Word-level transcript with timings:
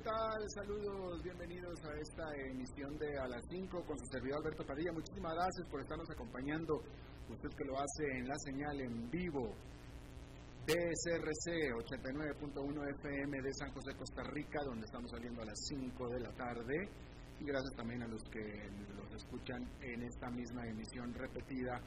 ¿Qué 0.00 0.08
tal? 0.08 0.40
Saludos, 0.54 1.22
bienvenidos 1.22 1.76
a 1.84 1.92
esta 2.00 2.24
emisión 2.48 2.96
de 2.96 3.18
A 3.18 3.28
las 3.28 3.44
5 3.50 3.84
con 3.84 3.98
su 3.98 4.06
servidor 4.06 4.38
Alberto 4.38 4.64
Padilla. 4.64 4.92
Muchísimas 4.92 5.34
gracias 5.34 5.68
por 5.68 5.80
estarnos 5.80 6.08
acompañando, 6.10 6.80
usted 7.28 7.48
que 7.50 7.64
lo 7.64 7.76
hace 7.76 8.04
en 8.16 8.26
la 8.26 8.38
señal 8.38 8.80
en 8.80 9.10
vivo 9.10 9.52
de 10.64 10.72
SRC 10.72 11.74
89.1 11.84 12.96
FM 12.96 13.42
de 13.42 13.52
San 13.52 13.72
José, 13.72 13.92
Costa 13.94 14.22
Rica, 14.32 14.60
donde 14.64 14.86
estamos 14.86 15.10
saliendo 15.10 15.42
a 15.42 15.44
las 15.44 15.58
5 15.68 16.08
de 16.08 16.20
la 16.20 16.32
tarde. 16.32 16.88
Y 17.38 17.44
gracias 17.44 17.74
también 17.76 18.02
a 18.02 18.08
los 18.08 18.22
que 18.32 18.40
los 18.96 19.12
escuchan 19.12 19.60
en 19.82 20.02
esta 20.02 20.30
misma 20.30 20.66
emisión 20.66 21.12
repetida 21.12 21.78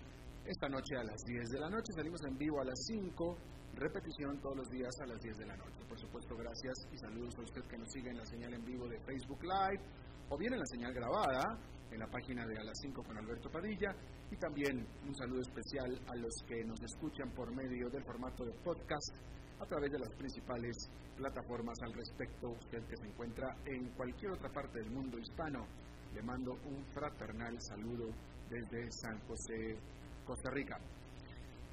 esta 0.46 0.70
noche 0.70 0.98
a 0.98 1.04
las 1.04 1.18
10 1.26 1.50
de 1.50 1.60
la 1.60 1.70
noche. 1.70 1.94
Salimos 1.96 2.22
en 2.30 2.38
vivo 2.38 2.62
a 2.62 2.66
las 2.66 2.80
5 2.86 3.38
repetición 3.76 4.40
todos 4.40 4.58
los 4.58 4.70
días 4.70 4.94
a 5.02 5.06
las 5.06 5.20
10 5.22 5.38
de 5.38 5.46
la 5.46 5.58
noche. 5.58 5.84
Por 5.88 6.00
supuesto, 6.00 6.36
gracias 6.36 6.74
y 6.92 6.98
saludos 6.98 7.36
a 7.38 7.42
usted 7.42 7.64
que 7.64 7.78
nos 7.78 7.92
sigue 7.92 8.10
en 8.10 8.18
la 8.18 8.26
señal 8.26 8.54
en 8.54 8.66
vivo 8.66 8.88
de 8.88 9.00
Facebook 9.02 9.44
Live 9.44 9.84
o 10.30 10.38
bien 10.38 10.54
en 10.54 10.60
la 10.60 10.66
señal 10.66 10.94
grabada 10.94 11.58
en 11.92 12.00
la 12.00 12.08
página 12.08 12.46
de 12.48 12.58
A 12.58 12.64
las 12.64 12.78
5 12.82 13.04
con 13.04 13.18
Alberto 13.18 13.50
Padilla 13.50 13.96
y 14.32 14.38
también 14.38 14.86
un 15.06 15.16
saludo 15.16 15.42
especial 15.42 16.00
a 16.08 16.16
los 16.16 16.34
que 16.48 16.64
nos 16.64 16.82
escuchan 16.82 17.30
por 17.36 17.54
medio 17.54 17.90
del 17.90 18.04
formato 18.04 18.44
de 18.44 18.54
podcast 18.64 19.16
a 19.60 19.66
través 19.66 19.92
de 19.92 20.00
las 20.00 20.14
principales 20.16 20.76
plataformas 21.16 21.78
al 21.84 21.94
respecto. 21.94 22.50
Usted 22.50 22.84
que 22.88 22.98
se 22.98 23.08
encuentra 23.08 23.56
en 23.66 23.90
cualquier 23.92 24.32
otra 24.32 24.50
parte 24.50 24.80
del 24.80 24.90
mundo 24.90 25.20
hispano, 25.20 25.66
le 26.14 26.22
mando 26.24 26.54
un 26.66 26.84
fraternal 26.94 27.56
saludo 27.62 28.10
desde 28.50 28.92
San 28.92 29.20
José, 29.28 29.78
Costa 30.26 30.50
Rica. 30.52 30.78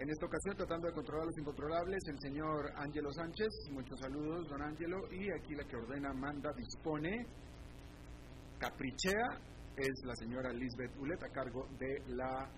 En 0.00 0.08
esta 0.08 0.24
ocasión, 0.24 0.56
tratando 0.56 0.88
de 0.88 0.94
controlar 0.94 1.26
los 1.26 1.36
incontrolables, 1.36 2.00
el 2.08 2.18
señor 2.20 2.72
Ángelo 2.74 3.12
Sánchez. 3.12 3.50
Muchos 3.70 4.00
saludos, 4.00 4.48
don 4.48 4.62
Ángelo. 4.62 4.96
Y 5.12 5.30
aquí 5.30 5.54
la 5.54 5.62
que 5.64 5.76
ordena, 5.76 6.10
manda, 6.14 6.50
dispone, 6.56 7.26
caprichea, 8.58 9.28
es 9.76 9.92
la 10.06 10.14
señora 10.16 10.54
Lisbeth 10.54 10.96
Ulet, 10.96 11.22
a 11.22 11.28
cargo 11.28 11.68
de 11.78 12.14
la 12.16 12.48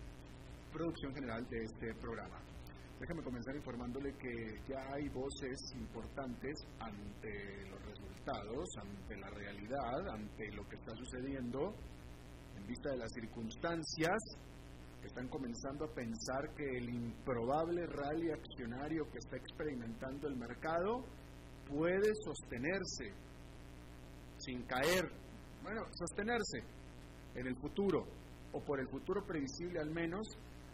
producción 0.72 1.12
general 1.16 1.44
de 1.50 1.58
este 1.64 1.92
programa. 2.00 2.38
Déjame 3.00 3.24
comenzar 3.24 3.56
informándole 3.56 4.14
que 4.18 4.62
ya 4.68 4.94
hay 4.94 5.08
voces 5.08 5.58
importantes 5.74 6.54
ante 6.78 7.66
los 7.66 7.82
resultados, 7.82 8.68
ante 8.78 9.16
la 9.16 9.30
realidad, 9.30 10.08
ante 10.14 10.46
lo 10.52 10.62
que 10.68 10.76
está 10.76 10.94
sucediendo, 10.94 11.74
en 12.54 12.66
vista 12.68 12.90
de 12.90 12.98
las 12.98 13.10
circunstancias 13.12 14.20
están 15.06 15.28
comenzando 15.28 15.84
a 15.84 15.94
pensar 15.94 16.54
que 16.56 16.64
el 16.64 16.88
improbable 16.88 17.86
rally 17.86 18.30
accionario 18.30 19.10
que 19.10 19.18
está 19.18 19.36
experimentando 19.36 20.28
el 20.28 20.36
mercado 20.36 21.04
puede 21.68 22.12
sostenerse 22.24 23.12
sin 24.38 24.62
caer, 24.62 25.04
bueno, 25.62 25.82
sostenerse 25.92 26.58
en 27.34 27.46
el 27.46 27.56
futuro, 27.56 28.04
o 28.52 28.60
por 28.60 28.80
el 28.80 28.88
futuro 28.88 29.24
previsible 29.26 29.80
al 29.80 29.90
menos, 29.90 30.26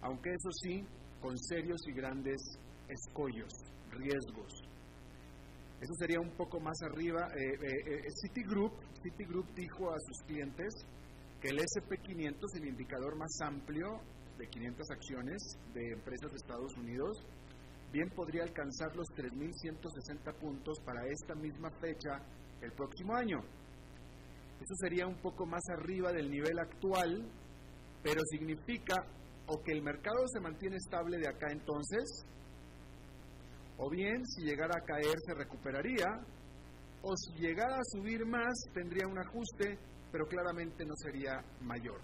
aunque 0.03 0.31
eso 0.31 0.51
sí, 0.63 0.85
con 1.21 1.37
serios 1.39 1.81
y 1.87 1.93
grandes 1.93 2.41
escollos, 2.89 3.53
riesgos. 3.91 4.69
Eso 5.81 5.95
sería 5.99 6.21
un 6.21 6.31
poco 6.37 6.59
más 6.59 6.77
arriba. 6.83 7.29
Eh, 7.37 7.55
eh, 7.63 7.69
eh 7.87 8.11
Citigroup, 8.23 8.73
Citigroup 9.03 9.47
dijo 9.55 9.91
a 9.91 9.99
sus 10.01 10.27
clientes 10.27 10.75
que 11.41 11.49
el 11.51 11.59
SP500, 11.59 12.57
el 12.57 12.69
indicador 12.69 13.17
más 13.17 13.31
amplio, 13.43 14.01
de 14.39 14.47
500 14.47 14.91
acciones 14.91 15.59
de 15.75 15.93
empresas 15.93 16.31
de 16.31 16.37
Estados 16.37 16.77
Unidos, 16.77 17.19
bien 17.93 18.09
podría 18.11 18.45
alcanzar 18.45 18.95
los 18.95 19.07
3.160 19.09 20.35
puntos 20.39 20.79
para 20.85 21.07
esta 21.07 21.35
misma 21.35 21.71
fecha 21.81 22.23
el 22.61 22.73
próximo 22.73 23.15
año. 23.15 23.39
Eso 24.61 24.75
sería 24.81 25.07
un 25.07 25.17
poco 25.17 25.47
más 25.47 25.63
arriba 25.79 26.13
del 26.13 26.31
nivel 26.31 26.59
actual, 26.59 27.31
pero 28.03 28.21
significa 28.31 28.97
o 29.47 29.63
que 29.63 29.73
el 29.73 29.83
mercado 29.83 30.27
se 30.33 30.41
mantiene 30.41 30.77
estable 30.77 31.19
de 31.19 31.29
acá 31.29 31.47
entonces, 31.51 32.05
o 33.79 33.89
bien 33.89 34.25
si 34.27 34.43
llegara 34.43 34.75
a 34.77 34.85
caer 34.85 35.17
se 35.25 35.35
recuperaría, 35.35 36.07
o 37.03 37.17
si 37.17 37.41
llegara 37.41 37.77
a 37.77 37.85
subir 37.85 38.27
más 38.27 38.53
tendría 38.75 39.07
un 39.07 39.19
ajuste, 39.19 39.79
pero 40.11 40.27
claramente 40.27 40.85
no 40.85 40.95
sería 40.97 41.41
mayor. 41.61 42.01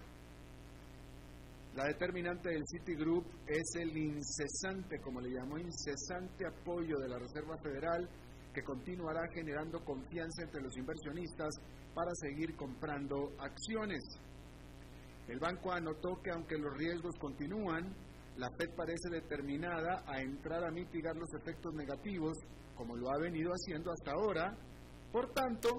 La 1.75 1.87
determinante 1.87 2.51
del 2.51 2.63
Citigroup 2.67 3.27
es 3.49 3.75
el 3.81 3.97
incesante, 3.97 5.01
como 5.01 5.21
le 5.21 5.31
llamó, 5.31 5.59
incesante 5.59 6.47
apoyo 6.47 6.99
de 6.99 7.09
la 7.09 7.19
Reserva 7.19 7.59
Federal 7.59 8.09
que 8.55 8.63
continuará 8.63 9.27
generando 9.35 9.85
confianza 9.85 10.45
entre 10.45 10.63
los 10.63 10.77
inversionistas 10.77 11.53
para 11.93 12.13
seguir 12.15 12.55
comprando 12.55 13.33
acciones. 13.41 14.01
El 15.27 15.41
banco 15.41 15.73
anotó 15.73 16.23
que 16.23 16.31
aunque 16.31 16.57
los 16.59 16.77
riesgos 16.79 17.17
continúan, 17.19 17.93
la 18.37 18.51
Fed 18.57 18.71
parece 18.77 19.11
determinada 19.11 20.05
a 20.07 20.21
entrar 20.21 20.63
a 20.63 20.71
mitigar 20.71 21.17
los 21.17 21.35
efectos 21.35 21.75
negativos, 21.75 22.39
como 22.77 22.95
lo 22.95 23.11
ha 23.11 23.19
venido 23.19 23.51
haciendo 23.51 23.91
hasta 23.91 24.13
ahora. 24.13 24.57
Por 25.11 25.33
tanto, 25.33 25.71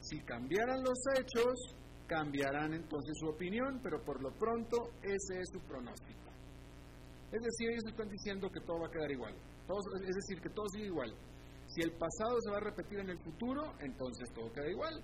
si 0.00 0.18
cambiaran 0.20 0.82
los 0.82 0.98
hechos, 1.16 1.79
cambiarán 2.10 2.74
entonces 2.74 3.14
su 3.20 3.28
opinión, 3.28 3.78
pero 3.84 4.02
por 4.02 4.20
lo 4.20 4.32
pronto 4.32 4.90
ese 5.00 5.38
es 5.38 5.48
su 5.52 5.60
pronóstico. 5.60 6.26
Es 7.30 7.40
decir, 7.40 7.70
ellos 7.70 7.84
están 7.86 8.08
diciendo 8.08 8.50
que 8.50 8.60
todo 8.66 8.80
va 8.80 8.88
a 8.88 8.90
quedar 8.90 9.10
igual. 9.12 9.34
es 10.02 10.16
decir, 10.16 10.42
que 10.42 10.50
todo 10.50 10.66
sigue 10.72 10.86
igual. 10.86 11.14
Si 11.68 11.82
el 11.82 11.92
pasado 11.92 12.36
se 12.40 12.50
va 12.50 12.56
a 12.56 12.66
repetir 12.66 12.98
en 12.98 13.10
el 13.10 13.18
futuro, 13.20 13.62
entonces 13.78 14.28
todo 14.34 14.50
queda 14.52 14.68
igual. 14.68 15.00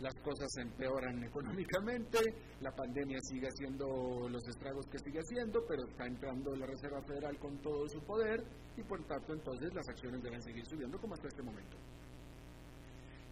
Las 0.00 0.14
cosas 0.24 0.48
se 0.54 0.62
empeoran 0.62 1.24
económicamente, 1.24 2.18
la 2.60 2.70
pandemia 2.70 3.18
sigue 3.20 3.48
haciendo 3.48 4.28
los 4.28 4.46
estragos 4.48 4.86
que 4.90 4.98
sigue 4.98 5.20
haciendo, 5.20 5.60
pero 5.68 5.84
está 5.84 6.06
entrando 6.06 6.54
la 6.56 6.66
Reserva 6.66 7.02
Federal 7.02 7.38
con 7.38 7.58
todo 7.60 7.86
su 7.88 8.00
poder 8.00 8.42
y 8.76 8.82
por 8.82 9.06
tanto 9.06 9.32
entonces 9.32 9.72
las 9.74 9.88
acciones 9.88 10.22
deben 10.22 10.42
seguir 10.42 10.64
subiendo 10.66 10.98
como 10.98 11.14
hasta 11.14 11.28
este 11.28 11.42
momento. 11.42 11.76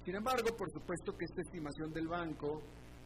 Sin 0.05 0.15
embargo, 0.15 0.55
por 0.57 0.71
supuesto 0.71 1.17
que 1.17 1.25
esta 1.25 1.43
estimación 1.43 1.93
del 1.93 2.09
banco 2.09 2.63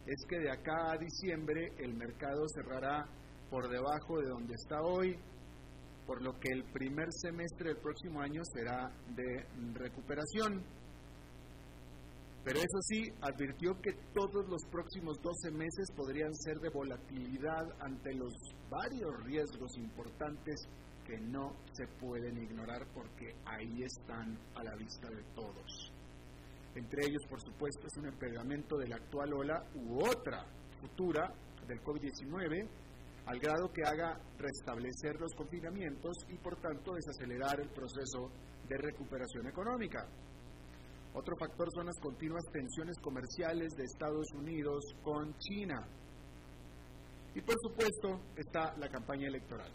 es 0.08 0.24
que 0.26 0.38
de 0.38 0.50
acá 0.50 0.92
a 0.92 0.96
diciembre 0.96 1.69
el 1.78 1.94
mercado 1.94 2.42
cerrará 2.54 3.04
por 3.50 3.69
debajo 3.69 4.19
de 4.20 4.28
donde 4.28 4.54
está 4.54 4.80
hoy, 4.80 5.14
por 6.06 6.22
lo 6.22 6.32
que 6.41 6.48
el 6.50 6.64
primer 6.72 7.08
semestre 7.12 7.69
del 7.69 7.82
próximo 7.82 8.20
año 8.20 8.41
será 8.54 8.91
de 9.14 9.44
recuperación. 9.74 10.64
Pero 12.42 12.58
eso 12.58 12.80
sí, 12.80 13.02
advirtió 13.20 13.74
que 13.82 13.92
todos 14.14 14.48
los 14.48 14.62
próximos 14.72 15.19
12 15.20 15.50
meses 15.50 15.86
podrían 15.94 16.32
ser 16.36 16.56
de 16.56 16.70
volatilidad 16.70 17.66
ante 17.80 18.14
los 18.14 18.32
varios 18.70 19.12
riesgos 19.25 19.76
importantes 19.76 20.56
que 21.04 21.19
no 21.19 21.52
se 21.72 21.86
pueden 22.00 22.38
ignorar 22.38 22.86
porque 22.94 23.34
ahí 23.44 23.82
están 23.82 24.38
a 24.54 24.64
la 24.64 24.75
vista 24.76 25.10
de 25.10 25.22
todos. 25.34 25.88
Entre 26.75 27.06
ellos, 27.06 27.23
por 27.29 27.41
supuesto, 27.41 27.87
es 27.87 27.97
un 27.99 28.06
empeoramiento 28.06 28.76
de 28.76 28.88
la 28.88 28.97
actual 28.97 29.32
ola 29.32 29.62
u 29.75 29.99
otra 30.05 30.44
futura 30.81 31.32
del 31.67 31.81
COVID-19, 31.82 32.69
al 33.26 33.38
grado 33.38 33.70
que 33.73 33.82
haga 33.85 34.19
restablecer 34.38 35.20
los 35.20 35.35
confinamientos 35.35 36.17
y, 36.29 36.38
por 36.38 36.61
tanto, 36.61 36.94
desacelerar 36.94 37.61
el 37.61 37.69
proceso 37.69 38.31
de 38.69 38.76
recuperación 38.79 39.47
económica. 39.49 40.06
Otro 41.15 41.37
factor 41.37 41.69
son 41.75 41.87
las 41.87 41.99
continuas 42.00 42.44
tensiones 42.53 42.97
comerciales 43.00 43.73
de 43.76 43.85
Estados 43.85 44.26
Unidos 44.35 44.85
con 45.03 45.37
China. 45.38 45.87
Y 47.35 47.41
por 47.41 47.56
supuesto 47.61 48.21
está 48.37 48.76
la 48.79 48.88
campaña 48.88 49.29
electoral. 49.29 49.73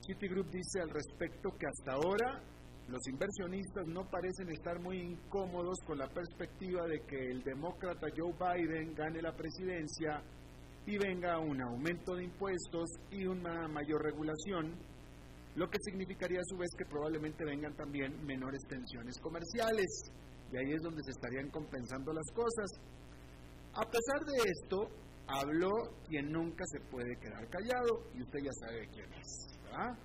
Citigroup 0.00 0.50
dice 0.50 0.80
al 0.80 0.90
respecto 0.90 1.50
que 1.58 1.66
hasta 1.66 1.92
ahora 1.92 2.42
los 2.88 3.06
inversionistas 3.08 3.86
no 3.86 4.08
parecen 4.08 4.50
estar 4.50 4.80
muy 4.80 4.98
incómodos 5.00 5.78
con 5.86 5.98
la 5.98 6.08
perspectiva 6.08 6.86
de 6.86 7.00
que 7.00 7.30
el 7.30 7.42
demócrata 7.42 8.06
Joe 8.16 8.32
Biden 8.32 8.94
gane 8.94 9.20
la 9.20 9.34
presidencia 9.34 10.22
y 10.86 10.96
venga 10.96 11.38
un 11.40 11.60
aumento 11.60 12.14
de 12.14 12.24
impuestos 12.24 12.88
y 13.10 13.26
una 13.26 13.66
mayor 13.68 14.02
regulación, 14.02 14.76
lo 15.56 15.68
que 15.68 15.78
significaría 15.80 16.38
a 16.38 16.44
su 16.44 16.56
vez 16.56 16.70
que 16.78 16.84
probablemente 16.84 17.44
vengan 17.44 17.74
también 17.74 18.24
menores 18.24 18.62
tensiones 18.68 19.18
comerciales. 19.20 20.12
Y 20.52 20.56
ahí 20.56 20.72
es 20.72 20.82
donde 20.82 21.02
se 21.02 21.10
estarían 21.10 21.50
compensando 21.50 22.12
las 22.12 22.30
cosas. 22.32 22.70
A 23.74 23.82
pesar 23.90 24.20
de 24.26 24.48
esto, 24.48 24.88
Habló 25.28 25.72
quien 26.06 26.30
nunca 26.30 26.64
se 26.66 26.78
puede 26.88 27.16
quedar 27.16 27.48
callado 27.48 28.06
y 28.14 28.22
usted 28.22 28.38
ya 28.44 28.52
sabe 28.60 28.88
quién 28.92 29.12
es, 29.14 29.58
¿verdad? 29.64 29.98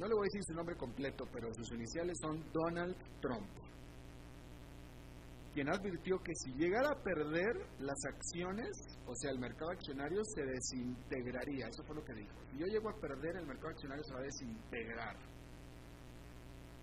No 0.00 0.08
le 0.08 0.14
voy 0.14 0.24
a 0.24 0.30
decir 0.32 0.42
su 0.44 0.54
nombre 0.54 0.74
completo, 0.76 1.24
pero 1.30 1.52
sus 1.52 1.70
iniciales 1.72 2.18
son 2.20 2.42
Donald 2.52 2.96
Trump 3.20 3.46
quien 5.52 5.68
advirtió 5.68 6.18
que 6.22 6.32
si 6.34 6.52
llegara 6.52 6.90
a 6.90 7.02
perder 7.02 7.56
las 7.80 7.98
acciones, 8.06 8.70
o 9.06 9.14
sea, 9.16 9.30
el 9.30 9.38
mercado 9.38 9.72
accionario 9.72 10.22
se 10.24 10.44
desintegraría. 10.44 11.66
Eso 11.66 11.82
fue 11.84 11.96
lo 11.96 12.04
que 12.04 12.14
dijo. 12.14 12.34
Si 12.52 12.58
yo 12.58 12.66
llego 12.66 12.88
a 12.88 13.00
perder, 13.00 13.36
el 13.36 13.46
mercado 13.46 13.70
accionario 13.70 14.04
se 14.04 14.14
va 14.14 14.20
a 14.20 14.22
desintegrar. 14.22 15.16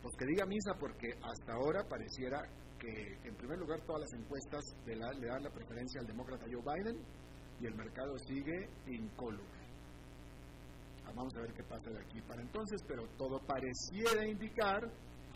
Pues 0.02 0.16
que 0.18 0.26
diga 0.26 0.46
misa, 0.46 0.74
porque 0.80 1.08
hasta 1.24 1.54
ahora 1.54 1.84
pareciera 1.88 2.42
que, 2.78 3.28
en 3.28 3.36
primer 3.36 3.58
lugar, 3.58 3.80
todas 3.86 4.02
las 4.02 4.14
encuestas 4.14 4.62
le 4.86 4.98
dan 4.98 5.44
la 5.44 5.50
preferencia 5.50 6.02
al 6.02 6.08
demócrata 6.08 6.46
Joe 6.52 6.62
Biden 6.62 7.02
y 7.60 7.66
el 7.66 7.76
mercado 7.76 8.18
sigue 8.28 8.70
incólume. 8.88 9.57
Vamos 11.16 11.36
a 11.36 11.42
ver 11.42 11.54
qué 11.54 11.64
pasa 11.64 11.90
de 11.90 12.00
aquí 12.00 12.22
para 12.22 12.42
entonces, 12.42 12.82
pero 12.88 13.08
todo 13.18 13.40
pareciera 13.46 14.28
indicar 14.28 14.82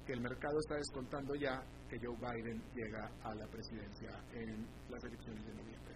que 0.06 0.14
el 0.14 0.22
mercado 0.22 0.58
está 0.60 0.76
descontando 0.76 1.36
ya 1.36 1.62
que 1.90 1.98
Joe 2.00 2.16
Biden 2.16 2.62
llega 2.74 3.12
a 3.24 3.36
la 3.36 3.48
presidencia 3.48 4.10
en 4.34 4.66
las 4.90 5.04
elecciones 5.04 5.46
de 5.46 5.54
noviembre. 5.54 5.96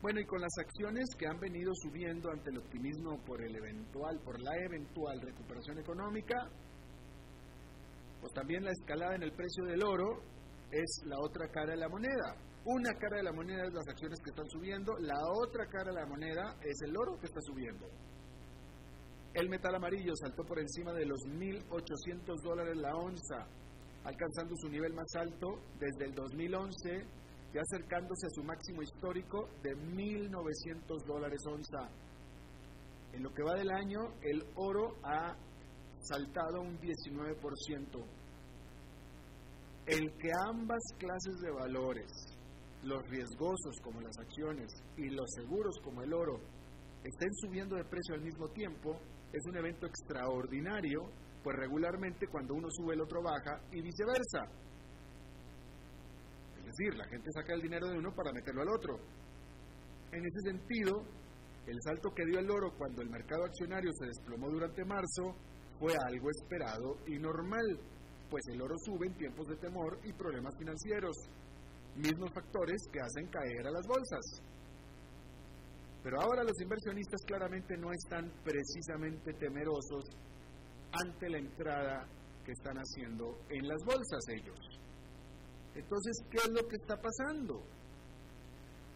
Bueno, 0.00 0.20
y 0.20 0.24
con 0.26 0.40
las 0.40 0.52
acciones 0.58 1.06
que 1.16 1.26
han 1.26 1.38
venido 1.38 1.72
subiendo 1.74 2.30
ante 2.30 2.50
el 2.50 2.58
optimismo 2.58 3.22
por 3.24 3.40
el 3.40 3.54
eventual, 3.54 4.18
por 4.24 4.40
la 4.40 4.56
eventual 4.56 5.20
recuperación 5.20 5.78
económica, 5.78 6.36
pues 8.20 8.32
también 8.32 8.64
la 8.64 8.72
escalada 8.72 9.14
en 9.14 9.22
el 9.22 9.32
precio 9.32 9.64
del 9.64 9.82
oro 9.84 10.22
es 10.72 11.02
la 11.06 11.18
otra 11.20 11.48
cara 11.48 11.72
de 11.72 11.76
la 11.76 11.88
moneda. 11.88 12.36
Una 12.64 12.94
cara 12.94 13.16
de 13.16 13.24
la 13.24 13.32
moneda 13.32 13.64
es 13.66 13.74
las 13.74 13.88
acciones 13.88 14.20
que 14.22 14.30
están 14.30 14.48
subiendo, 14.48 14.96
la 15.00 15.18
otra 15.34 15.66
cara 15.66 15.90
de 15.90 16.00
la 16.00 16.06
moneda 16.06 16.56
es 16.62 16.80
el 16.82 16.96
oro 16.96 17.18
que 17.18 17.26
está 17.26 17.40
subiendo. 17.40 17.86
El 19.34 19.48
metal 19.48 19.74
amarillo 19.74 20.12
saltó 20.14 20.44
por 20.44 20.60
encima 20.60 20.92
de 20.92 21.06
los 21.06 21.18
1.800 21.26 22.40
dólares 22.40 22.76
la 22.76 22.94
onza, 22.94 23.46
alcanzando 24.04 24.54
su 24.56 24.68
nivel 24.68 24.94
más 24.94 25.08
alto 25.16 25.58
desde 25.80 26.04
el 26.04 26.14
2011 26.14 27.04
y 27.52 27.58
acercándose 27.58 28.26
a 28.26 28.30
su 28.30 28.44
máximo 28.44 28.82
histórico 28.82 29.48
de 29.62 29.74
1.900 29.74 31.04
dólares 31.04 31.40
onza. 31.46 31.88
En 33.12 33.24
lo 33.24 33.32
que 33.34 33.42
va 33.42 33.54
del 33.54 33.70
año, 33.70 34.00
el 34.22 34.40
oro 34.54 34.94
ha 35.02 35.34
saltado 35.98 36.60
un 36.60 36.78
19%. 36.78 38.04
El 39.86 40.12
que 40.16 40.30
ambas 40.46 40.82
clases 40.96 41.40
de 41.40 41.50
valores, 41.50 42.31
los 42.82 43.08
riesgosos 43.08 43.76
como 43.82 44.00
las 44.00 44.16
acciones 44.18 44.70
y 44.96 45.10
los 45.10 45.30
seguros 45.34 45.74
como 45.82 46.02
el 46.02 46.12
oro, 46.12 46.40
estén 47.04 47.34
subiendo 47.34 47.76
de 47.76 47.84
precio 47.84 48.14
al 48.14 48.22
mismo 48.22 48.48
tiempo, 48.48 48.98
es 49.32 49.42
un 49.46 49.56
evento 49.56 49.86
extraordinario, 49.86 51.00
pues 51.42 51.56
regularmente 51.56 52.26
cuando 52.28 52.54
uno 52.54 52.68
sube 52.70 52.94
el 52.94 53.00
otro 53.00 53.22
baja 53.22 53.60
y 53.72 53.82
viceversa. 53.82 54.44
Es 56.58 56.64
decir, 56.64 56.94
la 56.94 57.08
gente 57.08 57.30
saca 57.32 57.54
el 57.54 57.62
dinero 57.62 57.88
de 57.88 57.98
uno 57.98 58.14
para 58.14 58.32
meterlo 58.32 58.62
al 58.62 58.68
otro. 58.68 58.96
En 60.12 60.24
ese 60.24 60.40
sentido, 60.50 61.02
el 61.66 61.78
salto 61.82 62.10
que 62.14 62.24
dio 62.26 62.38
el 62.38 62.50
oro 62.50 62.72
cuando 62.76 63.02
el 63.02 63.10
mercado 63.10 63.44
accionario 63.44 63.90
se 63.92 64.06
desplomó 64.06 64.50
durante 64.50 64.84
marzo 64.84 65.34
fue 65.78 65.94
algo 66.06 66.28
esperado 66.30 66.96
y 67.06 67.18
normal, 67.18 67.66
pues 68.30 68.42
el 68.52 68.62
oro 68.62 68.76
sube 68.84 69.06
en 69.06 69.16
tiempos 69.16 69.46
de 69.48 69.56
temor 69.56 69.98
y 70.04 70.12
problemas 70.12 70.54
financieros, 70.58 71.16
mismos 71.96 72.32
factores 72.32 72.80
que 72.92 73.00
hacen 73.00 73.26
caer 73.28 73.66
a 73.66 73.70
las 73.70 73.86
bolsas. 73.86 74.42
Pero 76.02 76.20
ahora 76.20 76.42
los 76.42 76.60
inversionistas 76.60 77.20
claramente 77.26 77.76
no 77.76 77.92
están 77.92 78.30
precisamente 78.42 79.32
temerosos 79.34 80.04
ante 80.92 81.28
la 81.30 81.38
entrada 81.38 82.06
que 82.44 82.52
están 82.52 82.76
haciendo 82.76 83.38
en 83.50 83.68
las 83.68 83.78
bolsas 83.84 84.20
ellos. 84.28 84.58
Entonces, 85.74 86.12
¿qué 86.30 86.38
es 86.38 86.50
lo 86.50 86.68
que 86.68 86.76
está 86.76 86.96
pasando? 87.00 87.62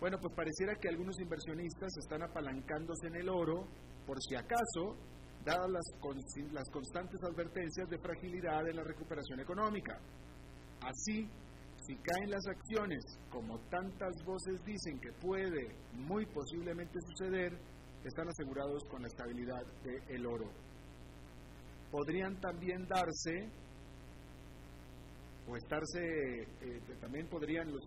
Bueno, 0.01 0.19
pues 0.21 0.35
pareciera 0.35 0.75
que 0.75 0.89
algunos 0.89 1.19
inversionistas 1.21 1.97
están 1.97 2.23
apalancándose 2.23 3.07
en 3.07 3.17
el 3.17 3.29
oro 3.29 3.67
por 4.07 4.21
si 4.23 4.35
acaso, 4.35 4.95
dadas 5.45 5.71
las, 5.71 5.85
las 6.53 6.69
constantes 6.71 7.21
advertencias 7.23 7.89
de 7.89 7.99
fragilidad 7.99 8.69
en 8.69 8.77
la 8.77 8.85
recuperación 8.85 9.41
económica. 9.41 9.99
Así, 10.83 11.29
si 11.87 11.95
caen 11.97 12.31
las 12.31 12.45
acciones, 12.47 13.05
como 13.31 13.61
tantas 13.71 14.13
voces 14.25 14.61
dicen 14.65 14.99
que 14.99 15.13
puede 15.21 15.69
muy 15.93 16.27
posiblemente 16.27 16.99
suceder, 17.01 17.57
están 18.05 18.29
asegurados 18.29 18.83
con 18.91 19.03
la 19.03 19.09
estabilidad 19.09 19.65
del 19.85 20.27
oro. 20.27 20.51
Podrían 21.91 22.41
también 22.41 22.87
darse, 22.89 23.49
o 25.49 25.57
estarse, 25.57 26.01
eh, 26.61 26.81
también 27.01 27.29
podrían, 27.29 27.71
los, 27.71 27.83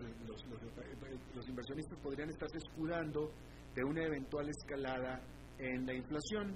los 1.35 1.49
inversionistas 1.49 1.99
podrían 1.99 2.29
estarse 2.29 2.57
escudando 2.57 3.31
de 3.75 3.83
una 3.83 4.03
eventual 4.05 4.47
escalada 4.47 5.21
en 5.57 5.85
la 5.85 5.93
inflación 5.93 6.55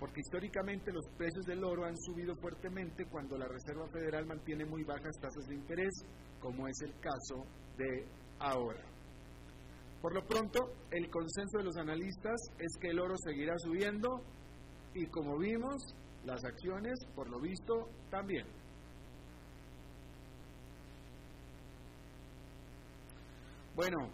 porque 0.00 0.20
históricamente 0.20 0.90
los 0.92 1.06
precios 1.18 1.44
del 1.44 1.62
oro 1.62 1.84
han 1.84 1.96
subido 1.98 2.34
fuertemente 2.36 3.04
cuando 3.04 3.36
la 3.36 3.46
Reserva 3.46 3.86
Federal 3.92 4.24
mantiene 4.24 4.64
muy 4.64 4.82
bajas 4.82 5.14
tasas 5.20 5.46
de 5.46 5.54
interés, 5.54 5.92
como 6.40 6.66
es 6.66 6.80
el 6.82 6.92
caso 7.00 7.44
de 7.76 8.06
ahora. 8.38 8.82
Por 10.00 10.14
lo 10.14 10.24
pronto, 10.26 10.72
el 10.90 11.10
consenso 11.10 11.58
de 11.58 11.64
los 11.64 11.76
analistas 11.76 12.40
es 12.58 12.76
que 12.80 12.88
el 12.88 12.98
oro 12.98 13.14
seguirá 13.18 13.54
subiendo 13.58 14.22
y 14.94 15.06
como 15.06 15.38
vimos, 15.38 15.94
las 16.24 16.42
acciones, 16.44 16.98
por 17.14 17.28
lo 17.28 17.40
visto, 17.40 17.88
también. 18.10 18.46
Bueno, 23.76 24.10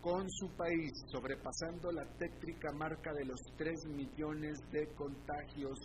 con 0.00 0.28
su 0.30 0.48
país 0.50 0.92
sobrepasando 1.10 1.90
la 1.92 2.04
tétrica 2.18 2.72
marca 2.72 3.12
de 3.14 3.24
los 3.24 3.40
3 3.56 3.86
millones 3.86 4.58
de 4.70 4.86
contagios, 4.94 5.78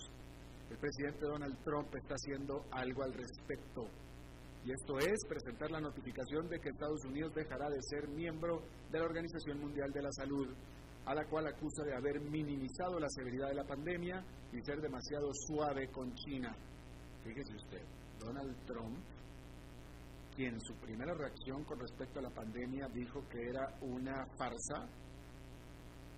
el 0.69 0.77
presidente 0.77 1.25
Donald 1.25 1.57
Trump 1.63 1.95
está 1.95 2.15
haciendo 2.15 2.65
algo 2.71 3.03
al 3.03 3.13
respecto. 3.13 3.87
Y 4.69 4.71
esto 4.71 4.99
es 4.99 5.25
presentar 5.27 5.71
la 5.71 5.81
notificación 5.81 6.47
de 6.47 6.59
que 6.59 6.69
Estados 6.69 7.03
Unidos 7.03 7.33
dejará 7.33 7.71
de 7.71 7.81
ser 7.81 8.07
miembro 8.07 8.61
de 8.91 8.99
la 8.99 9.05
Organización 9.05 9.59
Mundial 9.59 9.89
de 9.91 10.03
la 10.03 10.11
Salud, 10.11 10.47
a 11.05 11.15
la 11.15 11.25
cual 11.25 11.47
acusa 11.47 11.83
de 11.85 11.95
haber 11.95 12.21
minimizado 12.21 12.99
la 12.99 13.09
severidad 13.09 13.47
de 13.47 13.55
la 13.55 13.63
pandemia 13.63 14.23
y 14.53 14.61
ser 14.61 14.79
demasiado 14.79 15.31
suave 15.47 15.87
con 15.87 16.13
China. 16.13 16.55
Fíjese 17.23 17.55
usted, 17.55 17.81
Donald 18.19 18.55
Trump 18.67 18.99
quien 20.35 20.53
en 20.53 20.61
su 20.61 20.75
primera 20.75 21.15
reacción 21.15 21.63
con 21.63 21.79
respecto 21.79 22.19
a 22.19 22.21
la 22.21 22.29
pandemia 22.29 22.87
dijo 22.93 23.27
que 23.27 23.49
era 23.49 23.75
una 23.81 24.23
farsa 24.37 24.87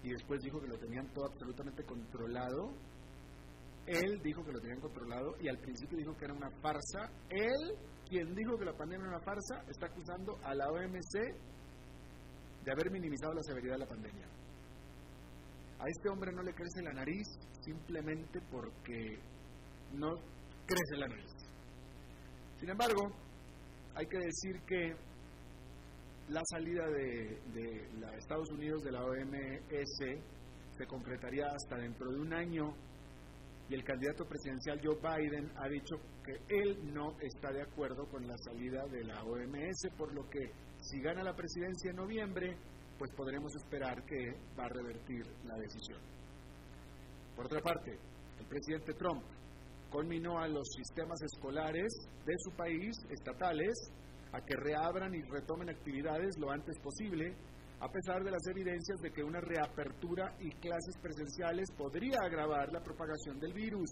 y 0.04 0.10
después 0.10 0.42
dijo 0.42 0.60
que 0.60 0.68
lo 0.68 0.78
tenían 0.78 1.08
todo 1.14 1.26
absolutamente 1.32 1.86
controlado. 1.86 2.74
Él 3.88 4.20
dijo 4.22 4.44
que 4.44 4.52
lo 4.52 4.60
tenían 4.60 4.82
controlado 4.82 5.36
y 5.40 5.48
al 5.48 5.58
principio 5.58 5.98
dijo 5.98 6.18
que 6.18 6.26
era 6.26 6.34
una 6.34 6.52
farsa. 6.62 7.10
Él, 7.30 7.78
quien 8.12 8.36
dijo 8.36 8.58
que 8.58 8.66
la 8.66 8.76
pandemia 8.76 9.08
era 9.08 9.16
una 9.16 9.24
farsa, 9.24 9.64
está 9.70 9.86
acusando 9.86 10.38
a 10.44 10.54
la 10.54 10.70
OMC 10.70 11.16
de 12.66 12.72
haber 12.72 12.92
minimizado 12.92 13.34
la 13.34 13.42
severidad 13.42 13.76
de 13.76 13.80
la 13.80 13.88
pandemia. 13.88 14.28
A 15.80 15.88
este 15.88 16.10
hombre 16.10 16.34
no 16.34 16.44
le 16.44 16.54
crece 16.54 16.84
la 16.84 16.92
nariz 16.92 17.26
simplemente 17.62 18.42
porque 18.52 19.18
no 19.94 20.16
crece 20.66 20.98
la 20.98 21.08
nariz. 21.08 21.32
Sin 22.60 22.70
embargo, 22.70 23.16
hay 23.96 24.06
que 24.06 24.18
decir 24.18 24.62
que 24.68 24.94
la 26.28 26.42
salida 26.52 26.86
de, 26.88 27.40
Estados 28.18 28.52
Unidos 28.52 28.84
de 28.84 28.92
la 28.92 29.06
OMS 29.06 30.20
se 30.78 30.86
concretaría 30.86 31.46
hasta 31.48 31.78
dentro 31.78 32.12
de 32.12 32.20
un 32.20 32.34
año 32.34 32.76
y 33.72 33.74
el 33.74 33.86
candidato 33.86 34.26
presidencial 34.26 34.82
Joe 34.84 34.98
Biden 34.98 35.50
ha 35.56 35.70
dicho 35.70 35.96
que 36.26 36.34
él 36.50 36.94
no 36.94 37.16
está 37.22 37.54
de 37.54 37.62
acuerdo 37.62 38.06
con 38.10 38.28
la 38.28 38.38
salida 38.40 38.86
de 38.88 39.06
la 39.06 39.24
OMS, 39.24 39.88
por 39.98 40.14
lo 40.14 40.30
que 40.30 40.52
si 40.82 41.00
gana 41.00 41.24
la 41.24 41.34
presidencia 41.34 41.90
en 41.90 41.96
noviembre, 41.96 42.58
pues 42.98 43.10
podremos 43.16 43.56
esperar 43.56 44.04
que 44.04 44.36
va 44.60 44.66
a 44.66 44.70
revertir 44.70 45.26
la 45.46 45.56
decisión. 45.56 46.02
Por 47.34 47.46
otra 47.46 47.62
parte, 47.62 47.98
el 48.40 48.46
presidente 48.46 48.94
Trump 48.94 49.24
conminó 49.90 50.38
a 50.40 50.50
los 50.50 50.68
sistemas 50.76 51.22
escolares 51.22 51.94
de 52.26 52.34
su 52.40 52.52
país, 52.52 52.92
estatales, 53.10 53.72
a 54.34 54.42
que 54.42 54.56
reabran 54.58 55.16
y 55.16 55.22
retomen 55.22 55.70
actividades 55.70 56.38
lo 56.40 56.52
antes 56.52 56.78
posible, 56.80 57.38
a 57.82 57.90
pesar 57.90 58.24
de 58.24 58.32
las 58.32 58.46
evidencias 58.48 59.00
de 59.02 59.12
que 59.12 59.24
una 59.24 59.42
reapertura 59.42 60.36
y 60.40 60.52
clases 60.52 60.96
presenciales 61.02 61.68
podría 61.76 62.18
agravar 62.24 62.72
la 62.72 62.80
propagación 62.80 63.40
del 63.40 63.54
virus. 63.54 63.90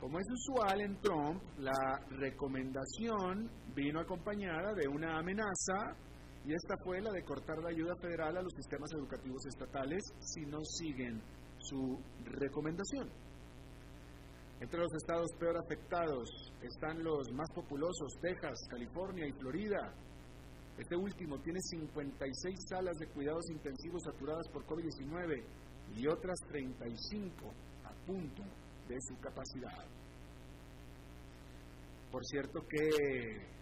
Como 0.00 0.18
es 0.18 0.26
usual 0.30 0.80
en 0.80 1.00
Trump, 1.00 1.42
la 1.58 2.00
recomendación 2.18 3.50
vino 3.74 4.00
acompañada 4.00 4.72
de 4.72 4.88
una 4.88 5.18
amenaza 5.18 5.96
y 6.46 6.52
esta 6.52 6.76
fue 6.82 7.00
la 7.00 7.10
de 7.10 7.24
cortar 7.24 7.58
la 7.58 7.70
ayuda 7.70 7.94
federal 7.96 8.36
a 8.36 8.42
los 8.42 8.52
sistemas 8.54 8.90
educativos 8.92 9.44
estatales 9.46 10.02
si 10.18 10.46
no 10.46 10.58
siguen 10.64 11.22
su 11.58 11.98
recomendación. 12.24 13.08
Entre 14.60 14.78
los 14.78 14.92
estados 14.94 15.30
peor 15.38 15.56
afectados 15.58 16.28
están 16.62 17.02
los 17.02 17.30
más 17.32 17.50
populosos, 17.54 18.14
Texas, 18.20 18.58
California 18.70 19.26
y 19.26 19.32
Florida. 19.32 19.92
Este 20.78 20.96
último 20.96 21.38
tiene 21.40 21.60
56 21.60 22.54
salas 22.68 22.96
de 22.98 23.06
cuidados 23.06 23.48
intensivos 23.50 24.02
saturadas 24.02 24.48
por 24.48 24.66
COVID-19 24.66 25.42
y 25.94 26.06
otras 26.08 26.38
35 26.48 27.52
a 27.84 28.06
punto 28.06 28.42
de 28.88 29.00
su 29.00 29.16
capacidad. 29.20 29.86
Por 32.10 32.24
cierto 32.24 32.60
que 32.68 33.54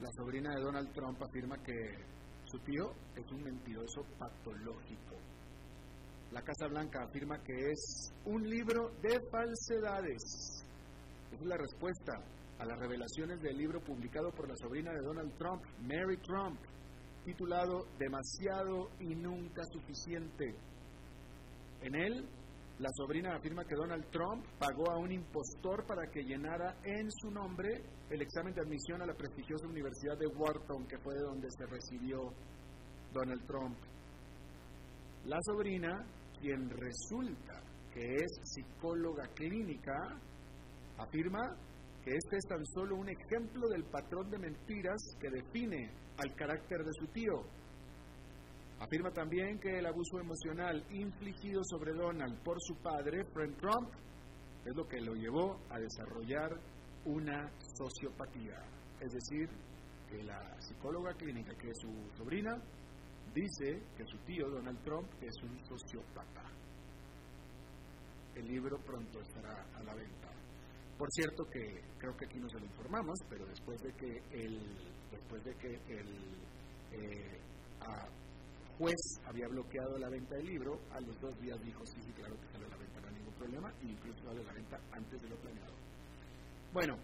la 0.00 0.10
sobrina 0.16 0.54
de 0.54 0.60
Donald 0.60 0.92
Trump 0.92 1.20
afirma 1.20 1.56
que 1.62 1.72
su 2.44 2.58
tío 2.60 2.92
es 3.16 3.30
un 3.32 3.42
mentiroso 3.42 4.02
patológico. 4.18 5.16
La 6.30 6.42
Casa 6.42 6.68
Blanca 6.68 7.02
afirma 7.04 7.38
que 7.42 7.70
es 7.70 8.12
un 8.24 8.42
libro 8.48 8.90
de 9.02 9.18
falsedades. 9.30 10.64
Es 11.32 11.40
la 11.44 11.56
respuesta 11.56 12.12
a 12.58 12.64
las 12.64 12.78
revelaciones 12.78 13.40
del 13.40 13.56
libro 13.56 13.80
publicado 13.80 14.30
por 14.30 14.48
la 14.48 14.56
sobrina 14.56 14.92
de 14.92 15.02
Donald 15.02 15.36
Trump, 15.36 15.62
Mary 15.80 16.16
Trump, 16.18 16.60
titulado 17.24 17.86
Demasiado 17.98 18.90
y 19.00 19.14
nunca 19.14 19.62
suficiente. 19.72 20.54
En 21.80 21.94
él, 21.94 22.28
la 22.78 22.90
sobrina 22.96 23.36
afirma 23.36 23.64
que 23.64 23.76
Donald 23.76 24.04
Trump 24.10 24.44
pagó 24.58 24.90
a 24.90 24.98
un 24.98 25.12
impostor 25.12 25.86
para 25.86 26.10
que 26.10 26.22
llenara 26.22 26.76
en 26.84 27.10
su 27.10 27.30
nombre 27.30 27.68
el 28.10 28.22
examen 28.22 28.52
de 28.52 28.62
admisión 28.62 29.00
a 29.02 29.06
la 29.06 29.14
prestigiosa 29.14 29.66
Universidad 29.66 30.18
de 30.18 30.26
Wharton, 30.26 30.86
que 30.86 30.98
fue 30.98 31.14
de 31.14 31.22
donde 31.22 31.48
se 31.50 31.66
recibió 31.66 32.32
Donald 33.12 33.46
Trump. 33.46 33.78
La 35.26 35.38
sobrina, 35.42 36.04
quien 36.40 36.68
resulta 36.68 37.62
que 37.92 38.16
es 38.16 38.40
psicóloga 38.42 39.28
clínica, 39.34 39.94
afirma 40.98 41.56
que 42.04 42.10
este 42.10 42.36
es 42.36 42.46
tan 42.46 42.64
solo 42.66 42.96
un 42.96 43.08
ejemplo 43.08 43.68
del 43.68 43.84
patrón 43.84 44.30
de 44.30 44.38
mentiras 44.38 45.00
que 45.18 45.30
define 45.30 45.90
al 46.18 46.34
carácter 46.34 46.84
de 46.84 46.92
su 46.92 47.06
tío, 47.06 47.44
Afirma 48.80 49.10
también 49.12 49.58
que 49.60 49.78
el 49.78 49.86
abuso 49.86 50.20
emocional 50.20 50.84
infligido 50.90 51.62
sobre 51.64 51.94
Donald 51.94 52.42
por 52.42 52.60
su 52.60 52.74
padre, 52.82 53.24
Frank 53.32 53.56
Trump, 53.56 53.88
es 54.64 54.76
lo 54.76 54.86
que 54.86 55.00
lo 55.00 55.14
llevó 55.14 55.58
a 55.70 55.78
desarrollar 55.78 56.50
una 57.06 57.50
sociopatía. 57.78 58.58
Es 59.00 59.12
decir, 59.12 59.48
que 60.10 60.22
la 60.24 60.60
psicóloga 60.60 61.14
clínica, 61.14 61.54
que 61.56 61.70
es 61.70 61.78
su 61.78 62.16
sobrina, 62.16 62.60
dice 63.32 63.82
que 63.96 64.04
su 64.04 64.18
tío, 64.26 64.50
Donald 64.50 64.82
Trump, 64.82 65.08
es 65.22 65.34
un 65.42 65.58
sociópata. 65.64 66.42
El 68.34 68.46
libro 68.48 68.76
pronto 68.84 69.20
estará 69.20 69.64
a 69.76 69.82
la 69.82 69.94
venta. 69.94 70.33
Por 70.98 71.10
cierto 71.10 71.44
que 71.50 71.82
creo 71.98 72.16
que 72.16 72.26
aquí 72.26 72.38
no 72.38 72.48
se 72.48 72.58
lo 72.58 72.66
informamos, 72.66 73.18
pero 73.28 73.44
después 73.46 73.80
de 73.82 73.92
que 73.94 74.22
el, 74.30 74.60
después 75.10 75.44
de 75.44 75.54
que 75.56 75.74
el 75.88 76.08
eh, 76.92 77.40
juez 78.78 79.20
había 79.26 79.48
bloqueado 79.48 79.98
la 79.98 80.08
venta 80.08 80.36
del 80.36 80.46
libro, 80.46 80.80
a 80.92 81.00
los 81.00 81.20
dos 81.20 81.38
días 81.40 81.60
dijo, 81.62 81.84
sí, 81.86 82.00
sí, 82.02 82.12
claro 82.12 82.34
que 82.40 82.46
sale 82.48 82.68
la 82.68 82.76
venta, 82.76 83.00
no 83.00 83.08
hay 83.08 83.14
ningún 83.14 83.34
problema, 83.34 83.72
e 83.80 83.86
incluso 83.86 84.24
sale 84.24 84.42
la 84.42 84.52
venta 84.52 84.80
antes 84.92 85.20
de 85.20 85.28
lo 85.28 85.36
planeado. 85.36 85.74
Bueno, 86.72 86.96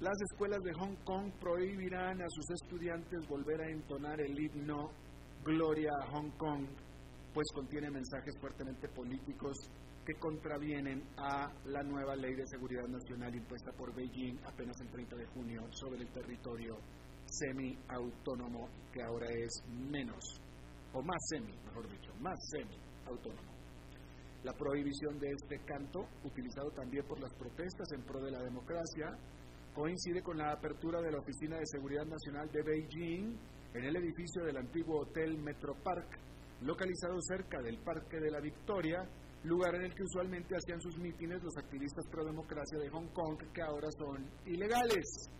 las 0.00 0.16
escuelas 0.30 0.60
de 0.62 0.72
Hong 0.74 0.96
Kong 1.04 1.32
prohibirán 1.40 2.20
a 2.22 2.28
sus 2.28 2.50
estudiantes 2.50 3.26
volver 3.28 3.60
a 3.62 3.70
entonar 3.70 4.20
el 4.20 4.38
himno 4.38 4.90
Gloria 5.44 5.90
a 6.02 6.10
Hong 6.10 6.30
Kong, 6.36 6.66
pues 7.32 7.46
contiene 7.54 7.90
mensajes 7.90 8.34
fuertemente 8.40 8.88
políticos 8.88 9.56
que 10.06 10.14
contravienen 10.14 11.02
a 11.16 11.52
la 11.64 11.82
nueva 11.82 12.14
ley 12.14 12.34
de 12.34 12.46
seguridad 12.46 12.86
nacional 12.86 13.34
impuesta 13.34 13.72
por 13.72 13.92
Beijing 13.92 14.38
apenas 14.46 14.80
el 14.80 14.88
30 14.88 15.16
de 15.16 15.26
junio 15.26 15.66
sobre 15.72 16.02
el 16.02 16.08
territorio 16.12 16.78
semi-autónomo 17.24 18.68
que 18.92 19.02
ahora 19.02 19.26
es 19.26 19.62
menos, 19.68 20.40
o 20.92 21.02
más 21.02 21.18
semi, 21.28 21.52
mejor 21.64 21.90
dicho, 21.90 22.14
más 22.20 22.38
semi-autónomo. 22.50 23.52
La 24.44 24.52
prohibición 24.52 25.18
de 25.18 25.28
este 25.28 25.58
canto, 25.64 26.06
utilizado 26.22 26.70
también 26.70 27.04
por 27.04 27.18
las 27.18 27.34
protestas 27.34 27.90
en 27.92 28.04
pro 28.04 28.20
de 28.20 28.30
la 28.30 28.42
democracia, 28.44 29.10
coincide 29.74 30.22
con 30.22 30.38
la 30.38 30.52
apertura 30.52 31.02
de 31.02 31.10
la 31.10 31.18
Oficina 31.18 31.58
de 31.58 31.66
Seguridad 31.66 32.06
Nacional 32.06 32.48
de 32.52 32.62
Beijing 32.62 33.36
en 33.74 33.84
el 33.84 33.96
edificio 33.96 34.44
del 34.44 34.56
antiguo 34.56 35.00
Hotel 35.00 35.36
Metro 35.36 35.74
Park, 35.82 36.16
localizado 36.60 37.20
cerca 37.22 37.60
del 37.60 37.78
Parque 37.80 38.20
de 38.20 38.30
la 38.30 38.40
Victoria, 38.40 39.02
lugar 39.46 39.74
en 39.76 39.84
el 39.84 39.94
que 39.94 40.02
usualmente 40.02 40.56
hacían 40.56 40.80
sus 40.80 40.98
mítines 40.98 41.42
los 41.42 41.56
activistas 41.56 42.04
pro 42.10 42.24
democracia 42.24 42.78
de 42.78 42.90
Hong 42.90 43.08
Kong, 43.12 43.38
que 43.54 43.62
ahora 43.62 43.88
son 43.98 44.28
ilegales. 44.44 45.30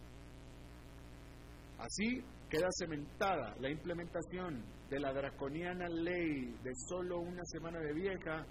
Así 1.78 2.22
queda 2.48 2.68
cementada 2.78 3.54
la 3.58 3.70
implementación 3.70 4.64
de 4.88 5.00
la 5.00 5.12
draconiana 5.12 5.88
ley 5.88 6.54
de 6.62 6.72
solo 6.88 7.18
una 7.18 7.44
semana 7.44 7.80
de 7.80 7.92
vieja 7.92 8.46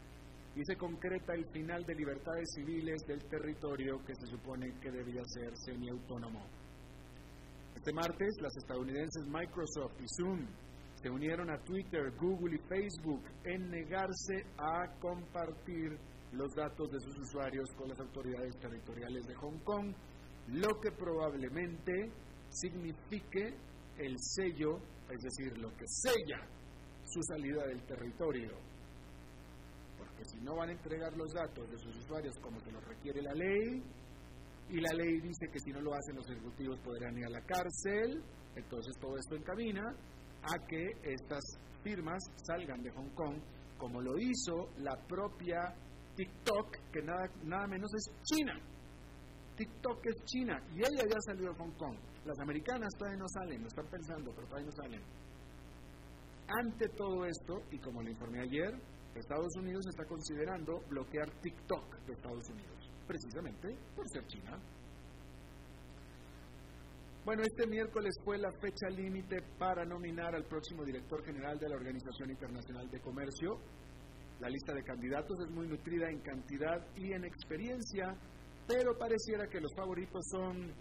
y 0.56 0.64
se 0.64 0.76
concreta 0.76 1.34
el 1.34 1.46
final 1.52 1.84
de 1.86 1.96
libertades 1.96 2.46
civiles 2.56 3.02
del 3.08 3.24
territorio 3.28 4.04
que 4.06 4.16
se 4.16 4.28
supone 4.28 4.68
que 4.80 4.92
debía 4.92 5.22
ser 5.26 5.52
semiautónomo. 5.66 6.46
Este 7.76 7.94
martes, 7.94 8.36
las 8.42 8.56
estadounidenses 8.58 9.26
Microsoft 9.28 10.00
y 10.00 10.08
Zoom 10.18 10.48
se 11.06 11.12
unieron 11.12 11.52
a 11.52 11.60
Twitter, 11.60 12.12
Google 12.20 12.56
y 12.56 12.68
Facebook 12.68 13.22
en 13.44 13.70
negarse 13.70 14.44
a 14.58 14.90
compartir 15.00 15.96
los 16.32 16.52
datos 16.56 16.90
de 16.92 17.00
sus 17.00 17.16
usuarios 17.20 17.70
con 17.78 17.90
las 17.90 18.00
autoridades 18.00 18.58
territoriales 18.58 19.24
de 19.28 19.36
Hong 19.36 19.60
Kong, 19.64 19.94
lo 20.48 20.80
que 20.82 20.92
probablemente 20.92 22.12
signifique 22.50 23.54
el 24.00 24.16
sello, 24.18 24.80
es 25.08 25.22
decir, 25.22 25.56
lo 25.60 25.70
que 25.78 25.86
sella 25.86 26.42
su 27.04 27.22
salida 27.22 27.68
del 27.68 27.86
territorio. 27.86 28.58
Porque 30.00 30.26
si 30.26 30.40
no 30.42 30.56
van 30.56 30.70
a 30.70 30.72
entregar 30.72 31.16
los 31.16 31.32
datos 31.34 31.70
de 31.70 31.78
sus 31.78 31.96
usuarios 31.98 32.34
como 32.42 32.60
se 32.62 32.72
los 32.72 32.84
requiere 32.84 33.22
la 33.22 33.34
ley, 33.36 33.84
y 34.72 34.82
la 34.82 34.92
ley 34.96 35.22
dice 35.22 35.46
que 35.54 35.60
si 35.60 35.70
no 35.70 35.82
lo 35.82 35.94
hacen 35.94 36.16
los 36.16 36.28
ejecutivos 36.32 36.80
podrán 36.80 37.16
ir 37.16 37.26
a 37.26 37.30
la 37.30 37.42
cárcel, 37.42 38.24
entonces 38.56 38.98
todo 39.00 39.16
esto 39.18 39.36
encamina 39.36 39.96
a 40.54 40.68
que 40.68 40.92
estas 41.04 41.44
firmas 41.84 42.24
salgan 42.48 42.82
de 42.82 42.92
Hong 42.92 43.10
Kong, 43.14 43.38
como 43.78 44.02
lo 44.02 44.18
hizo 44.18 44.70
la 44.78 44.96
propia 45.08 45.74
TikTok, 46.16 46.92
que 46.92 47.02
nada, 47.02 47.28
nada 47.44 47.68
menos 47.68 47.92
es 47.94 48.06
China. 48.24 48.54
TikTok 49.56 50.06
es 50.06 50.25
China 50.25 50.62
y 50.74 50.80
ella 50.80 51.04
ya 51.08 51.20
salió 51.25 51.50
de 51.50 51.56
Hong 51.58 51.78
Kong. 51.78 51.98
Las 52.25 52.40
americanas 52.40 52.90
todavía 52.98 53.20
no 53.20 53.28
salen, 53.28 53.62
lo 53.62 53.68
están 53.68 53.88
pensando, 53.88 54.32
pero 54.34 54.48
todavía 54.48 54.70
no 54.70 54.84
salen. 54.84 55.02
Ante 56.48 56.90
todo 56.90 57.25
esto, 57.25 57.62
y 57.72 57.80
como 57.80 58.02
le 58.02 58.12
informé 58.12 58.42
ayer, 58.42 58.74
Estados 59.16 59.56
Unidos 59.58 59.86
está 59.88 60.06
considerando 60.06 60.80
bloquear 60.90 61.30
TikTok 61.42 62.06
de 62.06 62.14
Estados 62.14 62.50
Unidos, 62.50 62.92
precisamente 63.08 63.75
por 63.96 64.08
ser 64.10 64.25
China. 64.28 64.60
Bueno, 67.25 67.41
este 67.41 67.65
miércoles 67.65 68.13
fue 68.24 68.38
la 68.38 68.51
fecha 68.51 68.88
límite 68.88 69.41
para 69.58 69.84
nominar 69.84 70.36
al 70.36 70.44
próximo 70.44 70.86
director 70.86 71.25
general 71.25 71.58
de 71.58 71.70
la 71.70 71.75
Organización 71.75 72.29
Internacional 72.29 72.88
de 72.91 73.01
Comercio. 73.01 73.58
La 74.39 74.48
lista 74.48 74.75
de 74.75 74.84
candidatos 74.84 75.39
es 75.39 75.50
muy 75.50 75.67
nutrida 75.67 76.08
en 76.08 76.20
cantidad 76.20 76.86
y 76.96 77.13
en 77.13 77.25
experiencia, 77.25 78.15
pero 78.67 78.96
pareciera 78.96 79.48
que 79.48 79.60
los 79.60 79.74
favoritos 79.75 80.24
son 80.29 80.72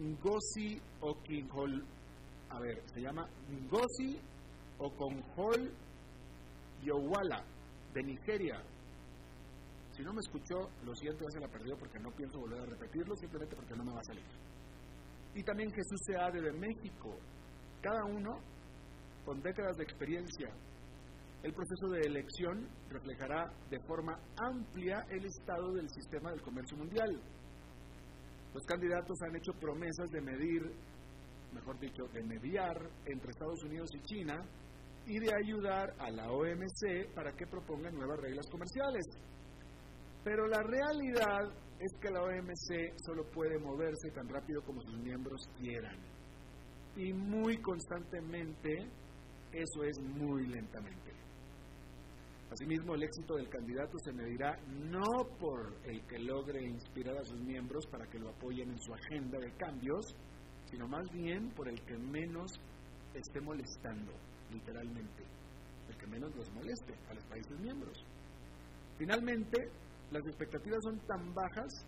Ngozi 0.00 0.82
Okinhol, 1.00 1.86
a 2.50 2.58
ver, 2.58 2.82
se 2.92 3.00
llama 3.00 3.28
Ngozi 3.48 4.18
Okonjol 4.78 5.70
Yowala, 6.82 7.44
de 7.94 8.02
Nigeria. 8.02 8.60
Si 9.92 10.02
no 10.02 10.12
me 10.12 10.22
escuchó, 10.22 10.70
lo 10.84 10.92
siento, 10.96 11.22
ya 11.22 11.30
se 11.30 11.40
la 11.40 11.46
perdió 11.46 11.76
porque 11.76 12.00
no 12.00 12.10
pienso 12.10 12.40
volver 12.40 12.62
a 12.62 12.66
repetirlo, 12.66 13.14
simplemente 13.14 13.54
porque 13.54 13.76
no 13.76 13.84
me 13.84 13.92
va 13.92 14.00
a 14.00 14.04
salir. 14.04 14.24
Y 15.34 15.42
también 15.42 15.70
Jesús 15.70 16.00
Seade 16.06 16.40
de 16.40 16.52
México, 16.52 17.16
cada 17.80 18.04
uno 18.04 18.38
con 19.24 19.40
décadas 19.40 19.76
de 19.76 19.84
experiencia. 19.84 20.48
El 21.42 21.52
proceso 21.52 21.88
de 21.88 22.00
elección 22.00 22.68
reflejará 22.88 23.50
de 23.68 23.80
forma 23.80 24.16
amplia 24.36 25.04
el 25.10 25.24
estado 25.24 25.72
del 25.72 25.88
sistema 25.88 26.30
del 26.30 26.40
comercio 26.42 26.76
mundial 26.76 27.20
los 28.54 28.64
candidatos 28.66 29.16
han 29.22 29.36
hecho 29.36 29.52
promesas 29.54 30.10
de 30.10 30.20
medir, 30.20 30.62
mejor 31.54 31.78
dicho, 31.78 32.04
de 32.12 32.22
mediar 32.22 32.76
entre 33.06 33.30
Estados 33.30 33.62
Unidos 33.64 33.88
y 33.94 34.02
China 34.02 34.44
y 35.06 35.18
de 35.18 35.34
ayudar 35.34 35.94
a 35.98 36.10
la 36.10 36.30
OMC 36.30 37.14
para 37.14 37.32
que 37.32 37.46
proponga 37.46 37.90
nuevas 37.90 38.20
reglas 38.20 38.46
comerciales. 38.50 39.04
Pero 40.22 40.46
la 40.48 40.62
realidad 40.62 41.50
es 41.82 41.92
que 42.00 42.10
la 42.10 42.22
OMC 42.22 42.94
solo 43.04 43.24
puede 43.32 43.58
moverse 43.58 44.10
tan 44.14 44.28
rápido 44.28 44.62
como 44.62 44.80
sus 44.82 44.96
miembros 44.98 45.40
quieran. 45.58 45.98
Y 46.94 47.12
muy 47.12 47.60
constantemente, 47.60 48.88
eso 49.52 49.82
es 49.82 49.98
muy 50.00 50.46
lentamente. 50.46 51.10
Asimismo, 52.52 52.94
el 52.94 53.02
éxito 53.02 53.34
del 53.34 53.48
candidato 53.48 53.98
se 53.98 54.12
medirá 54.12 54.56
no 54.68 55.24
por 55.40 55.74
el 55.84 56.06
que 56.06 56.18
logre 56.20 56.62
inspirar 56.62 57.16
a 57.16 57.24
sus 57.24 57.40
miembros 57.40 57.84
para 57.86 58.06
que 58.06 58.18
lo 58.18 58.28
apoyen 58.28 58.70
en 58.70 58.78
su 58.78 58.94
agenda 58.94 59.40
de 59.40 59.50
cambios, 59.56 60.14
sino 60.70 60.86
más 60.86 61.10
bien 61.10 61.50
por 61.50 61.68
el 61.68 61.82
que 61.82 61.98
menos 61.98 62.60
esté 63.12 63.40
molestando, 63.40 64.12
literalmente, 64.52 65.24
el 65.88 65.96
que 65.96 66.06
menos 66.06 66.32
los 66.36 66.48
moleste 66.52 66.94
a 67.10 67.14
los 67.14 67.24
países 67.24 67.58
miembros. 67.58 68.04
Finalmente, 68.98 69.58
las 70.12 70.26
expectativas 70.26 70.78
son 70.82 70.98
tan 71.06 71.34
bajas 71.34 71.86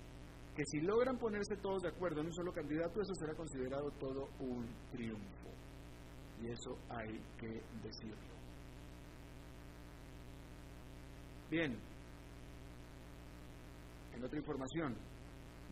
que 0.57 0.65
si 0.67 0.81
logran 0.81 1.19
ponerse 1.19 1.57
todos 1.57 1.83
de 1.83 1.89
acuerdo 1.89 2.21
en 2.21 2.27
un 2.27 2.33
solo 2.33 2.53
candidato, 2.53 3.01
eso 3.01 3.15
será 3.15 3.35
considerado 3.35 3.91
todo 3.99 4.29
un 4.39 4.67
triunfo. 4.91 5.51
Y 6.41 6.51
eso 6.51 6.79
hay 6.89 7.19
que 7.39 7.63
decirlo. 7.83 8.35
Bien, 11.51 11.77
en 14.15 14.25
otra 14.25 14.39
información, 14.39 14.97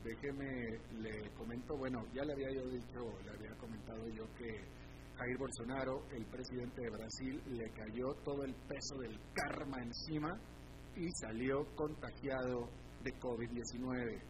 déjeme, 0.05 0.79
le 1.01 1.31
comento, 1.35 1.77
bueno, 1.77 2.05
ya 2.13 2.25
le 2.25 2.33
había 2.33 2.51
yo 2.51 2.69
dicho, 2.69 3.19
le 3.25 3.31
había 3.31 3.57
comentado 3.57 4.09
yo 4.09 4.25
que 4.37 4.65
Jair 5.17 5.39
Bolsonaro, 5.39 6.03
el 6.11 6.25
presidente 6.27 6.83
de 6.83 6.91
Brasil, 6.91 7.43
le 7.47 7.71
cayó 7.71 8.13
todo 8.25 8.45
el 8.45 8.55
peso 8.55 8.99
del 9.01 9.19
karma 9.33 9.79
encima 9.83 10.39
y 10.97 11.11
salió 11.13 11.65
contagiado 11.75 12.69
de 13.03 13.13
COVID-19. 13.19 14.21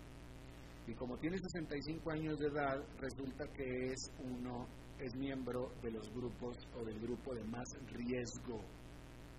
Y 0.86 0.94
como 0.94 1.16
tiene 1.18 1.38
65 1.38 2.10
años 2.10 2.38
de 2.38 2.48
edad, 2.48 2.82
resulta 3.00 3.46
que 3.54 3.92
es 3.92 4.10
uno, 4.24 4.66
es 4.98 5.14
miembro 5.14 5.70
de 5.82 5.92
los 5.92 6.12
grupos 6.12 6.56
o 6.76 6.84
del 6.84 6.98
grupo 7.00 7.34
de 7.34 7.44
más 7.44 7.68
riesgo 7.92 8.60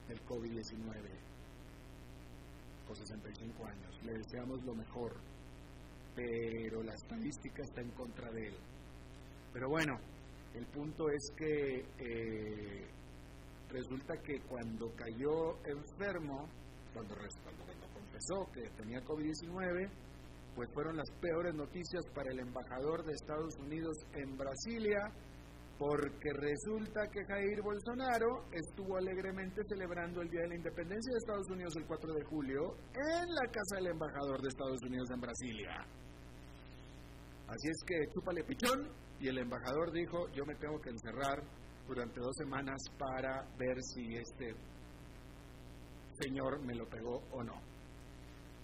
del 0.08 0.20
COVID-19. 0.26 0.84
Con 2.88 2.96
65 2.96 3.66
años. 3.66 4.04
Le 4.04 4.14
deseamos 4.14 4.64
lo 4.64 4.76
mejor, 4.76 5.14
pero 6.16 6.84
la 6.84 6.94
estadística 6.94 7.64
está 7.64 7.82
en 7.82 7.92
contra 7.92 8.32
de 8.32 8.48
él. 8.48 8.56
Pero 9.54 9.70
bueno, 9.70 9.94
el 10.54 10.66
punto 10.68 11.10
es 11.10 11.32
que 11.36 11.86
eh, 12.00 12.86
resulta 13.70 14.16
que 14.18 14.40
cuando 14.42 14.92
cayó 14.96 15.58
enfermo, 15.66 16.48
cuando, 16.94 17.16
cuando 17.16 17.88
confesó 17.94 18.48
que 18.54 18.70
tenía 18.78 19.00
COVID-19, 19.02 19.90
pues 20.56 20.70
fueron 20.74 20.98
las 20.98 21.10
peores 21.20 21.54
noticias 21.56 22.04
para 22.14 22.32
el 22.32 22.40
embajador 22.40 23.04
de 23.06 23.14
Estados 23.14 23.56
Unidos 23.58 23.98
en 24.14 24.38
Brasilia, 24.38 25.12
porque 25.80 26.32
resulta 26.34 27.02
que 27.12 27.26
Jair 27.26 27.62
Bolsonaro 27.62 28.46
estuvo 28.52 28.98
alegremente 28.98 29.62
celebrando 29.68 30.22
el 30.22 30.30
Día 30.30 30.42
de 30.42 30.50
la 30.50 30.56
Independencia 30.56 31.12
de 31.12 31.18
Estados 31.18 31.50
Unidos 31.50 31.76
el 31.76 31.86
4 31.86 32.14
de 32.14 32.24
julio 32.26 32.76
en 32.94 33.28
la 33.28 33.52
casa 33.52 33.76
del 33.78 33.88
embajador 33.88 34.42
de 34.42 34.50
Estados 34.50 34.82
Unidos 34.84 35.10
en 35.12 35.20
Brasilia. 35.20 35.74
Así 37.48 37.68
es 37.70 37.84
que 37.86 38.14
chúpale 38.14 38.44
pichón 38.44 38.88
y 39.20 39.28
el 39.28 39.38
embajador 39.40 39.92
dijo, 39.92 40.30
yo 40.32 40.46
me 40.46 40.56
tengo 40.56 40.80
que 40.80 40.90
encerrar 40.90 41.44
durante 41.88 42.20
dos 42.20 42.36
semanas 42.38 42.80
para 42.98 43.44
ver 43.58 43.78
si 43.82 44.16
este 44.16 44.56
señor 46.20 46.62
me 46.64 46.76
lo 46.76 46.88
pegó 46.88 47.22
o 47.32 47.44
no. 47.44 47.62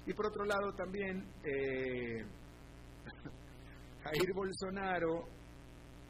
Y 0.05 0.13
por 0.13 0.27
otro 0.27 0.45
lado 0.45 0.73
también, 0.73 1.23
eh, 1.43 2.23
Jair 4.03 4.33
Bolsonaro, 4.33 5.27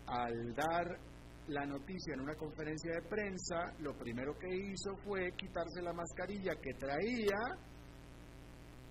al 0.08 0.54
dar 0.54 0.99
la 1.47 1.65
noticia 1.65 2.13
en 2.13 2.21
una 2.21 2.36
conferencia 2.36 2.93
de 2.93 3.02
prensa, 3.10 3.73
lo 3.80 3.97
primero 3.97 4.38
que 4.38 4.47
hizo 4.56 4.95
fue 5.04 5.32
quitarse 5.36 5.82
la 5.82 5.93
mascarilla 5.93 6.54
que 6.62 6.73
traía 6.75 7.39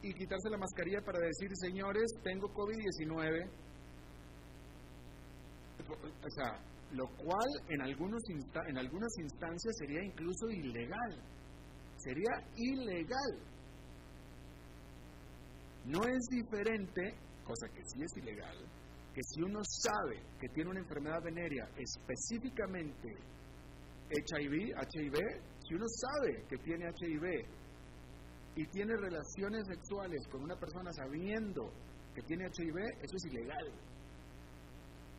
y 0.02 0.12
quitarse 0.12 0.50
la 0.50 0.58
mascarilla 0.58 1.00
para 1.02 1.20
decir, 1.20 1.48
señores, 1.54 2.04
tengo 2.22 2.48
COVID-19. 2.48 3.50
O 5.88 6.30
sea, 6.30 6.60
lo 6.92 7.06
cual 7.16 7.48
en, 7.68 7.82
algunos 7.82 8.22
en 8.28 8.78
algunas 8.78 9.18
instancias 9.18 9.76
sería 9.78 10.02
incluso 10.02 10.50
ilegal 10.50 11.22
sería 11.98 12.32
ilegal. 12.56 13.38
No 15.84 16.00
es 16.04 16.26
diferente, 16.30 17.14
cosa 17.44 17.68
que 17.68 17.82
sí 17.84 18.02
es 18.02 18.16
ilegal, 18.16 18.58
que 19.14 19.22
si 19.22 19.42
uno 19.42 19.60
sabe 19.64 20.22
que 20.40 20.48
tiene 20.48 20.70
una 20.70 20.80
enfermedad 20.80 21.22
venérea 21.22 21.68
específicamente 21.76 23.16
HIV, 24.10 24.74
HIV, 24.76 25.16
si 25.66 25.74
uno 25.74 25.86
sabe 25.88 26.44
que 26.48 26.56
tiene 26.58 26.86
HIV 26.86 27.24
y 28.56 28.66
tiene 28.68 28.96
relaciones 28.96 29.66
sexuales 29.66 30.26
con 30.30 30.42
una 30.42 30.56
persona 30.56 30.90
sabiendo 30.92 31.72
que 32.14 32.22
tiene 32.22 32.44
HIV, 32.46 32.76
eso 33.02 33.16
es 33.16 33.24
ilegal. 33.26 33.72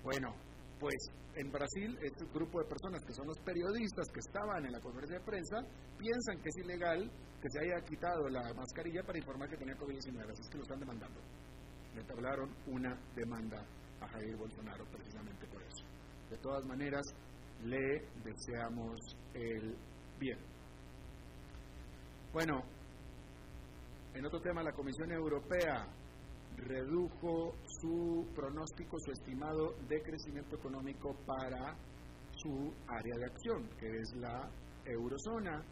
Bueno, 0.04 0.34
pues 0.80 0.96
en 1.36 1.52
Brasil, 1.52 1.98
este 2.02 2.26
grupo 2.34 2.60
de 2.60 2.66
personas 2.66 3.04
que 3.06 3.14
son 3.14 3.28
los 3.28 3.38
periodistas 3.40 4.08
que 4.14 4.20
estaban 4.20 4.66
en 4.66 4.72
la 4.72 4.80
conferencia 4.80 5.20
de 5.20 5.26
prensa, 5.26 5.58
piensan 5.98 6.42
que 6.42 6.50
es 6.50 6.58
ilegal 6.58 7.12
que 7.42 7.50
se 7.50 7.60
haya 7.60 7.86
quitado 7.86 8.28
la 8.30 8.54
mascarilla 8.54 9.04
para 9.04 9.18
informar 9.18 9.50
que 9.50 9.58
tenía 9.58 9.76
COVID-19, 9.76 10.32
así 10.32 10.42
es 10.42 10.50
que 10.50 10.58
lo 10.58 10.64
están 10.64 10.80
demandando. 10.80 11.20
Le 11.96 12.04
tablaron 12.04 12.56
una 12.68 12.98
demanda 13.16 13.66
a 14.02 14.08
Jair 14.08 14.38
Bolsonaro 14.38 14.86
precisamente 14.86 15.48
por 15.48 15.62
eso. 15.62 15.86
De 16.30 16.38
todas 16.38 16.66
maneras, 16.66 17.06
le 17.64 18.08
deseamos 18.24 19.00
el 19.34 19.76
bien. 20.20 20.40
Bueno, 22.32 22.64
en 24.14 24.26
otro 24.26 24.40
tema, 24.42 24.64
la 24.64 24.72
Comisión 24.74 25.12
Europea 25.12 25.88
redujo 26.58 27.56
su 27.80 28.26
pronóstico, 28.36 28.98
su 29.00 29.12
estimado 29.12 29.74
de 29.88 30.02
crecimiento 30.02 30.56
económico 30.56 31.16
para 31.26 31.76
su 32.36 32.74
área 32.88 33.16
de 33.18 33.26
acción, 33.26 33.70
que 33.80 33.88
es 33.88 34.16
la 34.18 34.50
eurozona. 34.86 35.64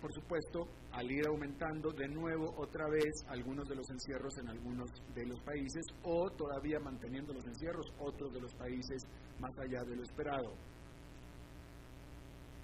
Por 0.00 0.12
supuesto, 0.12 0.68
al 0.92 1.10
ir 1.10 1.26
aumentando 1.26 1.90
de 1.90 2.08
nuevo 2.08 2.54
otra 2.58 2.86
vez 2.88 3.24
algunos 3.28 3.68
de 3.68 3.74
los 3.74 3.90
encierros 3.90 4.36
en 4.38 4.48
algunos 4.48 4.90
de 5.14 5.26
los 5.26 5.40
países 5.40 5.84
o 6.04 6.30
todavía 6.30 6.78
manteniendo 6.78 7.32
los 7.32 7.46
encierros 7.46 7.86
otros 7.98 8.32
de 8.32 8.40
los 8.40 8.54
países 8.54 9.02
más 9.40 9.52
allá 9.58 9.82
de 9.84 9.96
lo 9.96 10.02
esperado. 10.02 10.54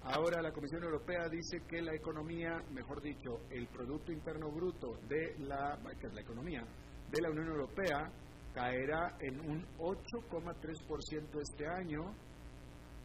Ahora 0.04 0.42
la 0.42 0.52
Comisión 0.52 0.82
Europea 0.82 1.28
dice 1.30 1.58
que 1.68 1.80
la 1.80 1.94
economía, 1.94 2.60
mejor 2.72 3.00
dicho, 3.00 3.38
el 3.50 3.68
Producto 3.68 4.10
Interno 4.10 4.50
Bruto 4.50 4.98
de 5.08 5.36
la, 5.38 5.78
la 5.78 6.20
economía 6.20 6.64
de 7.08 7.22
la 7.22 7.30
Unión 7.30 7.46
Europea 7.46 8.10
caerá 8.52 9.16
en 9.20 9.40
un 9.40 9.64
8,3% 9.78 11.40
este 11.40 11.66
año 11.68 12.14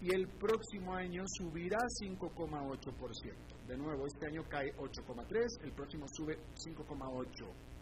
y 0.02 0.14
el 0.14 0.28
próximo 0.28 0.96
año 0.96 1.24
subirá 1.28 1.78
5,8%. 2.02 3.68
De 3.68 3.78
nuevo, 3.78 4.08
este 4.08 4.28
año 4.28 4.44
cae 4.50 4.74
8,3, 4.78 5.64
el 5.66 5.74
próximo 5.74 6.06
sube 6.08 6.38
5,8%. 6.56 7.77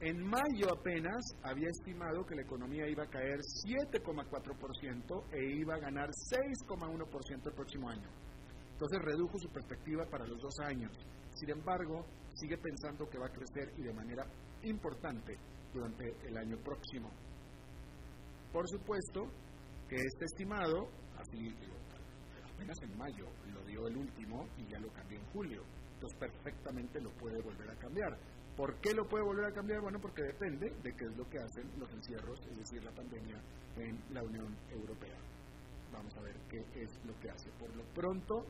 En 0.00 0.22
mayo 0.22 0.70
apenas 0.70 1.24
había 1.42 1.68
estimado 1.70 2.24
que 2.26 2.34
la 2.34 2.42
economía 2.42 2.86
iba 2.86 3.04
a 3.04 3.08
caer 3.08 3.38
7,4% 3.40 5.24
e 5.32 5.56
iba 5.56 5.74
a 5.74 5.78
ganar 5.78 6.10
6,1% 6.10 7.46
el 7.46 7.54
próximo 7.54 7.88
año. 7.88 8.08
Entonces 8.72 8.98
redujo 9.02 9.38
su 9.38 9.48
perspectiva 9.48 10.04
para 10.10 10.26
los 10.26 10.38
dos 10.38 10.54
años. 10.60 10.92
Sin 11.34 11.50
embargo, 11.50 12.04
sigue 12.34 12.58
pensando 12.58 13.08
que 13.08 13.18
va 13.18 13.26
a 13.26 13.32
crecer 13.32 13.72
y 13.78 13.82
de 13.84 13.94
manera 13.94 14.22
importante 14.64 15.38
durante 15.72 16.04
el 16.28 16.36
año 16.36 16.58
próximo. 16.58 17.10
Por 18.52 18.68
supuesto 18.68 19.22
que 19.88 19.96
este 19.96 20.24
estimado, 20.26 20.88
así 21.16 21.54
apenas 22.44 22.76
en 22.82 22.98
mayo 22.98 23.26
lo 23.52 23.64
dio 23.64 23.86
el 23.86 23.96
último 23.96 24.46
y 24.58 24.70
ya 24.70 24.78
lo 24.78 24.92
cambió 24.92 25.18
en 25.18 25.26
julio. 25.26 25.62
Entonces 25.94 26.18
perfectamente 26.18 27.00
lo 27.00 27.10
puede 27.12 27.40
volver 27.42 27.70
a 27.70 27.76
cambiar. 27.76 28.18
¿Por 28.56 28.74
qué 28.80 28.94
lo 28.94 29.06
puede 29.06 29.22
volver 29.22 29.44
a 29.44 29.52
cambiar? 29.52 29.82
Bueno, 29.82 29.98
porque 30.00 30.22
depende 30.22 30.70
de 30.82 30.92
qué 30.94 31.04
es 31.04 31.16
lo 31.16 31.28
que 31.28 31.38
hacen 31.38 31.70
los 31.78 31.90
encierros, 31.92 32.40
es 32.50 32.56
decir, 32.56 32.82
la 32.82 32.92
pandemia 32.92 33.38
en 33.76 34.14
la 34.14 34.22
Unión 34.22 34.56
Europea. 34.70 35.18
Vamos 35.92 36.16
a 36.16 36.22
ver 36.22 36.36
qué 36.48 36.58
es 36.80 36.90
lo 37.04 37.18
que 37.20 37.30
hace. 37.30 37.50
Por 37.58 37.74
lo 37.76 37.84
pronto, 37.92 38.46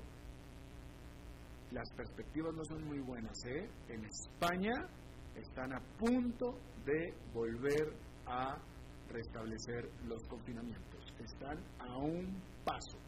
las 1.73 1.91
perspectivas 1.95 2.55
no 2.55 2.65
son 2.65 2.85
muy 2.85 3.01
buenas. 3.01 3.37
¿eh? 3.47 3.69
En 3.89 4.05
España 4.05 4.89
están 5.35 5.73
a 5.75 5.81
punto 5.99 6.57
de 6.85 7.13
volver 7.35 7.93
a 8.27 8.57
restablecer 9.09 9.91
los 10.05 10.23
confinamientos. 10.29 11.13
Están 11.19 11.59
a 11.81 11.97
un 11.99 12.41
paso 12.65 12.99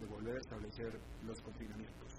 de 0.00 0.06
volver 0.06 0.36
a 0.36 0.38
establecer 0.38 1.00
los 1.24 1.40
confinamientos. 1.42 2.11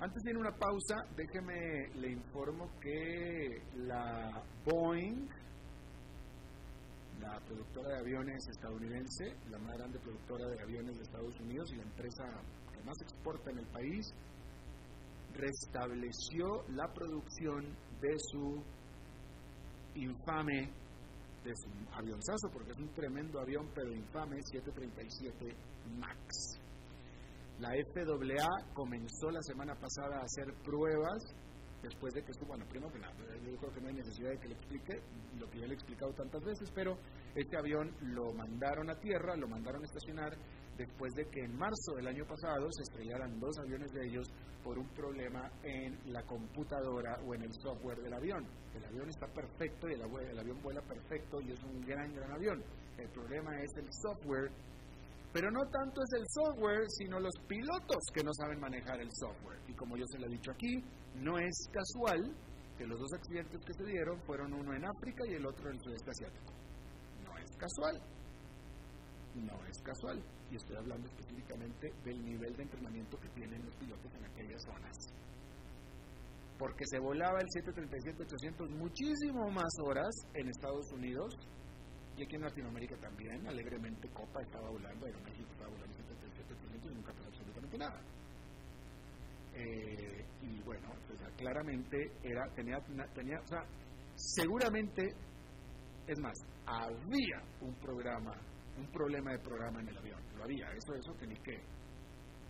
Antes 0.00 0.22
de 0.22 0.30
ir 0.30 0.36
una 0.38 0.52
pausa, 0.52 0.94
déjeme 1.16 1.88
le 1.96 2.12
informo 2.12 2.70
que 2.80 3.60
la 3.74 4.44
Boeing, 4.64 5.26
la 7.20 7.40
productora 7.40 7.94
de 7.94 7.98
aviones 7.98 8.46
estadounidense, 8.48 9.34
la 9.50 9.58
más 9.58 9.76
grande 9.76 9.98
productora 9.98 10.46
de 10.50 10.62
aviones 10.62 10.96
de 10.98 11.02
Estados 11.02 11.40
Unidos 11.40 11.72
y 11.72 11.76
la 11.78 11.82
empresa 11.82 12.24
que 12.72 12.80
más 12.84 12.96
exporta 13.02 13.50
en 13.50 13.58
el 13.58 13.66
país, 13.66 14.06
restableció 15.34 16.62
la 16.68 16.86
producción 16.94 17.64
de 18.00 18.14
su 18.30 18.62
infame, 19.96 20.70
de 21.42 21.56
su 21.56 21.70
avionzazo, 21.92 22.48
porque 22.52 22.70
es 22.70 22.78
un 22.78 22.94
tremendo 22.94 23.40
avión, 23.40 23.68
pero 23.74 23.92
infame, 23.92 24.36
737 24.42 25.56
MAX. 25.98 26.67
La 27.58 27.70
FAA 27.70 28.72
comenzó 28.72 29.30
la 29.30 29.42
semana 29.42 29.74
pasada 29.74 30.20
a 30.20 30.24
hacer 30.24 30.54
pruebas 30.62 31.18
después 31.82 32.14
de 32.14 32.22
que 32.22 32.30
estuvo, 32.30 32.48
bueno, 32.48 32.64
primero 32.68 32.92
que 32.92 32.98
nada, 32.98 33.14
yo 33.16 33.56
creo 33.56 33.72
que 33.72 33.80
no 33.80 33.88
hay 33.88 33.94
necesidad 33.94 34.30
de 34.30 34.38
que 34.38 34.48
le 34.48 34.54
explique 34.54 35.00
lo 35.38 35.48
que 35.50 35.58
ya 35.60 35.66
le 35.66 35.72
he 35.72 35.74
explicado 35.74 36.12
tantas 36.12 36.42
veces, 36.42 36.70
pero 36.74 36.96
este 37.34 37.56
avión 37.56 37.94
lo 38.00 38.32
mandaron 38.32 38.90
a 38.90 38.98
tierra, 38.98 39.36
lo 39.36 39.48
mandaron 39.48 39.82
a 39.82 39.86
estacionar 39.86 40.36
después 40.76 41.12
de 41.14 41.24
que 41.26 41.40
en 41.40 41.56
marzo 41.56 41.94
del 41.96 42.06
año 42.06 42.24
pasado 42.26 42.68
se 42.70 42.82
estrellaran 42.82 43.38
dos 43.40 43.58
aviones 43.58 43.90
de 43.92 44.06
ellos 44.06 44.28
por 44.62 44.78
un 44.78 44.88
problema 44.88 45.50
en 45.62 45.98
la 46.12 46.22
computadora 46.22 47.18
o 47.26 47.34
en 47.34 47.42
el 47.42 47.52
software 47.54 47.98
del 48.02 48.14
avión. 48.14 48.46
El 48.74 48.84
avión 48.84 49.08
está 49.08 49.26
perfecto 49.26 49.88
y 49.88 49.94
el, 49.94 50.02
avión 50.02 50.62
vuela 50.62 50.82
perfecto 50.82 51.40
y 51.40 51.52
es 51.52 51.62
un 51.64 51.80
gran, 51.80 52.12
gran 52.14 52.30
avión. 52.32 52.62
El 52.96 53.08
problema 53.10 53.50
es 53.62 53.70
el 53.76 53.88
software 53.92 54.50
pero 55.32 55.50
no 55.50 55.60
tanto 55.70 56.00
es 56.02 56.20
el 56.20 56.26
software, 56.28 56.84
sino 56.88 57.20
los 57.20 57.34
pilotos 57.46 58.02
que 58.14 58.22
no 58.22 58.32
saben 58.32 58.60
manejar 58.60 59.00
el 59.00 59.10
software. 59.12 59.60
Y 59.68 59.74
como 59.74 59.96
yo 59.96 60.04
se 60.06 60.18
lo 60.18 60.26
he 60.26 60.30
dicho 60.30 60.50
aquí, 60.50 60.82
no 61.16 61.38
es 61.38 61.68
casual 61.70 62.34
que 62.78 62.86
los 62.86 62.98
dos 62.98 63.12
accidentes 63.12 63.60
que 63.64 63.74
se 63.74 63.84
dieron 63.84 64.20
fueron 64.22 64.54
uno 64.54 64.72
en 64.72 64.84
África 64.86 65.24
y 65.28 65.34
el 65.34 65.44
otro 65.44 65.68
en 65.68 65.76
el 65.76 65.82
sudeste 65.82 66.10
asiático. 66.10 66.52
No 67.24 67.36
es 67.36 67.50
casual. 67.56 68.00
No 69.34 69.66
es 69.66 69.82
casual. 69.82 70.22
Y 70.50 70.56
estoy 70.56 70.76
hablando 70.76 71.06
específicamente 71.08 71.92
del 72.04 72.24
nivel 72.24 72.56
de 72.56 72.62
entrenamiento 72.62 73.18
que 73.18 73.28
tienen 73.30 73.64
los 73.64 73.74
pilotos 73.76 74.10
en 74.14 74.24
aquellas 74.24 74.62
zonas. 74.62 74.96
Porque 76.58 76.84
se 76.86 76.98
volaba 76.98 77.38
el 77.40 77.46
737-800 77.46 78.70
muchísimo 78.70 79.50
más 79.50 79.72
horas 79.84 80.10
en 80.34 80.48
Estados 80.48 80.90
Unidos 80.92 81.34
y 82.18 82.24
aquí 82.24 82.34
en 82.34 82.42
Latinoamérica 82.42 82.96
también, 82.96 83.46
alegremente 83.46 84.08
Copa 84.08 84.42
estaba 84.42 84.68
volando, 84.68 85.06
Aeroméxico 85.06 85.52
estaba 85.52 85.70
volando 85.70 85.94
77% 85.94 86.90
y 86.90 86.94
nunca 86.94 87.12
pasó 87.12 87.28
absolutamente 87.28 87.78
nada. 87.78 88.00
Eh, 89.54 90.24
y 90.42 90.60
bueno, 90.62 90.88
claramente 91.36 91.96
era, 92.24 92.42
tenía, 92.56 92.78
tenía, 93.14 93.38
o 93.38 93.46
sea, 93.46 93.62
seguramente, 94.16 95.14
es 96.08 96.18
más, 96.18 96.36
había 96.66 97.40
un 97.60 97.74
programa, 97.76 98.34
un 98.76 98.86
problema 98.90 99.32
de 99.32 99.38
programa 99.38 99.80
en 99.80 99.88
el 99.88 99.98
avión, 99.98 100.20
lo 100.36 100.42
había, 100.42 100.72
eso, 100.72 100.94
eso 100.94 101.16
que 101.20 101.26
ni 101.28 101.36
qué, 101.36 101.60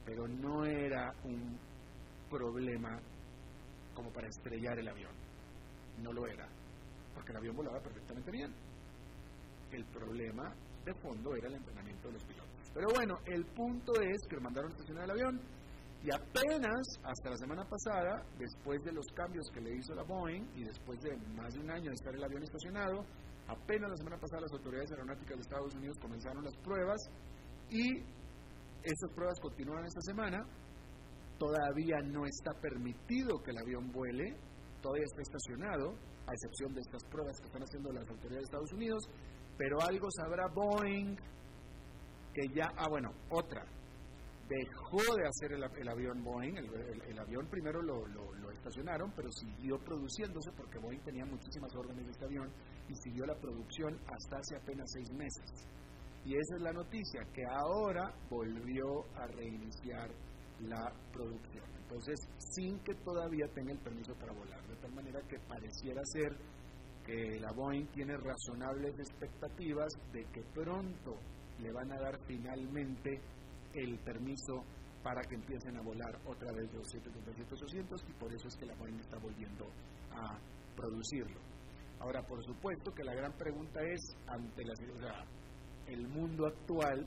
pero 0.07 0.27
no 0.27 0.65
era 0.65 1.13
un 1.25 1.59
problema 2.31 2.99
como 3.93 4.11
para 4.13 4.29
estrellar 4.29 4.79
el 4.79 4.89
avión, 4.89 5.13
no 6.03 6.11
lo 6.11 6.27
era, 6.27 6.49
porque 7.15 7.33
el 7.33 7.37
avión 7.37 7.57
volaba 7.57 7.81
perfectamente 7.81 8.31
bien 8.31 8.68
el 9.73 9.85
problema 9.87 10.55
de 10.85 10.95
fondo 10.95 11.35
era 11.35 11.49
el 11.49 11.55
entrenamiento 11.55 12.09
de 12.09 12.15
los 12.15 12.25
pilotos. 12.25 12.71
Pero 12.75 12.89
bueno, 12.95 13.17
el 13.27 13.45
punto 13.47 13.93
es 14.01 14.19
que 14.29 14.41
mandaron 14.41 14.71
a 14.71 14.75
estacionar 14.75 15.05
el 15.05 15.11
avión 15.11 15.41
y 16.03 16.15
apenas 16.15 16.87
hasta 17.03 17.31
la 17.31 17.37
semana 17.37 17.65
pasada, 17.65 18.23
después 18.39 18.83
de 18.85 18.93
los 18.93 19.05
cambios 19.15 19.45
que 19.53 19.61
le 19.61 19.75
hizo 19.75 19.95
la 19.95 20.05
Boeing 20.05 20.47
y 20.55 20.65
después 20.65 21.01
de 21.01 21.17
más 21.35 21.53
de 21.55 21.61
un 21.61 21.71
año 21.71 21.91
de 21.91 21.95
estar 21.95 22.15
el 22.15 22.23
avión 22.23 22.43
estacionado, 22.43 23.05
apenas 23.49 23.91
la 23.91 23.97
semana 23.97 24.19
pasada 24.19 24.43
las 24.43 24.53
autoridades 24.53 24.91
aeronáuticas 24.93 25.37
de 25.37 25.43
Estados 25.43 25.75
Unidos 25.75 25.97
comenzaron 26.01 26.45
las 26.45 26.57
pruebas 26.59 26.99
y 27.71 27.99
estas 28.83 29.11
pruebas 29.15 29.41
continúan 29.41 29.85
esta 29.85 30.01
semana. 30.03 30.39
Todavía 31.39 31.99
no 32.05 32.27
está 32.27 32.53
permitido 32.61 33.39
que 33.43 33.51
el 33.51 33.59
avión 33.59 33.91
vuele, 33.91 34.37
todavía 34.81 35.05
está 35.05 35.23
estacionado, 35.23 35.95
a 36.27 36.33
excepción 36.33 36.75
de 36.75 36.81
estas 36.81 37.03
pruebas 37.11 37.39
que 37.41 37.47
están 37.47 37.63
haciendo 37.63 37.93
las 37.93 38.09
autoridades 38.09 38.43
de 38.43 38.45
Estados 38.45 38.73
Unidos, 38.73 39.03
pero 39.59 39.77
algo 39.83 40.09
sabrá 40.11 40.47
Boeing 40.55 41.17
que 42.33 42.49
ya, 42.55 42.71
ah 42.77 42.89
bueno, 42.89 43.11
otra, 43.31 43.67
dejó 44.49 45.03
de 45.17 45.27
hacer 45.27 45.53
el, 45.53 45.89
avión 45.89 46.23
Boeing, 46.23 46.57
el, 46.57 47.19
avión 47.19 47.47
primero 47.49 47.83
lo, 47.83 48.51
estacionaron, 48.53 49.13
pero 49.15 49.31
siguió 49.33 49.79
produciéndose 49.79 50.51
porque 50.57 50.79
Boeing 50.79 51.03
tenía 51.03 51.25
muchísimas 51.25 51.75
órdenes 51.75 52.07
de 52.07 52.13
este 52.13 52.25
avión 52.25 52.51
y 52.89 52.95
siguió 52.95 53.27
la 53.27 53.35
producción 53.35 53.99
hasta 54.07 54.39
hace 54.39 54.57
apenas 54.57 54.89
seis 54.93 55.11
meses. 55.13 55.69
Y 56.25 56.35
esa 56.35 56.57
es 56.57 56.63
la 56.63 56.73
noticia, 56.73 57.21
que 57.33 57.43
ahora 57.45 58.13
volvió 58.31 59.05
a 59.17 59.27
reiniciar 59.27 60.11
la 60.61 60.93
producción. 61.13 61.65
Entonces, 61.83 62.19
sin 62.39 62.79
que 62.81 62.95
todavía 63.05 63.47
tenga 63.55 63.73
el 63.73 63.79
permiso 63.79 64.15
para 64.15 64.33
volar, 64.33 64.67
de 64.67 64.77
tal 64.77 64.93
manera 64.93 65.21
que 65.29 65.39
pareciera 65.41 66.03
ser 66.05 66.37
que 67.09 67.41
la 67.41 67.51
Boeing 67.53 67.87
tiene 67.87 68.19
razonables 68.19 68.99
expectativas 68.99 69.89
de 70.13 70.25
que 70.27 70.43
pronto 70.53 71.17
le 71.59 71.73
van 71.73 71.91
a 71.91 71.99
dar 71.99 72.19
finalmente 72.27 73.19
el 73.73 73.99
permiso 74.01 74.63
para 75.03 75.23
que 75.23 75.37
empiecen 75.37 75.75
a 75.79 75.81
volar 75.81 76.21
otra 76.27 76.53
vez 76.53 76.71
los 76.75 76.87
737-800 76.93 78.11
y 78.11 78.13
por 78.13 78.31
eso 78.35 78.49
es 78.49 78.57
que 78.57 78.67
la 78.67 78.75
Boeing 78.75 79.01
está 79.01 79.17
volviendo 79.19 79.65
a 80.13 80.39
producirlo. 80.77 81.41
Ahora, 82.01 82.23
por 82.27 82.45
supuesto 82.45 82.93
que 82.93 83.05
la 83.05 83.15
gran 83.15 83.33
pregunta 83.39 83.81
es, 83.83 84.01
ante 84.27 84.63
la, 84.65 84.75
el 85.89 86.07
mundo 86.07 86.47
actual 86.47 87.07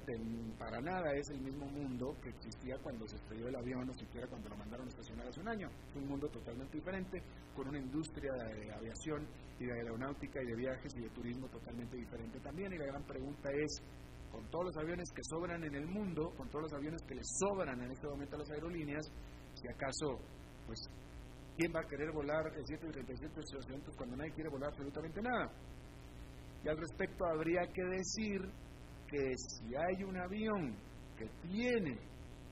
para 0.57 0.81
nada 0.81 1.13
es 1.13 1.29
el 1.29 1.41
mismo 1.41 1.67
mundo 1.67 2.17
que 2.21 2.29
existía 2.29 2.75
cuando 2.81 3.07
se 3.07 3.15
estrelló 3.15 3.47
el 3.47 3.55
avión 3.55 3.87
o 3.87 3.93
siquiera 3.93 4.27
cuando 4.27 4.49
lo 4.49 4.57
mandaron 4.57 4.87
a 4.87 4.89
estacionar 4.89 5.27
hace 5.27 5.39
un 5.39 5.49
año. 5.49 5.69
Es 5.87 5.95
un 5.95 6.07
mundo 6.07 6.27
totalmente 6.29 6.77
diferente, 6.77 7.21
con 7.55 7.67
una 7.67 7.77
industria 7.77 8.31
de 8.33 8.73
aviación 8.73 9.27
y 9.59 9.65
de 9.65 9.73
aeronáutica 9.73 10.41
y 10.41 10.45
de 10.47 10.55
viajes 10.55 10.95
y 10.95 11.01
de 11.01 11.09
turismo 11.09 11.47
totalmente 11.49 11.95
diferente 11.95 12.39
también. 12.39 12.73
Y 12.73 12.77
la 12.77 12.87
gran 12.87 13.03
pregunta 13.03 13.49
es, 13.51 13.81
con 14.31 14.49
todos 14.49 14.65
los 14.65 14.77
aviones 14.77 15.09
que 15.13 15.21
sobran 15.29 15.63
en 15.63 15.75
el 15.75 15.85
mundo, 15.85 16.31
con 16.35 16.49
todos 16.49 16.63
los 16.63 16.73
aviones 16.73 17.01
que 17.03 17.15
le 17.15 17.23
sobran 17.23 17.79
en 17.81 17.91
este 17.91 18.07
momento 18.07 18.35
a 18.35 18.39
las 18.39 18.49
aerolíneas, 18.49 19.05
si 19.53 19.67
acaso, 19.67 20.17
pues, 20.65 20.79
¿quién 21.55 21.71
va 21.75 21.81
a 21.81 21.87
querer 21.87 22.11
volar 22.11 22.47
el 22.55 22.65
737-800 22.65 23.95
cuando 23.95 24.15
nadie 24.15 24.31
quiere 24.31 24.49
volar 24.49 24.69
absolutamente 24.69 25.21
nada? 25.21 25.51
Y 26.63 26.69
al 26.69 26.77
respecto 26.77 27.25
habría 27.25 27.61
que 27.73 27.83
decir 27.83 28.41
que 29.11 29.35
si 29.35 29.75
hay 29.75 30.03
un 30.03 30.17
avión 30.17 30.73
que 31.17 31.27
tiene 31.49 31.99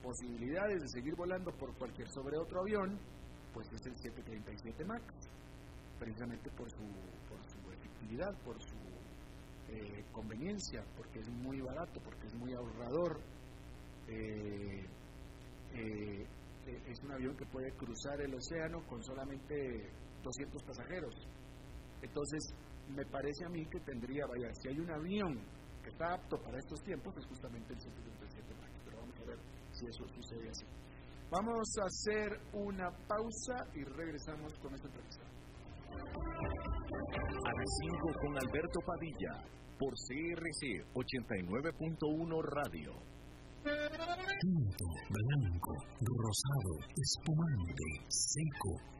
posibilidades 0.02 0.82
de 0.82 0.88
seguir 0.88 1.14
volando 1.16 1.50
por 1.52 1.74
cualquier 1.78 2.08
sobre 2.10 2.36
otro 2.36 2.60
avión, 2.60 2.98
pues 3.54 3.66
es 3.72 3.86
el 3.86 3.96
737 3.96 4.84
MAX, 4.84 5.02
precisamente 5.98 6.50
por 6.50 6.70
su, 6.70 6.84
por 7.28 7.42
su 7.48 7.72
efectividad, 7.72 8.32
por 8.44 8.60
su 8.60 8.76
eh, 9.68 10.04
conveniencia, 10.12 10.84
porque 10.96 11.20
es 11.20 11.28
muy 11.30 11.60
barato, 11.62 12.00
porque 12.04 12.26
es 12.26 12.34
muy 12.34 12.52
ahorrador. 12.52 13.20
Eh, 14.06 14.84
eh, 15.72 16.26
es 16.86 17.02
un 17.02 17.12
avión 17.12 17.36
que 17.36 17.46
puede 17.46 17.72
cruzar 17.72 18.20
el 18.20 18.34
océano 18.34 18.86
con 18.86 19.02
solamente 19.02 19.90
200 20.22 20.62
pasajeros. 20.62 21.14
Entonces, 22.02 22.54
me 22.94 23.04
parece 23.06 23.46
a 23.46 23.48
mí 23.48 23.64
que 23.66 23.80
tendría, 23.80 24.26
vaya, 24.26 24.52
si 24.54 24.68
hay 24.68 24.78
un 24.78 24.90
avión 24.90 25.40
está 26.00 26.14
apto 26.14 26.40
para 26.40 26.58
estos 26.58 26.82
tiempos 26.82 27.14
es 27.18 27.26
justamente 27.26 27.74
el 27.74 27.80
137 27.80 28.54
Max, 28.54 28.72
pero 28.84 28.96
vamos 29.00 29.16
a 29.20 29.24
ver 29.26 29.38
si 29.72 29.84
eso 29.86 30.08
sucede 30.08 30.48
así. 30.48 30.64
Vamos 31.30 31.68
a 31.78 31.84
hacer 31.84 32.40
una 32.54 32.90
pausa 33.06 33.56
y 33.74 33.84
regresamos 33.84 34.52
con 34.60 34.74
esta 34.74 34.88
entrevista. 34.88 35.24
A 37.44 37.52
las 37.52 37.70
5 37.82 38.12
con 38.18 38.38
Alberto 38.38 38.80
Padilla, 38.80 39.44
por 39.78 39.92
CRC 39.92 40.88
89.1 40.94 42.42
Radio. 42.48 42.92
Tinto, 43.60 44.86
blanco, 45.10 45.74
rosado, 46.00 46.80
espumante, 46.96 47.84
seco 48.08 48.99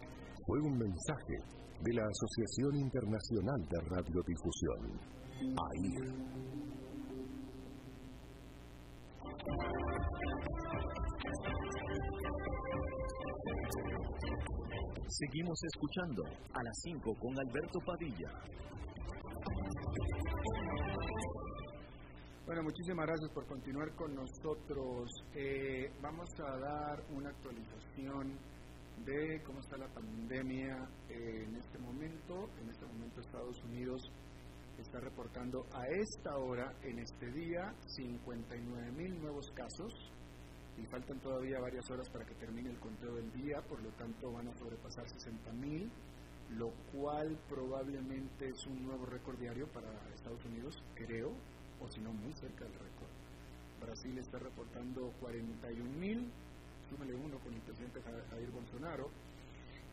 Fue 0.45 0.59
un 0.59 0.77
mensaje 0.77 1.37
de 1.83 1.93
la 1.93 2.03
Asociación 2.07 2.75
Internacional 2.77 3.61
de 3.69 3.79
Radiodifusión, 3.89 4.99
AIR. 5.69 6.41
Seguimos 15.07 15.59
escuchando 15.63 16.23
a 16.53 16.63
las 16.63 16.79
5 16.83 17.13
con 17.19 17.39
Alberto 17.39 17.79
Padilla. 17.85 18.31
Bueno, 22.45 22.63
muchísimas 22.63 23.05
gracias 23.05 23.31
por 23.31 23.45
continuar 23.45 23.95
con 23.95 24.15
nosotros. 24.15 25.09
Eh, 25.35 25.91
vamos 26.01 26.29
a 26.39 26.57
dar 26.57 27.03
una 27.11 27.29
actualización 27.29 28.39
de 29.05 29.41
cómo 29.43 29.59
está 29.59 29.77
la 29.77 29.87
pandemia 29.87 30.87
en 31.09 31.55
este 31.55 31.77
momento. 31.79 32.49
En 32.61 32.69
este 32.69 32.85
momento 32.85 33.21
Estados 33.21 33.63
Unidos 33.63 34.01
está 34.77 34.99
reportando 34.99 35.65
a 35.73 35.87
esta 35.87 36.37
hora, 36.37 36.73
en 36.83 36.99
este 36.99 37.31
día, 37.31 37.73
59 37.85 38.91
mil 38.91 39.21
nuevos 39.21 39.51
casos 39.51 39.93
y 40.77 40.85
faltan 40.87 41.19
todavía 41.19 41.59
varias 41.59 41.89
horas 41.91 42.09
para 42.09 42.25
que 42.25 42.35
termine 42.35 42.69
el 42.69 42.79
conteo 42.79 43.13
del 43.15 43.31
día, 43.33 43.61
por 43.67 43.81
lo 43.81 43.89
tanto 43.91 44.31
van 44.31 44.47
a 44.47 44.57
sobrepasar 44.57 45.07
60 45.07 45.51
mil, 45.53 45.91
lo 46.57 46.71
cual 46.91 47.37
probablemente 47.49 48.49
es 48.49 48.65
un 48.65 48.83
nuevo 48.83 49.05
récord 49.05 49.37
diario 49.39 49.67
para 49.67 49.91
Estados 50.13 50.43
Unidos, 50.45 50.75
creo, 50.95 51.31
o 51.79 51.87
si 51.89 51.99
no 52.01 52.11
muy 52.13 52.33
cerca 52.33 52.65
del 52.65 52.73
récord. 52.73 53.09
Brasil 53.81 54.17
está 54.17 54.37
reportando 54.39 55.11
41 55.19 55.99
mil, 55.99 56.31
súmele 56.91 57.15
uno 57.15 57.39
con 57.39 57.53
el 57.53 57.61
presidente 57.61 58.01
Jair 58.01 58.51
Bolsonaro. 58.51 59.09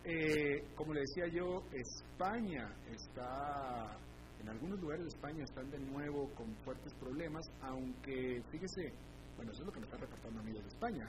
Eh, 0.05 0.63
como 0.75 0.95
le 0.95 1.01
decía 1.01 1.27
yo, 1.33 1.63
España 1.73 2.75
está, 2.91 3.97
en 4.41 4.49
algunos 4.49 4.81
lugares 4.81 5.05
de 5.05 5.09
España 5.09 5.45
están 5.45 5.71
de 5.71 5.79
nuevo 5.79 6.29
con 6.35 6.55
fuertes 6.65 6.93
problemas, 6.95 7.45
aunque 7.63 8.43
fíjese, 8.51 8.93
bueno, 9.37 9.53
eso 9.53 9.63
es 9.63 9.67
lo 9.67 9.73
que 9.73 9.81
me 9.81 9.87
está 9.87 9.99
reportando 9.99 10.41
amigos 10.41 10.63
de 10.63 10.69
España, 10.69 11.07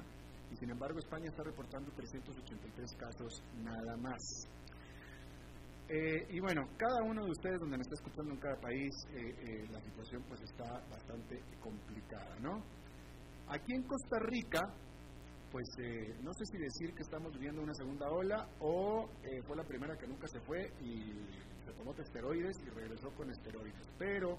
y 0.51 0.55
sin 0.57 0.69
embargo 0.69 0.99
España 0.99 1.29
está 1.29 1.43
reportando 1.43 1.91
383 1.91 2.95
casos 2.97 3.43
nada 3.63 3.97
más. 3.97 4.21
Eh, 5.87 6.27
y 6.29 6.39
bueno, 6.39 6.61
cada 6.77 7.01
uno 7.03 7.25
de 7.25 7.31
ustedes 7.31 7.59
donde 7.59 7.77
me 7.77 7.81
está 7.81 7.95
escuchando 7.95 8.33
en 8.33 8.39
cada 8.39 8.55
país, 8.61 8.91
eh, 9.11 9.65
la 9.71 9.81
situación 9.81 10.23
pues 10.27 10.41
está 10.41 10.69
bastante 10.89 11.41
complicada, 11.59 12.37
¿no? 12.41 12.61
Aquí 13.47 13.73
en 13.73 13.81
Costa 13.83 14.19
Rica, 14.27 14.59
pues 15.51 15.67
eh, 15.79 16.15
no 16.21 16.33
sé 16.33 16.45
si 16.45 16.57
decir 16.57 16.93
que 16.93 17.01
estamos 17.01 17.33
viviendo 17.33 17.61
una 17.61 17.73
segunda 17.73 18.09
ola 18.09 18.47
o 18.59 19.09
eh, 19.23 19.41
fue 19.47 19.57
la 19.57 19.63
primera 19.63 19.97
que 19.97 20.07
nunca 20.07 20.27
se 20.27 20.39
fue 20.41 20.71
y 20.81 21.11
se 21.65 21.71
tomó 21.77 21.93
esteroides 21.93 22.55
y 22.65 22.69
regresó 22.69 23.09
con 23.11 23.29
esteroides. 23.29 23.89
Pero 23.97 24.37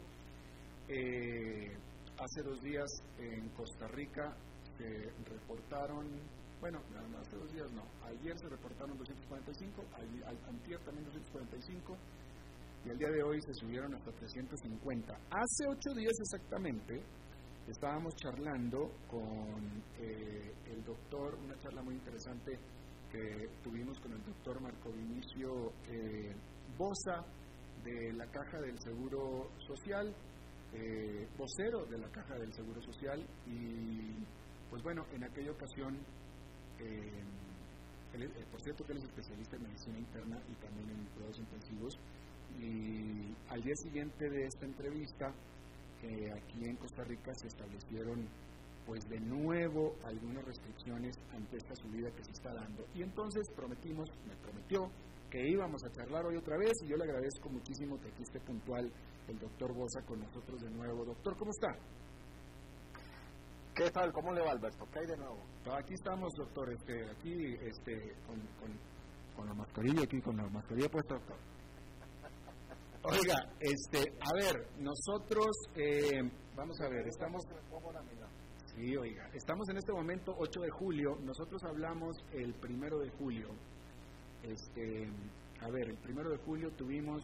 eh, 0.88 1.76
hace 2.18 2.42
dos 2.42 2.60
días 2.62 2.88
en 3.18 3.48
Costa 3.50 3.88
Rica 3.88 4.36
se 4.76 5.10
reportaron, 5.28 6.06
bueno, 6.60 6.80
no, 6.90 7.18
hace 7.18 7.36
dos 7.36 7.52
días 7.52 7.70
no, 7.72 7.82
ayer 8.06 8.38
se 8.38 8.48
reportaron 8.48 8.96
245, 8.96 9.82
al, 9.94 10.38
antier 10.48 10.78
también 10.84 11.04
245 11.06 11.96
y 12.86 12.90
al 12.90 12.98
día 12.98 13.10
de 13.10 13.22
hoy 13.22 13.40
se 13.42 13.54
subieron 13.54 13.94
hasta 13.94 14.10
350. 14.12 15.14
Hace 15.14 15.66
ocho 15.68 15.92
días 15.94 16.14
exactamente, 16.20 17.02
estábamos 17.70 18.14
charlando 18.16 18.90
con 19.08 19.82
eh, 19.98 20.52
el 20.66 20.84
doctor, 20.84 21.36
una 21.36 21.56
charla 21.60 21.82
muy 21.82 21.94
interesante 21.94 22.58
que 23.10 23.48
tuvimos 23.62 23.98
con 24.00 24.12
el 24.12 24.22
doctor 24.24 24.60
Marco 24.60 24.90
Vinicio 24.90 25.72
eh, 25.88 26.34
Bosa 26.76 27.24
de 27.84 28.12
la 28.12 28.26
Caja 28.26 28.60
del 28.60 28.78
Seguro 28.80 29.50
Social, 29.58 30.14
eh, 30.72 31.28
vocero 31.38 31.86
de 31.86 31.98
la 31.98 32.08
Caja 32.10 32.34
del 32.34 32.52
Seguro 32.52 32.80
Social 32.82 33.24
y 33.46 34.14
pues 34.68 34.82
bueno, 34.82 35.04
en 35.12 35.24
aquella 35.24 35.50
ocasión, 35.50 35.98
por 38.50 38.62
cierto 38.62 38.84
que 38.84 38.92
él 38.92 38.98
es 38.98 39.04
especialista 39.04 39.56
en 39.56 39.62
medicina 39.64 39.98
interna 39.98 40.40
y 40.48 40.54
también 40.64 40.90
en 40.90 41.04
cuidados 41.06 41.38
intensivos 41.38 41.98
y 42.58 43.34
al 43.48 43.60
día 43.62 43.74
siguiente 43.82 44.30
de 44.30 44.44
esta 44.44 44.66
entrevista 44.66 45.34
aquí 46.08 46.64
en 46.64 46.76
Costa 46.76 47.04
Rica 47.04 47.32
se 47.34 47.48
establecieron 47.48 48.28
pues 48.86 49.08
de 49.08 49.20
nuevo 49.20 49.94
algunas 50.04 50.44
restricciones 50.44 51.14
ante 51.32 51.58
esta 51.58 51.74
subida 51.76 52.10
que 52.10 52.24
se 52.24 52.32
está 52.32 52.52
dando. 52.52 52.84
Y 52.94 53.02
entonces 53.02 53.48
prometimos, 53.54 54.08
me 54.26 54.36
prometió 54.36 54.90
que 55.30 55.48
íbamos 55.48 55.84
a 55.84 55.90
charlar 55.92 56.26
hoy 56.26 56.36
otra 56.36 56.56
vez 56.58 56.72
y 56.82 56.88
yo 56.88 56.96
le 56.96 57.04
agradezco 57.04 57.48
muchísimo 57.48 58.00
que 58.00 58.08
aquí 58.08 58.22
esté 58.22 58.40
puntual 58.40 58.90
el 59.28 59.38
doctor 59.38 59.72
Bosa 59.72 60.02
con 60.02 60.18
nosotros 60.18 60.60
de 60.60 60.70
nuevo. 60.70 61.04
Doctor, 61.04 61.36
¿cómo 61.36 61.50
está? 61.50 61.68
¿Qué 63.74 63.90
tal? 63.90 64.12
¿Cómo 64.12 64.32
le 64.32 64.40
va 64.40 64.50
Alberto? 64.50 64.84
¿Qué 64.92 64.98
hay 64.98 65.06
de 65.06 65.16
nuevo? 65.16 65.38
Aquí 65.78 65.94
estamos, 65.94 66.32
doctor, 66.34 66.72
este, 66.72 67.08
aquí 67.10 67.54
este, 67.62 68.14
con, 68.26 68.40
con, 68.58 68.76
con 69.36 69.46
la 69.46 69.54
mascarilla, 69.54 70.02
aquí 70.02 70.20
con 70.20 70.36
la 70.36 70.48
mascarilla 70.48 70.88
puesta, 70.88 71.14
doctor. 71.14 71.36
Oiga, 73.02 73.50
este, 73.60 74.12
a 74.20 74.34
ver, 74.34 74.68
nosotros, 74.78 75.48
eh, 75.74 76.20
vamos 76.54 76.78
a 76.82 76.88
ver, 76.90 77.08
estamos... 77.08 77.42
Sí, 78.74 78.94
oiga, 78.94 79.26
estamos 79.32 79.66
en 79.70 79.78
este 79.78 79.92
momento 79.92 80.34
8 80.36 80.60
de 80.60 80.70
julio, 80.70 81.16
nosotros 81.22 81.62
hablamos 81.64 82.14
el 82.34 82.52
primero 82.54 82.98
de 82.98 83.08
julio. 83.18 83.48
Este, 84.42 85.08
a 85.60 85.70
ver, 85.70 85.88
el 85.88 85.96
primero 85.96 86.28
de 86.28 86.36
julio 86.44 86.70
tuvimos 86.76 87.22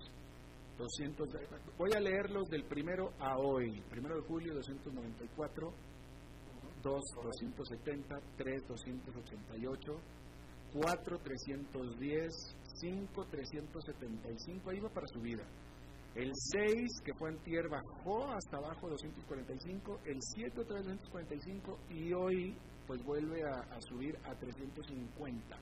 200, 0.78 1.28
voy 1.76 1.92
a 1.92 2.00
leerlos 2.00 2.48
del 2.48 2.64
primero 2.64 3.12
a 3.20 3.36
hoy. 3.36 3.78
Primero 3.90 4.16
de 4.16 4.22
julio 4.26 4.54
294, 4.54 5.72
2 6.82 7.02
270, 7.22 8.16
3 8.38 8.66
288, 8.66 10.00
4 10.72 11.18
310, 11.18 12.32
5 12.80 13.26
375, 13.30 14.70
ahí 14.70 14.80
va 14.80 14.88
para 14.88 15.06
su 15.08 15.20
vida. 15.20 15.44
El 16.16 16.32
6, 16.34 17.00
que 17.04 17.12
fue 17.18 17.28
en 17.28 17.38
tierra, 17.42 17.68
bajó 17.68 18.24
hasta 18.32 18.56
abajo 18.56 18.88
245. 18.88 20.00
El 20.06 20.16
7 20.18 20.60
otra 20.62 20.76
vez 20.76 20.86
245 20.86 21.78
y 21.90 22.12
hoy 22.14 22.56
pues 22.86 23.04
vuelve 23.04 23.42
a, 23.44 23.80
subir 23.82 24.16
a 24.24 24.34
350. 24.34 25.56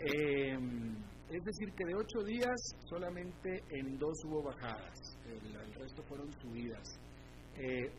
Em, 0.00 0.94
es 1.28 1.42
decir, 1.42 1.72
que 1.74 1.84
de 1.86 1.94
8 1.96 2.24
días 2.24 2.54
solamente 2.88 3.64
en 3.70 3.98
dos 3.98 4.16
hubo 4.26 4.44
bajadas, 4.44 5.18
el, 5.26 5.74
resto 5.74 6.04
fueron 6.04 6.30
subidas. 6.40 7.00
Eh, 7.56 7.90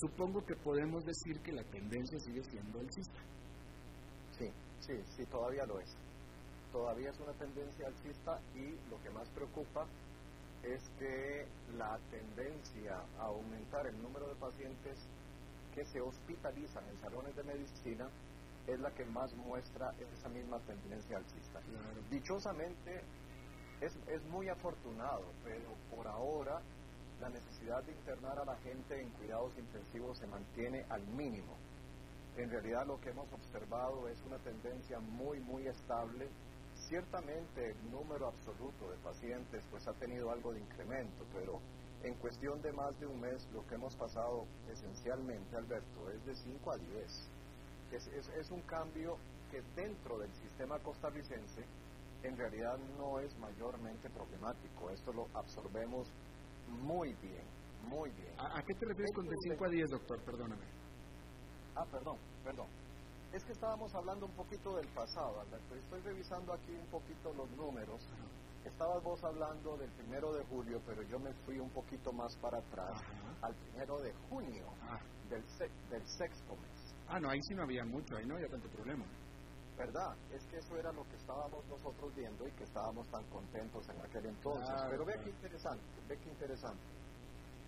supongo 0.00 0.44
que 0.44 0.56
podemos 0.56 1.04
decir 1.04 1.40
que 1.40 1.52
la 1.52 1.62
tendencia 1.70 2.18
sigue 2.18 2.42
siendo 2.50 2.80
alcista. 2.80 3.20
Sí, 4.32 4.46
sí, 4.80 4.94
sí, 5.16 5.24
todavía 5.26 5.64
lo 5.66 5.78
es. 5.78 5.96
Todavía 6.72 7.10
es 7.10 7.20
una 7.20 7.32
tendencia 7.34 7.86
alcista 7.86 8.40
y 8.56 8.90
lo 8.90 9.00
que 9.00 9.10
más 9.10 9.30
preocupa 9.30 9.86
es 10.66 10.82
que 10.98 11.46
la 11.76 11.98
tendencia 12.10 12.96
a 13.18 13.26
aumentar 13.26 13.86
el 13.86 14.00
número 14.02 14.28
de 14.28 14.34
pacientes 14.34 14.98
que 15.74 15.84
se 15.84 16.00
hospitalizan 16.00 16.84
en 16.88 16.98
salones 17.00 17.36
de 17.36 17.42
medicina 17.44 18.08
es 18.66 18.80
la 18.80 18.90
que 18.90 19.04
más 19.04 19.32
muestra 19.34 19.94
esa 20.12 20.28
misma 20.28 20.58
tendencia 20.60 21.18
alcista. 21.18 21.60
Dichosamente, 22.10 23.00
es, 23.80 23.94
es 24.08 24.22
muy 24.24 24.48
afortunado, 24.48 25.24
pero 25.44 25.74
por 25.94 26.06
ahora 26.08 26.60
la 27.20 27.28
necesidad 27.28 27.82
de 27.84 27.92
internar 27.92 28.38
a 28.38 28.44
la 28.44 28.56
gente 28.56 29.00
en 29.00 29.10
cuidados 29.10 29.52
intensivos 29.58 30.18
se 30.18 30.26
mantiene 30.26 30.84
al 30.88 31.06
mínimo. 31.06 31.54
En 32.36 32.50
realidad 32.50 32.86
lo 32.86 33.00
que 33.00 33.10
hemos 33.10 33.32
observado 33.32 34.08
es 34.08 34.20
una 34.26 34.38
tendencia 34.38 34.98
muy, 35.00 35.40
muy 35.40 35.66
estable. 35.66 36.28
Ciertamente 36.88 37.70
el 37.70 37.90
número 37.90 38.28
absoluto 38.28 38.90
de 38.90 38.96
pacientes 38.98 39.64
pues 39.70 39.86
ha 39.88 39.92
tenido 39.94 40.30
algo 40.30 40.52
de 40.52 40.60
incremento, 40.60 41.24
pero 41.32 41.60
en 42.04 42.14
cuestión 42.14 42.62
de 42.62 42.72
más 42.72 42.98
de 43.00 43.06
un 43.06 43.20
mes 43.20 43.44
lo 43.52 43.66
que 43.66 43.74
hemos 43.74 43.96
pasado 43.96 44.44
esencialmente, 44.70 45.56
Alberto, 45.56 46.10
es 46.10 46.24
de 46.24 46.34
5 46.34 46.70
a 46.70 46.76
10. 46.76 47.30
Es, 47.90 48.06
es, 48.06 48.28
es 48.28 48.50
un 48.50 48.60
cambio 48.62 49.16
que 49.50 49.62
dentro 49.74 50.18
del 50.18 50.32
sistema 50.34 50.78
costarricense 50.78 51.64
en 52.22 52.36
realidad 52.36 52.78
no 52.98 53.18
es 53.18 53.36
mayormente 53.38 54.08
problemático. 54.10 54.90
Esto 54.90 55.12
lo 55.12 55.26
absorbemos 55.34 56.08
muy 56.68 57.14
bien, 57.14 57.44
muy 57.88 58.10
bien. 58.10 58.32
¿A, 58.38 58.62
qué 58.62 58.74
te 58.74 58.86
refieres 58.86 59.12
con 59.14 59.26
de 59.26 59.36
5 59.42 59.64
a 59.64 59.68
10, 59.68 59.90
doctor? 59.90 60.20
Perdóname. 60.24 60.66
Ah, 61.74 61.84
perdón, 61.90 62.18
perdón. 62.44 62.85
Es 63.36 63.44
que 63.44 63.52
estábamos 63.52 63.94
hablando 63.94 64.24
un 64.24 64.32
poquito 64.32 64.74
del 64.76 64.88
pasado, 64.94 65.38
Alberto. 65.38 65.74
Estoy 65.74 66.00
revisando 66.00 66.54
aquí 66.54 66.72
un 66.72 66.86
poquito 66.86 67.34
los 67.34 67.50
números. 67.50 68.00
Estabas 68.64 69.02
vos 69.04 69.22
hablando 69.22 69.76
del 69.76 69.90
primero 69.92 70.32
de 70.32 70.42
julio, 70.46 70.80
pero 70.86 71.02
yo 71.02 71.18
me 71.18 71.34
fui 71.44 71.58
un 71.58 71.68
poquito 71.68 72.10
más 72.14 72.34
para 72.38 72.56
atrás, 72.56 72.98
al 73.42 73.54
primero 73.56 73.98
de 73.98 74.14
junio 74.30 74.64
ah. 74.88 74.98
del, 75.28 75.44
del 75.90 76.08
sexto 76.08 76.56
mes. 76.56 76.94
Ah, 77.08 77.20
no, 77.20 77.28
ahí 77.28 77.38
sí 77.42 77.54
no 77.54 77.64
había 77.64 77.84
mucho, 77.84 78.16
ahí 78.16 78.24
no 78.24 78.36
había 78.36 78.48
tanto 78.48 78.70
problema. 78.70 79.04
¿verdad? 79.76 80.16
Es 80.32 80.42
que 80.46 80.56
eso 80.56 80.74
era 80.78 80.90
lo 80.92 81.04
que 81.04 81.16
estábamos 81.16 81.62
nosotros 81.66 82.14
viendo 82.16 82.48
y 82.48 82.52
que 82.52 82.64
estábamos 82.64 83.06
tan 83.10 83.22
contentos 83.24 83.86
en 83.90 84.00
aquel 84.00 84.24
entonces. 84.24 84.74
Pero 84.88 85.04
ve 85.04 85.12
qué 85.22 85.28
interesante, 85.28 85.84
ve 86.08 86.16
qué 86.16 86.30
interesante. 86.30 86.82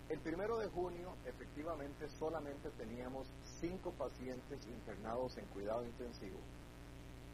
El 0.09 0.21
primero 0.21 0.57
de 0.57 0.69
junio, 0.69 1.13
efectivamente, 1.27 2.09
solamente 2.19 2.71
teníamos 2.79 3.27
cinco 3.61 3.91
pacientes 3.93 4.67
internados 4.67 5.37
en 5.37 5.45
cuidado 5.47 5.85
intensivo. 5.85 6.39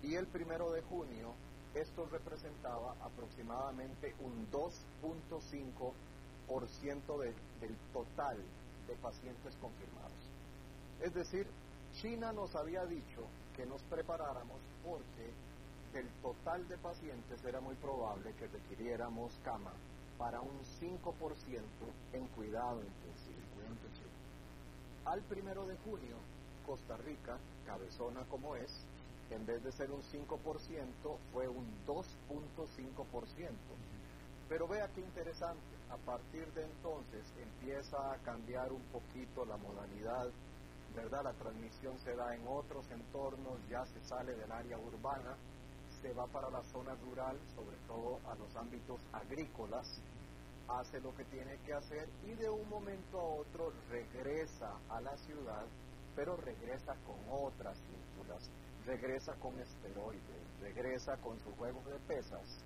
Y 0.03 0.17
el 0.17 0.27
primero 0.27 0.73
de 0.73 0.83
junio, 0.83 1.35
esto 1.75 2.09
representaba 2.11 2.97
aproximadamente 3.01 4.17
un 4.21 4.51
2.5% 4.51 7.19
de, 7.21 7.33
del 7.61 7.77
total 7.93 8.39
de 8.89 8.95
pacientes 8.97 9.55
confirmados. 9.61 10.11
Es 11.01 11.15
decir, 11.15 11.47
China 11.95 12.33
nos 12.33 12.57
había 12.57 12.85
dicho 12.87 13.23
que 13.57 13.67
nos 13.67 13.83
preparáramos 13.83 14.59
porque 14.85 15.31
del 15.93 16.09
total 16.23 16.67
de 16.67 16.77
pacientes 16.79 17.45
era 17.45 17.61
muy 17.61 17.77
probable 17.77 18.35
que 18.35 18.49
requiriéramos 18.49 19.39
cama 19.45 19.71
para 20.19 20.41
un 20.41 20.59
5% 20.81 21.63
en 22.13 22.27
cuidado 22.29 22.81
intensivo. 22.83 23.45
Al 25.05 25.21
primero 25.23 25.67
de 25.67 25.77
junio, 25.85 26.17
Costa 26.67 26.97
Rica, 26.97 27.37
cabezona 27.67 28.23
como 28.31 28.57
es, 28.57 28.71
en 29.31 29.45
vez 29.45 29.63
de 29.63 29.73
ser 29.73 29.91
un 29.91 30.01
5%, 30.03 30.27
fue 31.33 31.47
un 31.47 31.67
2.5%. 31.87 33.51
Pero 34.49 34.69
vea 34.69 34.89
qué 34.95 35.01
interesante, 35.01 35.63
a 35.91 35.97
partir 35.97 36.51
de 36.55 36.65
entonces 36.65 37.27
empieza 37.39 38.13
a 38.13 38.17
cambiar 38.19 38.73
un 38.73 38.83
poquito 38.85 39.45
la 39.45 39.57
modalidad 39.59 40.31
¿verdad? 40.95 41.25
La 41.25 41.33
transmisión 41.33 41.99
se 41.99 42.15
da 42.15 42.35
en 42.35 42.47
otros 42.47 42.89
entornos, 42.91 43.59
ya 43.69 43.85
se 43.87 44.01
sale 44.05 44.35
del 44.35 44.51
área 44.51 44.79
urbana, 44.79 45.37
se 46.05 46.13
va 46.13 46.27
para 46.27 46.51
la 46.51 46.63
zona 46.65 46.95
rural, 46.97 47.39
sobre 47.57 47.79
todo 47.89 48.21
a 48.29 48.35
los 48.35 48.55
ámbitos 48.57 49.01
agrícolas, 49.11 49.89
hace 50.69 51.01
lo 51.01 51.17
que 51.17 51.25
tiene 51.25 51.57
que 51.65 51.73
hacer 51.73 52.07
y 52.27 52.35
de 52.35 52.51
un 52.51 52.69
momento 52.69 53.19
a 53.19 53.25
otro 53.41 53.73
regresa 53.89 54.77
a 54.91 55.01
la 55.01 55.17
ciudad, 55.17 55.65
pero 56.15 56.37
regresa 56.37 56.95
con 57.07 57.17
otras 57.31 57.79
ínfulas, 57.89 58.51
regresa 58.85 59.33
con 59.37 59.59
esteroides, 59.59 60.61
regresa 60.61 61.17
con 61.17 61.41
su 61.41 61.51
juego 61.57 61.81
de 61.89 61.99
pesas. 62.01 62.63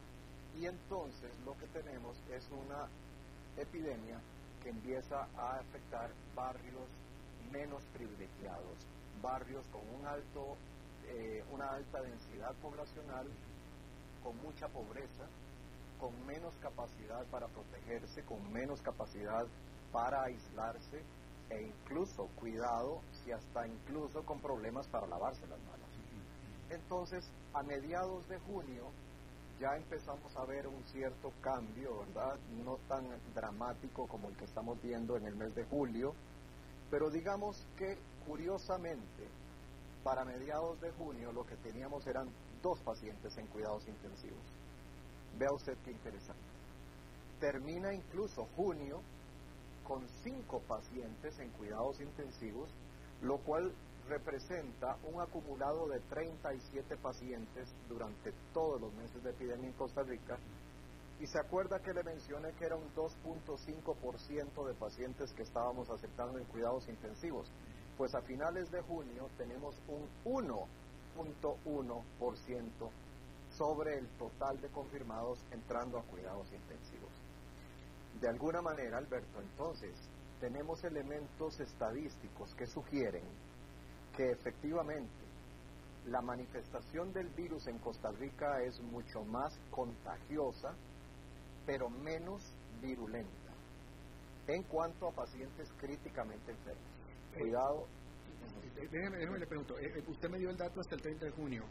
Y 0.56 0.66
entonces 0.66 1.30
lo 1.46 1.56
que 1.58 1.66
tenemos 1.68 2.16
es 2.32 2.44
una 2.50 2.88
epidemia 3.56 4.20
que 4.64 4.70
empieza 4.70 5.28
a 5.36 5.60
afectar 5.60 6.10
barrios 6.34 6.88
menos 7.52 7.84
privilegiados, 7.94 8.78
barrios 9.22 9.64
con 9.68 9.82
un 9.94 10.04
alto, 10.06 10.56
eh, 11.08 11.44
una 11.52 11.70
alta 11.70 12.00
densidad 12.02 12.54
poblacional, 12.62 13.26
con 14.22 14.36
mucha 14.42 14.68
pobreza, 14.68 15.26
con 15.98 16.26
menos 16.26 16.54
capacidad 16.60 17.24
para 17.26 17.48
protegerse, 17.48 18.22
con 18.24 18.52
menos 18.52 18.80
capacidad 18.82 19.46
para 19.92 20.22
aislarse 20.24 21.02
e 21.50 21.62
incluso, 21.62 22.28
cuidado, 22.38 23.00
si 23.12 23.32
hasta 23.32 23.66
incluso 23.66 24.22
con 24.24 24.40
problemas 24.40 24.86
para 24.88 25.06
lavarse 25.06 25.46
las 25.46 25.60
manos. 25.60 25.88
Entonces, 26.70 27.30
a 27.54 27.62
mediados 27.62 28.28
de 28.28 28.38
junio 28.40 28.84
ya 29.58 29.74
empezamos 29.76 30.36
a 30.36 30.44
ver 30.44 30.68
un 30.68 30.84
cierto 30.84 31.32
cambio, 31.40 32.00
¿verdad? 32.00 32.38
No 32.64 32.76
tan 32.88 33.08
dramático 33.34 34.06
como 34.06 34.28
el 34.28 34.36
que 34.36 34.44
estamos 34.44 34.80
viendo 34.82 35.16
en 35.16 35.26
el 35.26 35.34
mes 35.34 35.54
de 35.54 35.64
julio, 35.64 36.14
pero 36.90 37.10
digamos 37.10 37.66
que 37.76 37.98
curiosamente, 38.26 39.26
para 40.08 40.24
mediados 40.24 40.80
de 40.80 40.90
junio 40.92 41.30
lo 41.32 41.44
que 41.44 41.54
teníamos 41.56 42.06
eran 42.06 42.30
dos 42.62 42.80
pacientes 42.80 43.36
en 43.36 43.46
cuidados 43.48 43.86
intensivos. 43.86 44.40
Vea 45.36 45.52
usted 45.52 45.76
qué 45.84 45.90
interesante. 45.90 46.40
Termina 47.38 47.92
incluso 47.92 48.46
junio 48.56 49.02
con 49.84 50.08
cinco 50.22 50.62
pacientes 50.66 51.38
en 51.38 51.50
cuidados 51.50 52.00
intensivos, 52.00 52.70
lo 53.20 53.36
cual 53.40 53.70
representa 54.08 54.96
un 55.12 55.20
acumulado 55.20 55.86
de 55.88 56.00
37 56.00 56.96
pacientes 56.96 57.68
durante 57.86 58.32
todos 58.54 58.80
los 58.80 58.94
meses 58.94 59.22
de 59.22 59.28
epidemia 59.28 59.68
en 59.68 59.74
Costa 59.74 60.04
Rica 60.04 60.38
y 61.20 61.26
se 61.26 61.38
acuerda 61.38 61.80
que 61.80 61.92
le 61.92 62.02
mencioné 62.02 62.54
que 62.54 62.64
era 62.64 62.76
un 62.76 62.88
2.5% 62.94 64.66
de 64.68 64.74
pacientes 64.74 65.34
que 65.34 65.42
estábamos 65.42 65.90
aceptando 65.90 66.38
en 66.38 66.46
cuidados 66.46 66.88
intensivos. 66.88 67.52
Pues 67.98 68.14
a 68.14 68.22
finales 68.22 68.70
de 68.70 68.80
junio 68.80 69.28
tenemos 69.36 69.74
un 69.88 70.08
1.1% 70.24 72.90
sobre 73.50 73.98
el 73.98 74.06
total 74.10 74.60
de 74.60 74.68
confirmados 74.68 75.44
entrando 75.50 75.98
a 75.98 76.04
cuidados 76.04 76.46
intensivos. 76.52 77.10
De 78.20 78.28
alguna 78.28 78.62
manera, 78.62 78.98
Alberto, 78.98 79.40
entonces, 79.40 79.96
tenemos 80.40 80.84
elementos 80.84 81.58
estadísticos 81.58 82.54
que 82.54 82.68
sugieren 82.68 83.24
que 84.16 84.30
efectivamente 84.30 85.26
la 86.06 86.22
manifestación 86.22 87.12
del 87.12 87.30
virus 87.30 87.66
en 87.66 87.78
Costa 87.78 88.12
Rica 88.12 88.62
es 88.62 88.80
mucho 88.80 89.24
más 89.24 89.58
contagiosa 89.70 90.72
pero 91.66 91.90
menos 91.90 92.54
virulenta 92.80 93.52
en 94.46 94.62
cuanto 94.62 95.08
a 95.08 95.12
pacientes 95.12 95.68
críticamente 95.78 96.52
enfermos. 96.52 96.97
Cuidado. 97.36 97.86
Eh, 98.76 98.88
déjeme, 98.90 99.18
déjeme 99.18 99.38
le 99.38 99.46
pregunto, 99.46 99.78
eh, 99.78 99.92
eh, 99.96 100.04
usted 100.06 100.28
me 100.30 100.38
dio 100.38 100.50
el 100.50 100.56
dato 100.56 100.80
hasta 100.80 100.94
el 100.94 101.02
30 101.02 101.26
de 101.26 101.30
junio, 101.32 101.64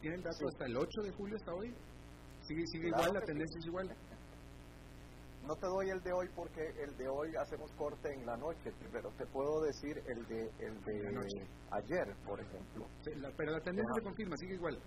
¿tiene 0.00 0.16
el 0.16 0.22
dato 0.22 0.46
hasta 0.48 0.66
el 0.66 0.76
8 0.76 1.02
de 1.02 1.10
julio 1.12 1.36
hasta 1.36 1.54
hoy? 1.54 1.74
¿Sigue, 2.42 2.66
sigue 2.68 2.88
igual, 2.88 3.12
la 3.12 3.20
tendencia 3.20 3.58
es 3.58 3.66
igual? 3.66 3.96
No 5.46 5.56
te 5.56 5.66
doy 5.66 5.90
el 5.90 6.00
de 6.02 6.12
hoy 6.12 6.28
porque 6.36 6.60
el 6.60 6.96
de 6.96 7.08
hoy 7.08 7.34
hacemos 7.34 7.70
corte 7.72 8.08
en 8.14 8.24
la 8.24 8.36
noche, 8.36 8.72
pero 8.92 9.10
te 9.18 9.26
puedo 9.26 9.62
decir 9.62 9.98
el 10.06 10.26
de, 10.28 10.50
el 10.60 10.84
de 10.84 11.46
ayer, 11.72 12.14
por 12.24 12.40
ejemplo. 12.40 12.86
pero 13.36 13.52
la 13.52 13.60
tendencia 13.60 13.92
se 13.96 14.02
confirma, 14.02 14.36
sigue 14.36 14.54
igual. 14.54 14.78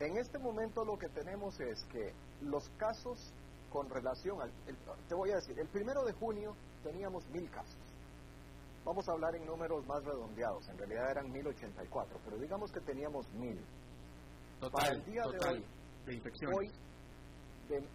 En 0.00 0.16
este 0.16 0.38
momento 0.38 0.84
lo 0.84 0.96
que 0.96 1.08
tenemos 1.08 1.60
es 1.60 1.84
que 1.92 2.14
los 2.40 2.68
casos 2.78 3.34
con 3.70 3.88
relación 3.88 4.40
al... 4.40 4.50
te 5.08 5.14
voy 5.14 5.30
a 5.30 5.36
decir, 5.36 5.58
el 5.58 5.68
primero 5.68 6.04
de 6.04 6.12
junio 6.14 6.56
teníamos 6.82 7.26
mil 7.28 7.50
casos. 7.50 7.91
Vamos 8.84 9.08
a 9.08 9.12
hablar 9.12 9.34
en 9.36 9.46
números 9.46 9.86
más 9.86 10.04
redondeados, 10.04 10.68
en 10.68 10.76
realidad 10.78 11.10
eran 11.10 11.30
1084, 11.30 12.18
pero 12.24 12.36
digamos 12.38 12.72
que 12.72 12.80
teníamos 12.80 13.28
mil. 13.34 13.58
Total, 14.60 14.70
Para 14.72 14.94
el 14.94 15.04
día 15.04 15.22
de 15.22 15.38
hoy, 15.48 15.64
de 16.06 16.14
infecciones. 16.14 16.58
Hoy, 16.58 16.70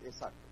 exacto. 0.06 0.48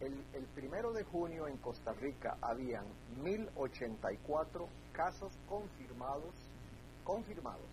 El, 0.00 0.24
el 0.34 0.44
primero 0.54 0.92
de 0.92 1.02
junio 1.04 1.48
en 1.48 1.56
Costa 1.58 1.92
Rica 1.94 2.36
habían 2.42 2.86
1084 3.22 4.68
casos 4.92 5.32
confirmados, 5.48 6.34
confirmados 7.04 7.66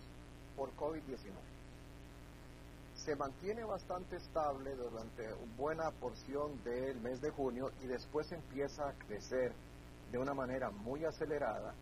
por 0.56 0.74
COVID-19 0.76 1.54
se 2.94 3.16
mantiene 3.16 3.64
bastante 3.64 4.16
estable 4.16 4.74
durante 4.76 5.28
buena 5.58 5.90
porción 5.90 6.62
del 6.64 7.00
mes 7.00 7.20
de 7.20 7.30
junio 7.30 7.70
y 7.82 7.86
después 7.86 8.30
empieza 8.32 8.88
a 8.88 8.92
crecer 8.94 9.52
de 10.14 10.20
una 10.20 10.32
manera 10.32 10.70
muy 10.70 11.04
acelerada 11.04 11.74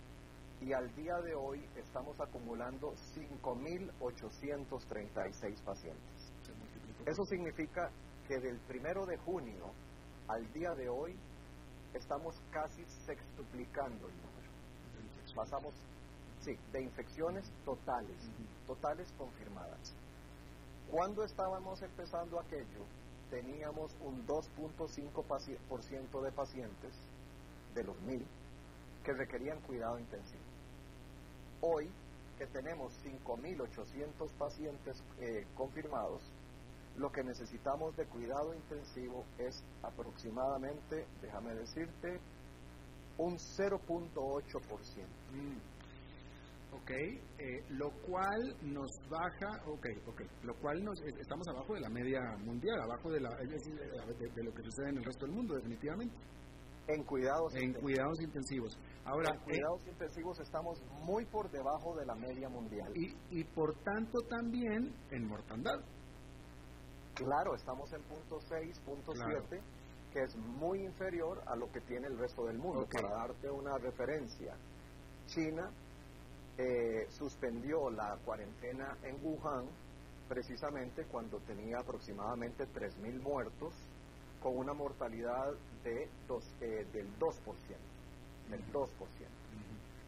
y 0.63 0.73
al 0.73 0.91
día 0.97 1.19
de 1.19 1.35
hoy 1.35 1.63
estamos 1.77 2.19
acumulando 2.19 2.95
5.836 3.15 5.63
pacientes. 5.63 6.33
Eso 7.05 7.27
significa 7.27 7.91
que 8.27 8.41
del 8.41 8.59
primero 8.61 9.05
de 9.05 9.19
junio 9.19 9.71
al 10.29 10.51
día 10.55 10.75
de 10.75 10.89
hoy 10.89 11.15
estamos 11.93 12.35
casi 12.51 12.83
sextuplicando 13.05 14.09
el 14.09 14.15
número. 14.15 14.51
Pasamos, 15.37 15.75
sí, 16.41 16.57
de 16.73 16.85
infecciones 16.85 17.53
totales, 17.67 18.17
totales 18.67 19.13
confirmadas. 19.19 19.95
Cuando 20.91 21.23
estábamos 21.23 21.83
empezando 21.83 22.41
aquello, 22.41 22.87
teníamos 23.29 23.95
un 24.01 24.27
2.5% 24.27 26.23
de 26.23 26.33
pacientes 26.33 27.12
de 27.75 27.85
los 27.85 28.01
mil 28.03 28.25
que 29.05 29.13
requerían 29.13 29.61
cuidado 29.63 29.99
intensivo. 29.99 30.43
Hoy, 31.61 31.91
que 32.39 32.47
tenemos 32.47 32.93
5.800 33.05 34.33
pacientes 34.39 35.03
eh, 35.21 35.47
confirmados, 35.55 36.23
lo 36.97 37.11
que 37.11 37.23
necesitamos 37.23 37.97
de 37.97 38.07
cuidado 38.07 38.55
intensivo 38.55 39.25
es 39.39 39.65
aproximadamente, 39.83 41.07
déjame 41.23 41.55
decirte, 41.55 42.21
un 43.19 43.37
0.8%. 43.37 45.07
Mm. 45.33 45.57
Ok, 46.75 46.91
eh, 46.91 47.65
lo 47.69 47.91
cual 48.07 48.57
nos 48.63 48.91
baja, 49.11 49.63
ok, 49.67 49.87
ok, 50.07 50.23
lo 50.43 50.55
cual 50.55 50.83
nos, 50.83 50.99
estamos 51.21 51.47
abajo 51.49 51.75
de 51.75 51.81
la 51.81 51.91
media 51.91 52.21
mundial, 52.39 52.81
abajo 52.81 53.11
de, 53.11 53.21
la, 53.21 53.29
de, 53.29 54.43
lo 54.43 54.55
que 54.55 54.63
sucede 54.63 54.89
en 54.89 54.97
el 54.97 55.05
resto 55.05 55.27
del 55.27 55.35
mundo, 55.35 55.55
definitivamente. 55.55 56.17
En 56.89 57.05
cuidados 57.05 57.55
En 57.55 57.73
cuidados 57.75 58.21
intensivos. 58.21 58.79
Ahora, 59.05 59.31
en 59.31 59.37
eh, 59.37 59.45
cuidados 59.45 59.87
intensivos 59.87 60.41
estamos 60.41 60.83
muy 61.05 61.25
por 61.27 61.51
debajo 61.51 61.97
de 61.97 62.07
la 62.07 62.15
media 62.15 62.49
mundial. 62.49 62.93
Y, 62.97 63.15
y 63.31 63.45
por 63.45 63.75
tanto 63.83 64.19
también 64.29 64.95
en 65.11 65.27
mortandad. 65.27 65.81
Claro, 67.15 67.55
estamos 67.55 67.93
en 67.93 68.03
punto 68.03 68.41
6, 68.41 68.81
punto 68.81 69.13
7, 69.15 69.63
que 70.13 70.21
es 70.23 70.37
muy 70.37 70.81
inferior 70.81 71.43
a 71.47 71.57
lo 71.57 71.71
que 71.71 71.81
tiene 71.83 72.07
el 72.09 72.19
resto 72.19 72.45
del 72.47 72.59
mundo. 72.59 72.87
Para 72.91 73.15
darte 73.15 73.51
una 73.51 73.77
referencia, 73.79 74.57
China 75.27 75.71
eh, 76.59 77.07
suspendió 77.11 77.91
la 77.91 78.17
cuarentena 78.25 78.97
en 79.03 79.17
Wuhan 79.25 79.67
precisamente 80.29 81.05
cuando 81.07 81.39
tenía 81.41 81.79
aproximadamente 81.79 82.65
3.000 82.65 83.21
muertos 83.23 83.75
con 84.43 84.57
una 84.57 84.73
mortalidad 84.73 85.53
de 85.85 86.09
dos, 86.27 86.45
eh, 86.61 86.87
del 86.93 87.09
2%, 87.19 87.33
del 88.51 88.73
2%. 88.73 88.89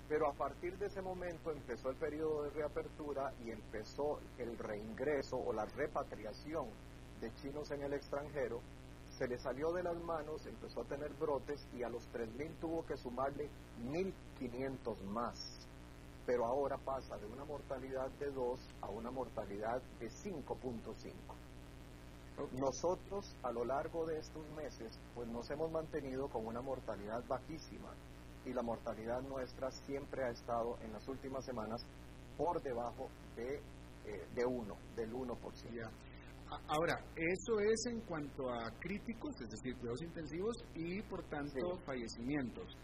Pero 0.09 0.29
a 0.29 0.33
partir 0.35 0.77
de 0.79 0.87
ese 0.87 1.01
momento 1.01 1.51
empezó 1.51 1.91
el 1.91 1.97
periodo 1.97 2.43
de 2.43 2.51
reapertura 2.51 3.33
y 3.45 3.51
empezó 3.51 4.21
el 4.39 4.59
reingreso 4.59 5.39
o 5.39 5.53
la 5.53 5.65
repatriación 5.65 6.67
de 7.21 7.35
chinos 7.37 7.71
en 7.71 7.83
el 7.83 7.95
extranjero, 7.95 8.61
se 9.17 9.29
le 9.29 9.39
salió 9.39 9.73
de 9.73 9.83
las 9.83 9.97
manos, 10.03 10.45
empezó 10.47 10.83
a 10.83 10.85
tener 10.85 11.13
brotes 11.15 11.67
y 11.73 11.85
a 11.85 11.89
los 11.89 12.03
3.000 12.13 12.51
tuvo 12.61 12.85
que 12.85 12.97
sumarle 12.97 13.49
1.500 13.81 15.01
más. 15.05 15.69
Pero 16.27 16.45
ahora 16.45 16.77
pasa 16.79 17.17
de 17.17 17.27
una 17.27 17.45
mortalidad 17.45 18.11
de 18.19 18.31
2 18.31 18.61
a 18.83 18.89
una 18.89 19.11
mortalidad 19.11 19.81
de 20.01 20.09
5.5. 20.09 21.13
Nosotros 22.37 23.37
a 23.43 23.53
lo 23.53 23.65
largo 23.65 24.07
de 24.07 24.19
estos 24.19 24.45
meses 24.57 24.99
pues 25.15 25.29
nos 25.29 25.49
hemos 25.51 25.71
mantenido 25.71 26.29
con 26.29 26.47
una 26.47 26.61
mortalidad 26.61 27.25
bajísima 27.29 27.95
y 28.45 28.53
la 28.53 28.63
mortalidad 28.63 29.23
nuestra 29.23 29.71
siempre 29.71 30.25
ha 30.25 30.31
estado 30.31 30.77
en 30.83 30.93
las 30.93 31.07
últimas 31.09 31.45
semanas 31.45 31.81
por 32.37 32.61
debajo 32.63 33.09
de, 33.37 33.55
eh, 33.55 34.27
de 34.35 34.45
1, 34.45 34.77
del 34.97 35.13
1%. 35.13 35.91
Ahora, 36.69 36.95
eso 37.17 37.59
es 37.61 37.87
en 37.87 38.01
cuanto 38.03 38.51
a 38.51 38.71
críticos, 38.79 39.33
es 39.41 39.49
decir, 39.49 39.77
cuidados 39.79 40.03
intensivos 40.03 40.57
y 40.75 41.03
por 41.03 41.23
tanto 41.29 41.79
fallecimientos. 41.87 42.77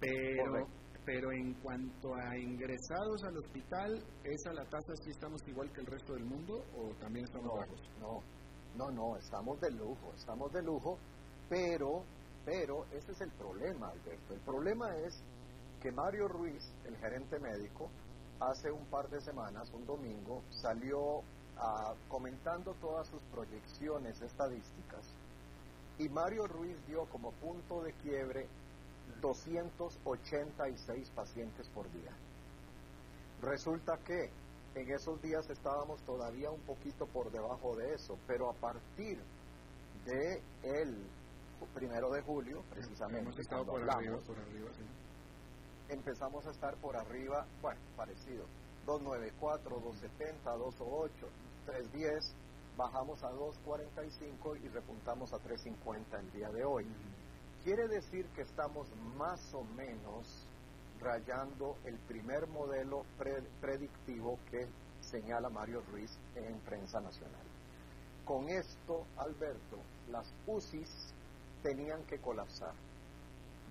Pero, 0.00 0.68
pero 1.04 1.32
en 1.32 1.54
cuanto 1.54 2.14
a 2.14 2.38
ingresados 2.38 3.24
al 3.24 3.38
hospital, 3.38 3.94
¿esa 4.22 4.52
la 4.52 4.64
tasa 4.68 4.92
sí 5.02 5.10
estamos 5.10 5.40
igual 5.48 5.72
que 5.72 5.80
el 5.80 5.86
resto 5.86 6.12
del 6.12 6.24
mundo 6.24 6.62
o 6.76 6.94
también 7.00 7.24
estamos 7.24 7.50
bajos? 7.56 7.80
No, 8.00 8.20
no, 8.76 8.90
no, 8.90 9.16
estamos 9.16 9.60
de 9.60 9.70
lujo, 9.70 10.12
estamos 10.16 10.52
de 10.52 10.62
lujo, 10.62 10.98
pero, 11.48 12.02
pero 12.44 12.84
ese 12.92 13.12
es 13.12 13.20
el 13.20 13.30
problema, 13.30 13.88
Alberto. 13.88 14.34
El 14.34 14.40
problema 14.40 14.94
es 14.96 15.22
que 15.80 15.90
Mario 15.92 16.28
Ruiz, 16.28 16.70
el 16.84 16.96
gerente 16.96 17.38
médico, 17.38 17.88
hace 18.40 18.70
un 18.70 18.84
par 18.86 19.08
de 19.08 19.20
semanas, 19.20 19.70
un 19.72 19.86
domingo, 19.86 20.42
salió 20.50 21.22
comentando 22.08 22.74
todas 22.82 23.08
sus 23.08 23.22
proyecciones 23.32 24.20
estadísticas 24.20 25.06
y 25.98 26.06
Mario 26.10 26.46
Ruiz 26.46 26.76
dio 26.86 27.06
como 27.06 27.32
punto 27.32 27.82
de 27.82 27.94
quiebre 27.94 28.46
286 29.22 31.10
pacientes 31.14 31.66
por 31.70 31.90
día. 31.92 32.12
Resulta 33.40 33.96
que 34.04 34.30
en 34.76 34.92
esos 34.92 35.20
días 35.22 35.48
estábamos 35.48 36.02
todavía 36.02 36.50
un 36.50 36.60
poquito 36.60 37.06
por 37.06 37.30
debajo 37.30 37.74
de 37.76 37.94
eso, 37.94 38.18
pero 38.26 38.50
a 38.50 38.52
partir 38.52 39.18
de 40.04 40.42
el 40.62 41.06
primero 41.74 42.10
de 42.10 42.20
julio, 42.20 42.62
precisamente, 42.70 43.30
empezamos 45.88 46.46
a 46.46 46.50
estar 46.50 46.76
por 46.76 46.94
arriba, 46.94 47.46
bueno, 47.62 47.80
parecido, 47.96 48.44
294, 48.84 49.80
270, 49.80 50.50
208, 50.50 51.26
310, 51.64 52.34
bajamos 52.76 53.22
a 53.24 53.30
245 53.30 54.56
y 54.56 54.68
repuntamos 54.68 55.32
a 55.32 55.38
350 55.38 56.18
el 56.20 56.32
día 56.32 56.50
de 56.50 56.64
hoy. 56.64 56.86
Quiere 57.64 57.88
decir 57.88 58.26
que 58.36 58.42
estamos 58.42 58.86
más 59.16 59.40
o 59.54 59.64
menos 59.74 60.45
rayando 61.00 61.76
el 61.84 61.98
primer 62.00 62.46
modelo 62.48 63.04
predictivo 63.60 64.38
que 64.50 64.66
señala 65.00 65.48
Mario 65.48 65.82
Ruiz 65.90 66.10
en 66.34 66.58
prensa 66.60 67.00
nacional. 67.00 67.46
Con 68.24 68.48
esto, 68.48 69.06
Alberto, 69.16 69.78
las 70.10 70.32
UCIs 70.46 71.14
tenían 71.62 72.04
que 72.06 72.18
colapsar. 72.18 72.74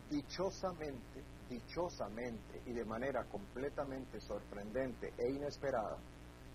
Dichosamente, 0.10 1.24
dichosamente 1.50 2.62
y 2.66 2.74
de 2.74 2.86
manera 2.86 3.24
completamente 3.26 4.20
sorprendente 4.22 5.14
e 5.18 5.32
inesperada, 5.32 5.98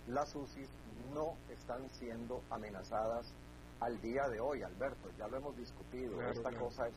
las 0.07 0.33
UCIs 0.35 0.69
no 1.13 1.35
están 1.49 1.89
siendo 1.91 2.41
amenazadas 2.49 3.31
al 3.81 3.99
día 4.01 4.27
de 4.29 4.39
hoy, 4.39 4.63
Alberto. 4.63 5.09
Ya 5.17 5.27
lo 5.27 5.37
hemos 5.37 5.55
discutido. 5.57 6.21
Esta 6.21 6.51
cosa 6.57 6.87
es, 6.87 6.93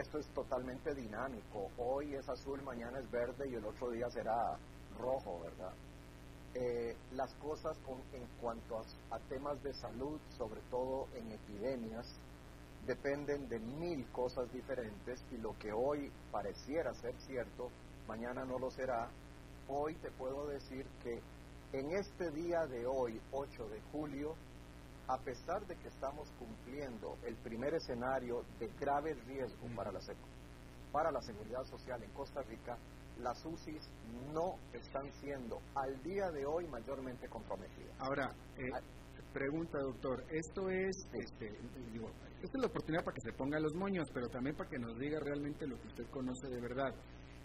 esto 0.00 0.18
es 0.18 0.26
totalmente 0.28 0.94
dinámico. 0.94 1.70
Hoy 1.78 2.14
es 2.14 2.28
azul, 2.28 2.62
mañana 2.62 2.98
es 2.98 3.10
verde 3.10 3.48
y 3.48 3.54
el 3.54 3.64
otro 3.64 3.90
día 3.90 4.10
será 4.10 4.56
rojo, 4.98 5.40
¿verdad? 5.42 5.72
Eh, 6.54 6.96
las 7.12 7.34
cosas 7.34 7.76
con, 7.78 7.98
en 8.12 8.26
cuanto 8.40 8.78
a, 8.78 9.16
a 9.16 9.18
temas 9.28 9.62
de 9.62 9.74
salud, 9.74 10.18
sobre 10.36 10.60
todo 10.70 11.06
en 11.14 11.32
epidemias, 11.32 12.06
dependen 12.86 13.48
de 13.48 13.58
mil 13.58 14.06
cosas 14.12 14.50
diferentes 14.52 15.20
y 15.32 15.38
lo 15.38 15.58
que 15.58 15.72
hoy 15.72 16.10
pareciera 16.30 16.94
ser 16.94 17.14
cierto, 17.20 17.70
mañana 18.06 18.44
no 18.44 18.58
lo 18.58 18.70
será. 18.70 19.08
Hoy 19.68 19.94
te 19.96 20.10
puedo 20.12 20.46
decir 20.46 20.86
que 21.02 21.20
en 21.72 21.90
este 21.92 22.30
día 22.30 22.66
de 22.66 22.86
hoy, 22.86 23.20
8 23.32 23.68
de 23.68 23.80
julio, 23.92 24.34
a 25.08 25.18
pesar 25.18 25.66
de 25.66 25.76
que 25.76 25.88
estamos 25.88 26.30
cumpliendo 26.38 27.16
el 27.24 27.36
primer 27.36 27.74
escenario 27.74 28.42
de 28.58 28.66
grave 28.78 29.14
riesgo 29.26 29.66
para 29.76 29.92
la, 29.92 30.00
para 30.92 31.10
la 31.10 31.20
seguridad 31.22 31.62
social 31.64 32.02
en 32.02 32.10
Costa 32.12 32.42
Rica, 32.42 32.76
las 33.18 33.44
UCIs 33.44 33.88
no 34.32 34.58
están 34.72 35.10
siendo 35.20 35.58
al 35.74 36.02
día 36.02 36.30
de 36.30 36.44
hoy 36.44 36.66
mayormente 36.68 37.28
comprometidas. 37.28 37.94
Ahora, 37.98 38.30
eh, 38.56 38.68
pregunta 39.32 39.78
doctor, 39.78 40.24
esto 40.30 40.68
es, 40.70 40.96
este, 41.12 41.46
digo, 41.92 42.08
esta 42.42 42.56
es 42.56 42.60
la 42.60 42.66
oportunidad 42.66 43.04
para 43.04 43.14
que 43.14 43.30
se 43.30 43.32
ponga 43.36 43.60
los 43.60 43.74
moños, 43.74 44.06
pero 44.12 44.28
también 44.28 44.56
para 44.56 44.68
que 44.68 44.78
nos 44.78 44.98
diga 44.98 45.18
realmente 45.20 45.66
lo 45.66 45.80
que 45.80 45.88
usted 45.88 46.06
conoce 46.10 46.48
de 46.48 46.60
verdad. 46.60 46.94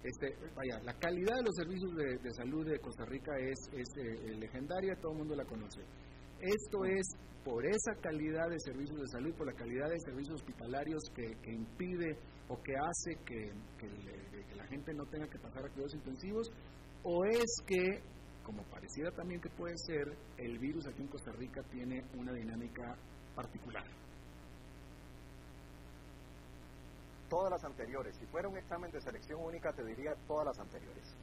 Este, 0.03 0.35
vaya, 0.55 0.79
la 0.83 0.93
calidad 0.97 1.35
de 1.35 1.43
los 1.43 1.55
servicios 1.55 1.91
de, 1.95 2.33
salud 2.33 2.65
de 2.65 2.79
Costa 2.79 3.05
Rica 3.05 3.37
es, 3.37 3.59
eh, 3.73 4.35
legendaria, 4.39 4.95
todo 4.99 5.11
el 5.11 5.17
mundo 5.19 5.35
la 5.35 5.45
conoce. 5.45 5.81
Esto 6.41 6.85
es 6.85 7.05
por 7.43 7.65
esa 7.65 7.93
calidad 8.01 8.49
de 8.49 8.59
servicios 8.59 8.99
de 8.99 9.07
salud, 9.07 9.33
por 9.35 9.47
la 9.47 9.53
calidad 9.53 9.89
de 9.89 9.99
servicios 9.99 10.41
hospitalarios 10.41 11.01
que, 11.15 11.51
impide 11.51 12.17
o 12.49 12.61
que 12.61 12.73
hace 12.75 13.15
que, 13.25 13.51
la 14.55 14.65
gente 14.67 14.93
no 14.93 15.05
tenga 15.05 15.27
que 15.27 15.39
pasar 15.39 15.65
a 15.65 15.69
cuidados 15.69 15.93
intensivos, 15.95 16.51
o 17.03 17.25
es 17.25 17.45
que, 17.65 18.01
como 18.43 18.63
pareciera 18.63 19.11
también 19.11 19.39
que 19.39 19.49
puede 19.49 19.75
ser, 19.77 20.17
el 20.37 20.57
virus 20.59 20.87
aquí 20.87 21.01
en 21.01 21.07
Costa 21.07 21.31
Rica 21.31 21.61
tiene 21.71 22.03
una 22.15 22.33
dinámica 22.33 22.95
particular. 23.35 23.85
todas 27.29 27.49
las 27.49 27.63
anteriores. 27.63 28.13
Si 28.17 28.25
fuera 28.25 28.49
un 28.49 28.57
examen 28.57 28.91
de 28.91 28.99
selección 28.99 29.39
única, 29.41 29.71
te 29.71 29.85
diría 29.85 30.11
todas 30.27 30.47
las 30.47 30.59
anteriores. 30.59 31.15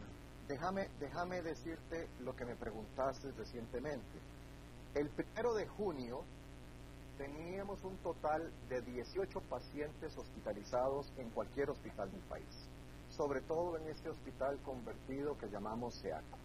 déjame, 0.48 0.88
déjame 0.98 1.42
decirte 1.42 2.08
lo 2.20 2.34
que 2.34 2.46
me 2.46 2.56
preguntaste 2.56 3.30
recientemente. 3.32 4.18
El 4.94 5.08
primero 5.10 5.54
de 5.54 5.66
junio 5.66 6.22
teníamos 7.18 7.84
un 7.84 7.96
total 7.98 8.50
de 8.68 8.80
18 8.80 9.40
pacientes 9.42 10.16
hospitalizados 10.16 11.12
en 11.18 11.28
cualquier 11.30 11.70
hospital 11.70 12.10
del 12.10 12.22
país, 12.22 12.68
sobre 13.10 13.42
todo 13.42 13.76
en 13.76 13.86
este 13.88 14.08
hospital 14.08 14.58
convertido 14.64 15.36
que 15.38 15.50
llamamos 15.50 15.94
SEACO. 15.96 16.38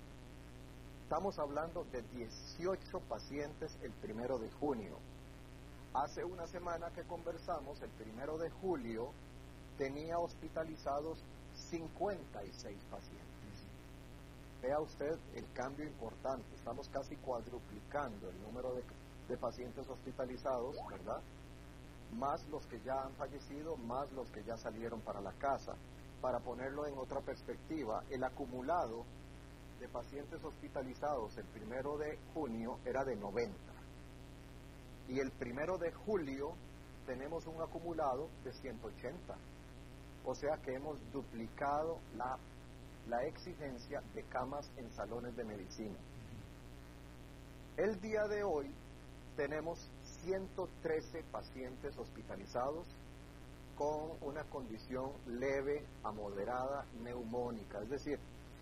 Estamos 1.03 1.39
hablando 1.39 1.85
de 1.91 2.01
18 2.01 2.99
pacientes 3.07 3.77
el 3.81 3.91
primero 3.91 4.37
de 4.37 4.49
junio. 4.51 4.97
Hace 5.93 6.23
una 6.25 6.45
semana 6.47 6.89
que 6.91 7.03
conversamos, 7.03 7.81
el 7.81 7.91
primero 7.91 8.37
de 8.37 8.49
julio, 8.49 9.11
tenía 9.77 10.19
hospitalizados 10.19 11.17
56 11.69 12.77
pacientes. 12.91 13.22
Vea 14.63 14.79
usted 14.79 15.19
el 15.35 15.51
cambio 15.51 15.85
importante, 15.85 16.55
estamos 16.55 16.87
casi 16.87 17.17
cuadruplicando 17.17 18.29
el 18.29 18.41
número 18.43 18.73
de, 18.73 18.83
de 19.27 19.37
pacientes 19.37 19.85
hospitalizados, 19.89 20.77
¿verdad? 20.89 21.21
Más 22.13 22.47
los 22.47 22.65
que 22.67 22.79
ya 22.79 22.93
han 23.03 23.13
fallecido, 23.15 23.75
más 23.75 24.09
los 24.13 24.31
que 24.31 24.41
ya 24.45 24.55
salieron 24.55 25.01
para 25.01 25.19
la 25.19 25.33
casa. 25.33 25.73
Para 26.21 26.39
ponerlo 26.39 26.87
en 26.87 26.97
otra 26.97 27.19
perspectiva, 27.19 28.05
el 28.09 28.23
acumulado 28.23 29.03
de 29.81 29.89
pacientes 29.89 30.41
hospitalizados 30.41 31.37
el 31.37 31.45
primero 31.47 31.97
de 31.97 32.17
junio 32.33 32.79
era 32.85 33.03
de 33.03 33.17
90. 33.17 33.53
Y 35.09 35.19
el 35.19 35.29
primero 35.31 35.77
de 35.77 35.91
julio 35.91 36.53
tenemos 37.05 37.45
un 37.47 37.61
acumulado 37.61 38.29
de 38.45 38.53
180. 38.53 39.35
O 40.23 40.33
sea 40.35 40.55
que 40.63 40.73
hemos 40.73 40.97
duplicado 41.11 41.97
la, 42.15 42.37
la 43.07 43.23
exigencia 43.25 44.01
de 44.13 44.23
camas 44.23 44.69
en 44.77 44.91
salones 44.91 45.35
de 45.35 45.43
medicina. 45.43 45.97
El 47.77 47.99
día 48.01 48.27
de 48.27 48.43
hoy 48.43 48.71
tenemos 49.35 49.89
113 50.23 51.23
pacientes 51.31 51.97
hospitalizados 51.97 52.85
con 53.75 54.11
una 54.21 54.43
condición 54.43 55.11
leve 55.25 55.83
a 56.03 56.11
moderada 56.11 56.85
neumónica, 57.01 57.81
es 57.81 57.89
decir, 57.89 58.19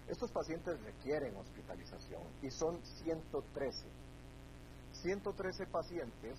estos 0.07 0.31
pacientes 0.31 0.81
requieren 0.83 1.35
hospitalización 1.35 2.21
y 2.41 2.49
son 2.51 2.83
113. 3.03 3.85
113 4.93 5.65
pacientes 5.67 6.37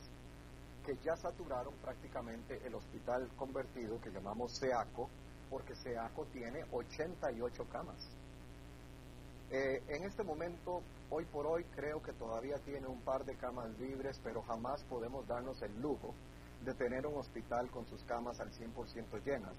que 0.84 0.96
ya 1.05 1.16
saturaron 1.16 1.74
prácticamente 1.76 2.61
el 2.66 2.74
hospital 2.74 3.28
convertido 3.36 4.00
que 4.00 4.11
llamamos 4.11 4.53
SEACO, 4.59 5.09
porque 5.53 5.76
SEACO 5.76 6.24
tiene 6.32 6.64
88 6.72 7.66
camas. 7.70 8.09
Eh, 9.50 9.82
en 9.88 10.05
este 10.05 10.24
momento, 10.24 10.80
hoy 11.11 11.26
por 11.26 11.46
hoy, 11.46 11.64
creo 11.76 12.03
que 12.03 12.14
todavía 12.14 12.57
tiene 12.64 12.86
un 12.86 13.03
par 13.03 13.26
de 13.26 13.36
camas 13.36 13.68
libres, 13.78 14.18
pero 14.24 14.40
jamás 14.42 14.82
podemos 14.84 15.28
darnos 15.28 15.61
el 15.61 15.78
lujo 15.82 16.14
de 16.64 16.72
tener 16.72 17.07
un 17.07 17.18
hospital 17.18 17.70
con 17.70 17.86
sus 17.86 18.03
camas 18.05 18.40
al 18.40 18.50
100% 18.50 19.22
llenas. 19.26 19.53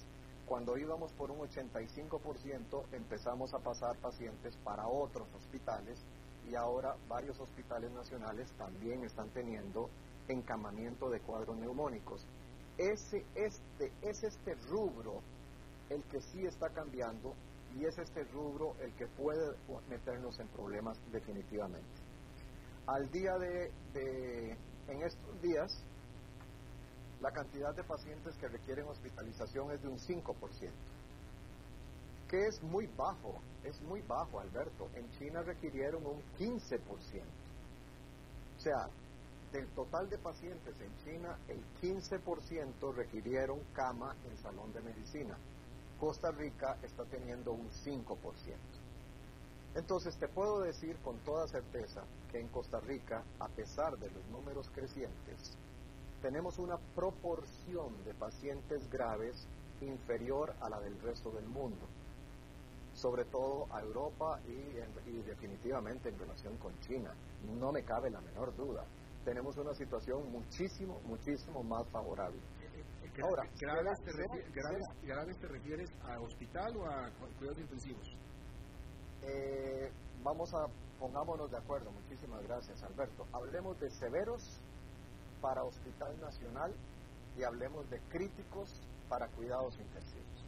Cuando 0.48 0.78
íbamos 0.78 1.12
por 1.14 1.30
un 1.30 1.48
85%, 1.48 2.86
empezamos 2.92 3.54
a 3.54 3.60
pasar 3.60 3.96
pacientes 3.98 4.58
para 4.64 4.88
otros 4.88 5.28
hospitales 5.36 6.04
y 6.50 6.56
ahora 6.56 6.96
varios 7.08 7.40
hospitales 7.40 7.92
nacionales 7.92 8.52
también 8.58 9.04
están 9.04 9.30
teniendo 9.30 9.92
encamamiento 10.28 11.12
de 11.12 11.20
cuadros 11.20 11.56
neumónicos. 11.58 12.26
Ese, 12.80 13.24
este, 13.36 13.92
es 14.02 14.24
este 14.24 14.56
rubro 14.72 15.22
el 15.90 16.04
que 16.06 16.22
sí 16.22 16.46
está 16.46 16.70
cambiando 16.70 17.34
y 17.76 17.86
es 17.86 17.98
este 17.98 18.24
rubro 18.26 18.76
el 18.80 18.94
que 18.94 19.08
puede 19.08 19.56
meternos 19.90 20.40
en 20.40 20.48
problemas 20.50 20.98
definitivamente. 21.12 21.90
Al 22.86 23.10
día 23.12 23.34
de, 23.38 23.72
en 24.88 25.04
estos 25.04 25.42
días, 25.42 25.84
la 27.22 27.32
cantidad 27.32 27.74
de 27.74 27.84
pacientes 27.84 28.36
que 28.38 28.48
requieren 28.48 28.86
hospitalización 28.88 29.72
es 29.72 29.82
de 29.82 29.88
un 29.88 29.98
5%, 29.98 30.72
que 32.30 32.46
es 32.46 32.62
muy 32.64 32.88
bajo, 32.98 33.40
es 33.64 33.82
muy 33.84 34.02
bajo, 34.02 34.40
Alberto. 34.40 34.90
En 34.96 35.10
China 35.12 35.42
requirieron 35.44 36.06
un 36.06 36.22
15%. 36.38 36.82
O 38.58 38.60
sea, 38.60 38.88
del 39.54 39.68
total 39.70 40.10
de 40.10 40.18
pacientes 40.18 40.76
en 40.82 40.98
China, 41.06 41.38
el 41.48 41.64
15% 41.82 42.94
requirieron 42.96 43.60
cama 43.74 44.16
en 44.30 44.38
salón 44.38 44.74
de 44.74 44.82
medicina. 44.82 45.38
Costa 46.04 46.32
Rica 46.32 46.78
está 46.84 47.06
teniendo 47.06 47.54
un 47.54 47.70
5%. 47.70 48.18
Entonces 49.74 50.18
te 50.18 50.28
puedo 50.28 50.60
decir 50.60 50.98
con 50.98 51.18
toda 51.20 51.48
certeza 51.48 52.04
que 52.30 52.42
en 52.42 52.50
Costa 52.50 52.82
Rica, 52.82 53.24
a 53.40 53.48
pesar 53.48 53.98
de 53.98 54.12
los 54.12 54.26
números 54.28 54.70
crecientes, 54.76 55.58
tenemos 56.22 56.60
una 56.60 56.78
proporción 56.94 58.04
de 58.04 58.14
pacientes 58.16 58.90
graves 58.92 59.48
inferior 59.80 60.54
a 60.60 60.70
la 60.70 60.82
del 60.82 61.00
resto 61.00 61.32
del 61.32 61.46
mundo, 61.46 61.88
sobre 62.94 63.24
todo 63.24 63.68
a 63.72 63.80
Europa 63.80 64.42
y, 64.46 65.22
definitivamente 65.22 66.10
en 66.10 66.20
relación 66.20 66.58
con 66.58 66.78
China. 66.82 67.14
No 67.58 67.72
me 67.72 67.84
cabe 67.84 68.10
la 68.10 68.20
menor 68.20 68.54
duda. 68.58 68.84
Tenemos 69.24 69.56
una 69.56 69.74
situación 69.74 70.30
muchísimo, 70.34 71.00
muchísimo 71.06 71.64
más 71.64 71.88
favorable. 71.88 72.42
Ahora, 73.22 73.44
¿graves 73.60 74.02
te, 74.04 74.12
graves, 74.12 74.88
graves 75.04 75.38
te 75.38 75.48
refieres 75.48 75.90
a 76.04 76.20
hospital 76.20 76.76
o 76.78 76.86
a 76.88 77.12
cuidados 77.38 77.60
intensivos? 77.60 78.08
Eh, 79.22 79.92
vamos 80.24 80.52
a, 80.56 80.66
pongámonos 81.00 81.52
de 81.52 81.58
acuerdo, 81.58 81.92
muchísimas 81.92 82.42
gracias 82.44 82.82
Alberto. 82.84 83.26
Hablemos 83.32 83.80
de 83.80 83.90
severos 83.92 84.60
para 85.42 85.64
Hospital 85.64 86.20
Nacional 86.20 86.74
y 87.38 87.44
hablemos 87.44 87.88
de 87.90 88.00
críticos 88.10 88.70
para 89.08 89.28
cuidados 89.28 89.78
intensivos. 89.80 90.46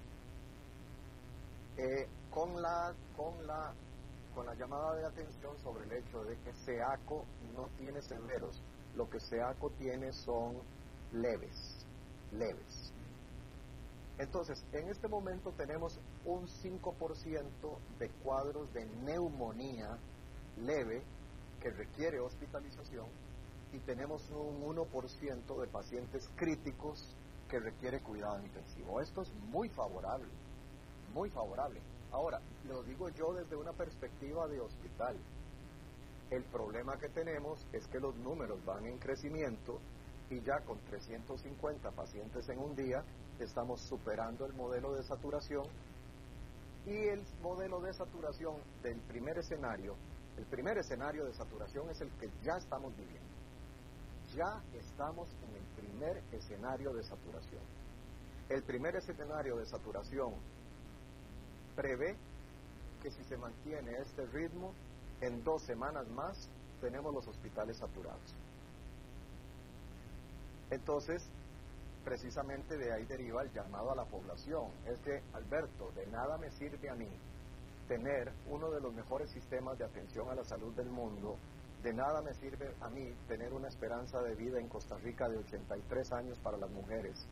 Eh, 1.78 2.08
con, 2.32 2.62
la, 2.62 2.94
con, 3.16 3.46
la, 3.46 3.74
con 4.34 4.46
la 4.46 4.56
llamada 4.56 4.96
de 4.96 5.06
atención 5.06 5.58
sobre 5.60 5.86
el 5.86 6.04
hecho 6.04 6.24
de 6.24 6.36
que 6.38 6.54
SEACO 6.54 7.26
no 7.56 7.68
tiene 7.78 8.02
severos, 8.02 8.62
lo 8.96 9.10
que 9.10 9.20
SEACO 9.20 9.70
tiene 9.78 10.12
son 10.14 10.56
leves, 11.12 11.65
leves. 12.36 12.94
Entonces, 14.18 14.64
en 14.72 14.88
este 14.90 15.08
momento 15.08 15.52
tenemos 15.58 16.00
un 16.24 16.48
5% 16.48 17.50
de 18.00 18.10
cuadros 18.24 18.74
de 18.74 18.86
neumonía 19.04 19.98
leve 20.58 21.04
que 21.62 21.70
requiere 21.72 22.20
hospitalización 22.20 23.08
y 23.74 23.80
tenemos 23.80 24.30
un 24.30 24.62
1% 24.62 25.60
de 25.60 25.68
pacientes 25.68 26.30
críticos 26.38 27.16
que 27.50 27.60
requiere 27.60 28.00
cuidado 28.02 28.42
intensivo. 28.42 29.02
Esto 29.02 29.22
es 29.22 29.34
muy 29.52 29.68
favorable, 29.70 30.30
muy 31.14 31.30
favorable. 31.30 31.82
Ahora, 32.12 32.40
lo 32.68 32.84
digo 32.84 33.10
yo 33.10 33.34
desde 33.34 33.58
una 33.58 33.74
perspectiva 33.74 34.48
de 34.48 34.62
hospital. 34.62 35.18
El 36.32 36.44
problema 36.46 36.98
que 36.98 37.10
tenemos 37.10 37.66
es 37.74 37.86
que 37.88 38.00
los 38.00 38.16
números 38.16 38.64
van 38.66 38.86
en 38.86 38.98
crecimiento 38.98 39.80
y 40.30 40.42
ya 40.42 40.60
con 40.62 40.80
350 40.86 41.92
pacientes 41.92 42.50
en 42.50 42.60
un 42.60 42.76
día 42.76 43.04
estamos 43.40 43.82
superando 43.82 44.46
el 44.46 44.54
modelo 44.54 44.94
de 44.94 45.04
saturación 45.04 45.66
y 46.86 46.96
el 46.96 47.24
modelo 47.42 47.82
de 47.82 47.94
saturación 47.94 48.56
del 48.84 49.00
primer 49.02 49.38
escenario, 49.38 49.96
el 50.38 50.46
primer 50.46 50.78
escenario 50.78 51.26
de 51.26 51.34
saturación 51.34 51.90
es 51.90 52.02
el 52.02 52.10
que 52.20 52.30
ya 52.44 52.58
estamos 52.58 52.96
viviendo 52.96 53.36
ya 54.36 54.62
estamos 54.74 55.30
en 55.48 55.56
el 55.56 55.64
primer 55.76 56.22
escenario 56.32 56.94
de 56.94 57.04
saturación. 57.04 57.62
El 58.50 58.64
primer 58.64 58.96
escenario 58.96 59.56
de 59.58 59.66
saturación 59.66 60.34
prevé 61.76 62.16
que 63.02 63.12
si 63.12 63.24
se 63.24 63.38
mantiene 63.38 63.92
este 64.02 64.26
ritmo, 64.28 64.74
en 65.22 65.44
dos 65.44 65.64
semanas 65.64 66.08
más 66.10 66.50
tenemos 66.82 67.14
los 67.14 67.28
hospitales 67.28 67.78
saturados. 67.78 68.36
Entonces, 70.72 71.28
precisamente 72.04 72.78
de 72.78 72.94
ahí 72.94 73.06
deriva 73.06 73.42
el 73.42 73.52
llamado 73.52 73.92
a 73.92 73.96
la 73.96 74.06
población. 74.06 74.72
Es 74.86 75.00
que, 75.00 75.22
Alberto, 75.34 75.92
de 75.96 76.06
nada 76.08 76.38
me 76.38 76.52
sirve 76.52 76.90
a 76.90 76.96
mí 76.96 77.10
tener 77.88 78.32
uno 78.50 78.72
de 78.72 78.82
los 78.82 78.94
mejores 78.94 79.30
sistemas 79.32 79.78
de 79.78 79.86
atención 79.86 80.30
a 80.30 80.36
la 80.36 80.44
salud 80.44 80.74
del 80.74 80.90
mundo 80.90 81.38
de 81.86 81.94
nada 81.94 82.20
me 82.20 82.34
sirve 82.34 82.74
a 82.82 82.90
mí 82.90 83.14
tener 83.28 83.54
una 83.54 83.68
esperanza 83.68 84.20
de 84.24 84.34
vida 84.34 84.60
en 84.60 84.68
Costa 84.68 84.98
Rica 84.98 85.30
de 85.30 85.38
83 85.38 86.12
años 86.14 86.40
para 86.40 86.58
las 86.58 86.72
mujeres 86.72 87.28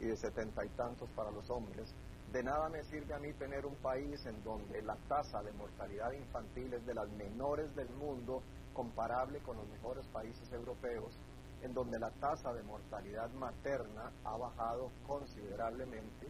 y 0.00 0.06
de 0.06 0.16
setenta 0.16 0.64
y 0.64 0.68
tantos 0.70 1.08
para 1.10 1.30
los 1.30 1.48
hombres. 1.50 1.94
De 2.32 2.42
nada 2.42 2.68
me 2.68 2.82
sirve 2.82 3.14
a 3.14 3.20
mí 3.20 3.32
tener 3.34 3.64
un 3.64 3.76
país 3.76 4.26
en 4.26 4.42
donde 4.42 4.82
la 4.82 4.96
tasa 5.06 5.40
de 5.44 5.52
mortalidad 5.52 6.10
infantil 6.14 6.74
es 6.74 6.84
de 6.84 6.94
las 6.94 7.08
menores 7.10 7.72
del 7.76 7.90
mundo, 7.90 8.42
comparable 8.74 9.38
con 9.38 9.56
los 9.56 9.68
mejores 9.68 10.04
países 10.08 10.52
europeos, 10.52 11.16
en 11.62 11.74
donde 11.74 11.98
la 11.98 12.10
tasa 12.10 12.52
de 12.52 12.62
mortalidad 12.62 13.30
materna 13.32 14.10
ha 14.24 14.36
bajado 14.36 14.90
considerablemente. 15.06 16.28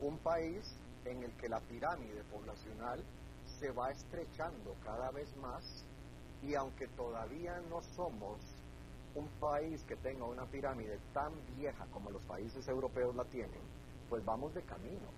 Un 0.00 0.18
país 0.18 0.76
en 1.04 1.22
el 1.22 1.32
que 1.32 1.48
la 1.48 1.60
pirámide 1.60 2.22
poblacional 2.24 3.02
se 3.58 3.70
va 3.70 3.90
estrechando 3.90 4.74
cada 4.84 5.10
vez 5.10 5.34
más 5.36 5.84
y 6.42 6.54
aunque 6.54 6.88
todavía 6.88 7.60
no 7.68 7.82
somos 7.94 8.38
un 9.14 9.28
país 9.40 9.82
que 9.84 9.96
tenga 9.96 10.24
una 10.24 10.46
pirámide 10.46 10.98
tan 11.12 11.32
vieja 11.56 11.84
como 11.92 12.10
los 12.10 12.22
países 12.24 12.66
europeos 12.68 13.14
la 13.14 13.24
tienen, 13.24 13.60
pues 14.08 14.24
vamos 14.24 14.54
de 14.54 14.62
camino. 14.62 15.08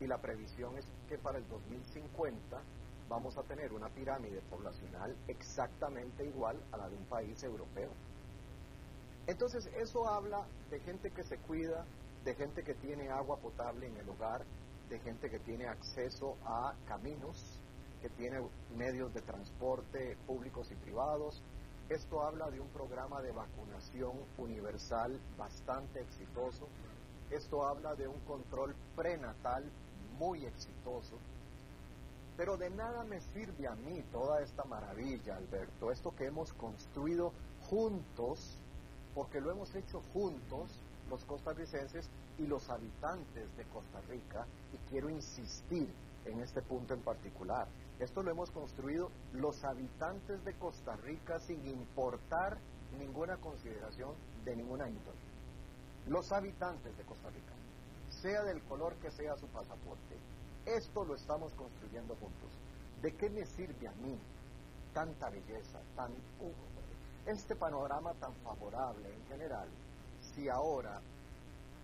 Y 0.00 0.06
la 0.06 0.18
previsión 0.18 0.76
es 0.76 0.86
que 1.08 1.18
para 1.18 1.38
el 1.38 1.48
2050 1.48 2.60
vamos 3.08 3.36
a 3.38 3.42
tener 3.42 3.72
una 3.72 3.88
pirámide 3.88 4.40
poblacional 4.50 5.14
exactamente 5.28 6.24
igual 6.24 6.56
a 6.72 6.76
la 6.76 6.88
de 6.88 6.96
un 6.96 7.04
país 7.04 7.42
europeo. 7.42 7.90
Entonces 9.26 9.66
eso 9.76 10.08
habla 10.08 10.46
de 10.70 10.78
gente 10.80 11.10
que 11.10 11.24
se 11.24 11.38
cuida, 11.38 11.84
de 12.24 12.34
gente 12.34 12.62
que 12.62 12.74
tiene 12.74 13.10
agua 13.10 13.36
potable 13.38 13.86
en 13.86 13.96
el 13.96 14.08
hogar, 14.08 14.44
de 14.88 15.00
gente 15.00 15.28
que 15.28 15.40
tiene 15.40 15.66
acceso 15.66 16.36
a 16.44 16.74
caminos, 16.86 17.60
que 18.00 18.08
tiene 18.10 18.38
medios 18.76 19.12
de 19.12 19.22
transporte 19.22 20.16
públicos 20.26 20.70
y 20.70 20.76
privados. 20.76 21.42
Esto 21.88 22.22
habla 22.22 22.50
de 22.50 22.60
un 22.60 22.68
programa 22.68 23.20
de 23.20 23.32
vacunación 23.32 24.12
universal 24.38 25.20
bastante 25.36 26.00
exitoso. 26.00 26.68
Esto 27.30 27.66
habla 27.66 27.94
de 27.96 28.06
un 28.06 28.20
control 28.20 28.74
prenatal 28.94 29.64
muy 30.18 30.44
exitoso. 30.44 31.18
Pero 32.36 32.56
de 32.56 32.70
nada 32.70 33.02
me 33.04 33.20
sirve 33.20 33.66
a 33.66 33.74
mí 33.74 34.02
toda 34.12 34.42
esta 34.42 34.64
maravilla, 34.64 35.36
Alberto, 35.36 35.90
esto 35.90 36.14
que 36.14 36.26
hemos 36.26 36.52
construido 36.52 37.32
juntos, 37.62 38.60
porque 39.16 39.40
lo 39.40 39.50
hemos 39.50 39.74
hecho 39.74 40.02
juntos 40.12 40.78
los 41.08 41.24
costarricenses 41.24 42.06
y 42.38 42.46
los 42.46 42.68
habitantes 42.68 43.56
de 43.56 43.64
Costa 43.64 43.98
Rica, 44.10 44.46
y 44.74 44.90
quiero 44.90 45.08
insistir 45.08 45.88
en 46.26 46.40
este 46.40 46.60
punto 46.60 46.92
en 46.92 47.00
particular. 47.00 47.66
Esto 47.98 48.22
lo 48.22 48.30
hemos 48.30 48.50
construido 48.50 49.10
los 49.32 49.64
habitantes 49.64 50.44
de 50.44 50.52
Costa 50.58 50.96
Rica 50.96 51.38
sin 51.40 51.66
importar 51.66 52.58
ninguna 52.98 53.38
consideración 53.38 54.14
de 54.44 54.54
ninguna 54.54 54.86
índole. 54.86 55.18
Los 56.08 56.30
habitantes 56.32 56.94
de 56.98 57.04
Costa 57.04 57.30
Rica, 57.30 57.54
sea 58.10 58.42
del 58.42 58.62
color 58.64 58.96
que 58.96 59.10
sea 59.10 59.34
su 59.38 59.46
pasaporte, 59.46 60.18
esto 60.66 61.06
lo 61.06 61.14
estamos 61.14 61.54
construyendo 61.54 62.14
juntos. 62.16 62.50
¿De 63.00 63.14
qué 63.14 63.30
me 63.30 63.46
sirve 63.46 63.88
a 63.88 63.92
mí 63.92 64.18
tanta 64.92 65.30
belleza, 65.30 65.80
tan 65.94 66.12
este 67.26 67.56
panorama 67.56 68.12
tan 68.14 68.32
favorable 68.36 69.12
en 69.12 69.26
general, 69.26 69.68
si 70.34 70.48
ahora 70.48 71.00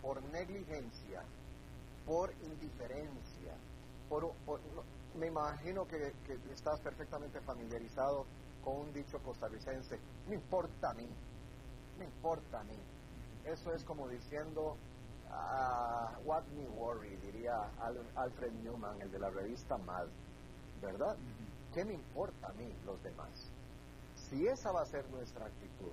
por 0.01 0.23
negligencia, 0.25 1.23
por 2.07 2.33
indiferencia, 2.43 3.55
por, 4.09 4.33
me 5.17 5.27
imagino 5.29 5.87
que, 5.87 6.13
estás 6.53 6.81
perfectamente 6.81 7.41
familiarizado 7.41 8.27
con 8.65 8.77
un 8.77 8.93
dicho 8.93 9.19
costarricense, 9.21 9.99
me 10.29 10.35
importa 10.35 10.91
a 10.91 10.95
mí, 10.95 11.09
me 11.99 12.05
importa 12.05 12.61
a 12.61 12.65
mí. 12.65 12.79
Eso 13.45 13.73
es 13.73 13.83
como 13.85 14.09
diciendo, 14.09 14.77
uh, 15.31 16.29
what 16.29 16.45
me 16.55 16.67
worry, 16.69 17.17
diría 17.17 17.69
Alfred 18.15 18.53
Newman, 18.63 19.01
el 19.03 19.11
de 19.11 19.19
la 19.19 19.31
revista 19.31 19.77
Mad, 19.79 20.07
¿verdad? 20.81 21.17
¿Qué 21.75 21.85
me 21.85 21.95
importa 21.95 22.49
a 22.49 22.53
mí 22.53 22.73
los 22.85 23.03
demás? 23.03 23.51
Si 24.33 24.47
esa 24.47 24.73
va 24.73 24.81
a 24.81 24.87
ser 24.87 25.07
nuestra 25.11 25.45
actitud, 25.45 25.93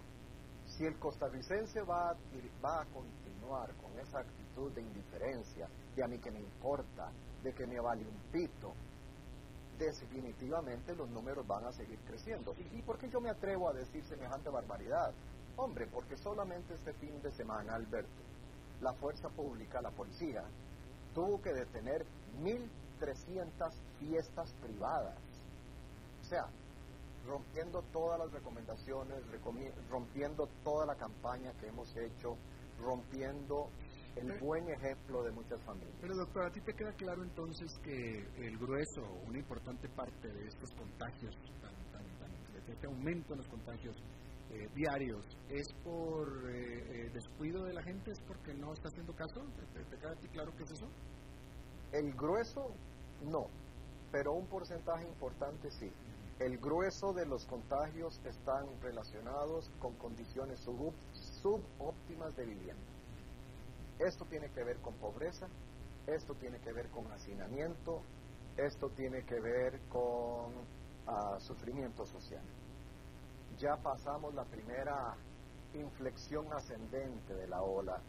si 0.65 0.85
el 0.85 0.97
costarricense 0.97 1.81
va 1.81 2.11
a, 2.11 2.17
va 2.63 2.81
a 2.83 2.85
continuar 2.85 3.73
con 3.75 3.99
esa 3.99 4.19
actitud 4.19 4.71
de 4.71 4.81
indiferencia, 4.81 5.67
de 5.93 6.03
a 6.05 6.07
mí 6.07 6.17
que 6.19 6.31
me 6.31 6.39
importa, 6.39 7.11
de 7.43 7.53
que 7.53 7.67
me 7.67 7.81
vale 7.81 8.07
un 8.07 8.17
pito, 8.31 8.71
definitivamente 9.77 10.95
los 10.95 11.09
números 11.09 11.45
van 11.45 11.65
a 11.65 11.73
seguir 11.73 11.99
creciendo. 12.07 12.55
¿Y, 12.71 12.81
por 12.83 12.97
qué 12.97 13.09
yo 13.09 13.19
me 13.19 13.29
atrevo 13.29 13.67
a 13.67 13.73
decir 13.73 14.05
semejante 14.05 14.49
barbaridad? 14.49 15.11
Hombre, 15.57 15.87
porque 15.87 16.15
solamente 16.15 16.75
este 16.75 16.93
fin 16.93 17.21
de 17.21 17.31
semana, 17.31 17.75
Alberto, 17.75 18.23
la 18.79 18.93
fuerza 18.93 19.27
pública, 19.27 19.81
la 19.81 19.91
policía, 19.91 20.45
tuvo 21.13 21.41
que 21.41 21.51
detener 21.51 22.05
1.300 22.41 23.73
fiestas 23.99 24.53
privadas. 24.61 25.17
O 26.21 26.23
sea, 26.23 26.47
rompiendo 27.29 27.81
todas 27.93 28.19
las 28.19 28.31
recomendaciones, 28.31 29.23
rompiendo 29.89 30.47
toda 30.63 30.85
la 30.87 30.95
campaña 30.95 31.53
que 31.59 31.67
hemos 31.67 31.95
hecho, 31.95 32.35
rompiendo 32.79 33.69
el 34.15 34.39
buen 34.39 34.67
ejemplo 34.69 35.23
de 35.23 35.31
muchas 35.31 35.61
familias. 35.63 35.95
Pero 36.01 36.15
doctor, 36.15 36.47
¿a 36.47 36.51
ti 36.51 36.59
te 36.61 36.73
queda 36.73 36.91
claro 36.93 37.23
entonces 37.23 37.69
que 37.83 38.47
el 38.47 38.57
grueso, 38.57 39.01
una 39.27 39.37
importante 39.37 39.87
parte 39.89 40.27
de 40.27 40.47
estos 40.47 40.69
contagios, 40.71 41.35
de 42.65 42.73
este 42.73 42.87
aumento 42.87 43.33
en 43.33 43.39
los 43.39 43.47
contagios 43.47 43.95
eh, 44.49 44.67
diarios, 44.75 45.25
es 45.49 45.67
por 45.83 46.27
eh, 46.49 46.55
eh, 46.55 47.09
descuido 47.13 47.63
de 47.63 47.73
la 47.73 47.83
gente, 47.83 48.11
es 48.11 48.19
porque 48.27 48.53
no 48.55 48.73
está 48.73 48.89
haciendo 48.89 49.13
caso? 49.13 49.41
¿Te, 49.73 49.97
queda 49.97 50.11
a 50.11 50.15
ti 50.15 50.27
claro 50.29 50.51
que 50.55 50.63
es 50.63 50.71
eso? 50.71 50.87
El 51.91 52.11
grueso, 52.13 52.73
no, 53.23 53.45
pero 54.11 54.33
un 54.33 54.47
porcentaje 54.47 55.07
importante 55.07 55.69
sí. 55.71 55.91
El 56.39 56.57
grueso 56.57 57.11
de 57.11 57.25
los 57.25 57.45
contagios 57.45 58.17
están 58.23 58.65
relacionados 58.81 59.69
con 59.77 59.93
condiciones 59.95 60.61
subóptimas 60.61 62.33
de 62.37 62.45
vivienda. 62.45 62.81
Esto 63.99 64.23
tiene 64.23 64.49
que 64.51 64.63
ver 64.63 64.77
con 64.77 64.93
pobreza, 64.93 65.47
esto 66.07 66.35
tiene 66.35 66.59
que 66.59 66.71
ver 66.71 66.87
con 66.91 67.11
hacinamiento, 67.11 68.01
esto 68.55 68.89
tiene 68.91 69.25
que 69.25 69.41
ver 69.41 69.81
con 69.89 70.53
ah, 71.07 71.37
sufrimiento 71.39 72.05
social. 72.05 72.43
Ya 73.57 73.75
pasamos 73.75 74.33
la 74.33 74.45
primera 74.45 75.17
inflexión 75.73 76.47
ascendente 76.53 77.35
de 77.35 77.47
la 77.47 77.61
ola. 77.61 77.99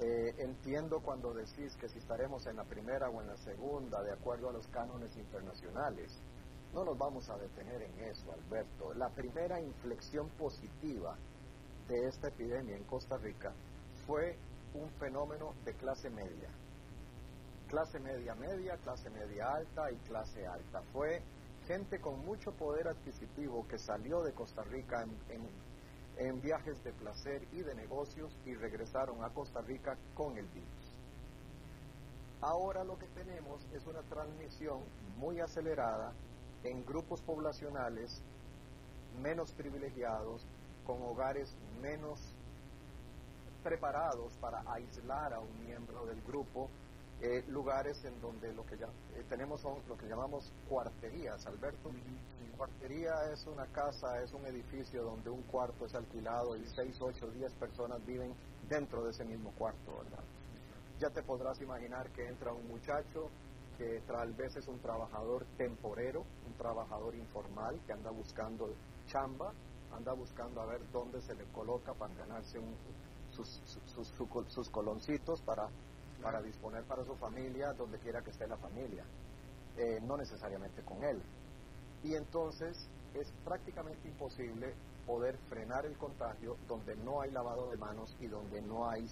Eh, 0.00 0.34
entiendo 0.38 1.00
cuando 1.00 1.34
decís 1.34 1.76
que 1.76 1.90
si 1.90 1.98
estaremos 1.98 2.46
en 2.46 2.56
la 2.56 2.64
primera 2.64 3.10
o 3.10 3.20
en 3.20 3.28
la 3.28 3.36
segunda, 3.36 4.02
de 4.02 4.12
acuerdo 4.12 4.48
a 4.48 4.52
los 4.52 4.66
cánones 4.68 5.14
internacionales, 5.18 6.18
no 6.76 6.84
nos 6.84 6.98
vamos 6.98 7.26
a 7.30 7.38
detener 7.38 7.80
en 7.80 8.00
eso, 8.00 8.30
Alberto. 8.30 8.92
La 8.92 9.08
primera 9.08 9.58
inflexión 9.58 10.28
positiva 10.38 11.16
de 11.88 12.06
esta 12.06 12.28
epidemia 12.28 12.76
en 12.76 12.84
Costa 12.84 13.16
Rica 13.16 13.50
fue 14.06 14.36
un 14.74 14.90
fenómeno 15.00 15.54
de 15.64 15.72
clase 15.72 16.10
media. 16.10 16.50
Clase 17.68 17.98
media 17.98 18.34
media, 18.34 18.76
clase 18.76 19.08
media 19.08 19.54
alta 19.54 19.90
y 19.90 19.96
clase 20.06 20.46
alta. 20.46 20.82
Fue 20.92 21.22
gente 21.66 21.98
con 21.98 22.22
mucho 22.26 22.52
poder 22.52 22.88
adquisitivo 22.88 23.66
que 23.66 23.78
salió 23.78 24.22
de 24.22 24.34
Costa 24.34 24.62
Rica 24.64 25.02
en, 26.18 26.42
viajes 26.42 26.84
de 26.84 26.92
placer 26.92 27.42
y 27.52 27.62
de 27.62 27.74
negocios 27.74 28.36
y 28.44 28.54
regresaron 28.54 29.24
a 29.24 29.30
Costa 29.30 29.62
Rica 29.62 29.96
con 30.14 30.36
el 30.36 30.46
virus. 30.48 30.94
Ahora 32.42 32.84
lo 32.84 32.98
que 32.98 33.06
tenemos 33.06 33.64
es 33.72 33.86
una 33.86 34.02
transmisión 34.02 34.80
muy 35.16 35.40
acelerada 35.40 36.12
en 36.66 36.84
grupos 36.84 37.20
poblacionales 37.22 38.22
menos 39.22 39.52
privilegiados, 39.52 40.42
con 40.86 41.02
hogares 41.02 41.54
menos 41.80 42.20
preparados 43.62 44.32
para 44.40 44.62
aislar 44.72 45.32
a 45.32 45.40
un 45.40 45.66
miembro 45.66 46.06
del 46.06 46.20
grupo, 46.22 46.68
eh, 47.20 47.44
lugares 47.48 48.04
en 48.04 48.20
donde 48.20 48.52
lo 48.52 48.64
que 48.66 48.76
ya, 48.76 48.86
eh, 49.16 49.24
tenemos 49.28 49.60
son 49.60 49.78
lo 49.88 49.96
que 49.96 50.06
llamamos 50.06 50.52
cuarterías, 50.68 51.46
Alberto. 51.46 51.90
Cuartería 52.56 53.30
es 53.32 53.46
una 53.46 53.66
casa, 53.66 54.22
es 54.22 54.32
un 54.32 54.46
edificio 54.46 55.02
donde 55.02 55.28
un 55.28 55.42
cuarto 55.42 55.84
es 55.84 55.94
alquilado 55.94 56.56
y 56.56 56.66
seis, 56.66 56.96
ocho, 57.00 57.26
diez 57.30 57.52
personas 57.54 58.04
viven 58.06 58.34
dentro 58.68 59.04
de 59.04 59.10
ese 59.10 59.24
mismo 59.24 59.52
cuarto, 59.58 59.98
¿verdad? 60.04 60.24
Ya 60.98 61.10
te 61.10 61.22
podrás 61.22 61.60
imaginar 61.60 62.08
que 62.10 62.26
entra 62.26 62.52
un 62.52 62.66
muchacho 62.68 63.28
que 63.76 64.00
tal 64.06 64.32
vez 64.32 64.56
es 64.56 64.66
un 64.68 64.78
trabajador 64.80 65.44
temporero, 65.56 66.24
un 66.46 66.54
trabajador 66.54 67.14
informal 67.14 67.78
que 67.86 67.92
anda 67.92 68.10
buscando 68.10 68.70
chamba, 69.06 69.52
anda 69.92 70.12
buscando 70.12 70.60
a 70.60 70.66
ver 70.66 70.80
dónde 70.92 71.20
se 71.22 71.34
le 71.34 71.44
coloca 71.52 71.94
para 71.94 72.14
ganarse 72.14 72.58
un, 72.58 72.74
sus, 73.30 74.70
coloncitos 74.70 75.40
para, 75.42 75.68
para 76.22 76.40
disponer 76.42 76.84
para 76.84 77.04
su 77.04 77.14
familia 77.16 77.72
donde 77.72 77.98
quiera 77.98 78.22
que 78.22 78.30
esté 78.30 78.46
la 78.46 78.56
familia, 78.56 79.04
eh, 79.76 80.00
no 80.02 80.16
necesariamente 80.16 80.82
con 80.82 81.02
él. 81.04 81.22
Y 82.02 82.14
entonces 82.14 82.88
es 83.14 83.30
prácticamente 83.44 84.08
imposible 84.08 84.74
poder 85.06 85.36
frenar 85.48 85.86
el 85.86 85.96
contagio 85.96 86.56
donde 86.66 86.96
no 86.96 87.20
hay 87.20 87.30
lavado 87.30 87.70
de 87.70 87.76
manos 87.76 88.14
y 88.20 88.26
donde 88.26 88.60
no 88.62 88.88
hay 88.88 89.06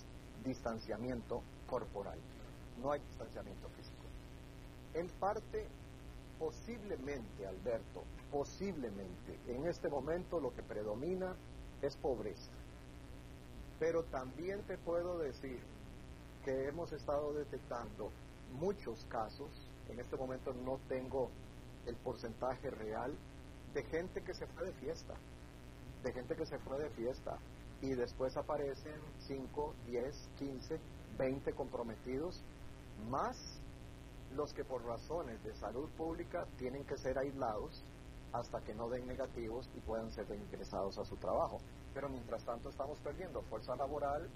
distanciamiento 0.45 1.43
corporal, 1.69 2.19
no 2.83 2.93
hay 2.93 3.01
distanciamiento. 3.01 3.74
En 4.95 5.09
parte, 5.09 5.67
posiblemente, 6.39 7.47
Alberto, 7.47 8.05
posiblemente, 8.31 9.39
en 9.49 9.67
este 9.67 9.89
momento 9.89 10.41
lo 10.41 10.55
que 10.55 10.63
predomina 10.63 11.35
es 11.83 11.97
pobreza. 11.97 12.51
Pero 13.79 14.05
también 14.05 14.63
te 14.63 14.79
puedo 14.79 15.19
decir 15.19 15.61
que 16.45 16.69
hemos 16.69 16.93
estado 16.93 17.33
detectando 17.33 18.11
muchos 18.61 19.05
casos, 19.07 19.51
en 19.89 19.99
este 19.99 20.17
momento 20.17 20.55
no 20.65 20.79
tengo 20.89 21.29
el 21.87 21.97
porcentaje 21.97 22.71
real 22.71 23.13
de 23.75 23.83
gente 23.85 24.23
que 24.23 24.35
se 24.35 24.47
fue 24.47 24.67
de 24.67 24.73
fiesta, 24.75 25.15
de 26.03 26.13
gente 26.13 26.37
que 26.37 26.47
se 26.47 26.59
fue 26.59 26.79
de 26.79 26.91
fiesta 26.91 27.39
y 27.83 27.95
después 27.95 28.37
aparecen 28.37 28.95
5, 29.27 29.75
10, 29.87 30.29
15, 30.39 30.79
20 31.19 31.53
comprometidos, 31.53 32.43
más 33.11 33.54
los 34.35 34.53
que 34.53 34.65
por 34.65 34.85
razones 34.85 35.43
de 35.43 35.55
salud 35.55 35.89
pública 35.97 36.45
tienen 36.59 36.85
que 36.85 36.97
ser 36.97 37.19
aislados 37.19 37.85
hasta 38.33 38.61
que 38.61 38.75
no 38.75 38.89
den 38.89 39.07
negativos 39.07 39.71
y 39.75 39.81
puedan 39.81 40.11
ser 40.11 40.27
ingresados 40.35 40.99
a 40.99 41.05
su 41.05 41.17
trabajo. 41.17 41.59
Pero 41.95 42.09
mientras 42.09 42.45
tanto 42.45 42.69
estamos 42.69 42.99
perdiendo 43.01 43.41
fuerza 43.43 43.77
laboral 43.77 44.29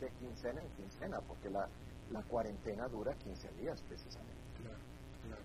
de 0.00 0.10
quincena 0.18 0.60
en 0.60 0.70
quincena, 0.70 1.18
porque 1.28 1.48
la, 1.50 1.68
la 2.10 2.22
cuarentena 2.24 2.86
dura 2.88 3.14
15 3.14 3.48
días 3.54 3.80
precisamente. 3.82 4.42
Claro, 4.60 4.78
claro. 5.22 5.42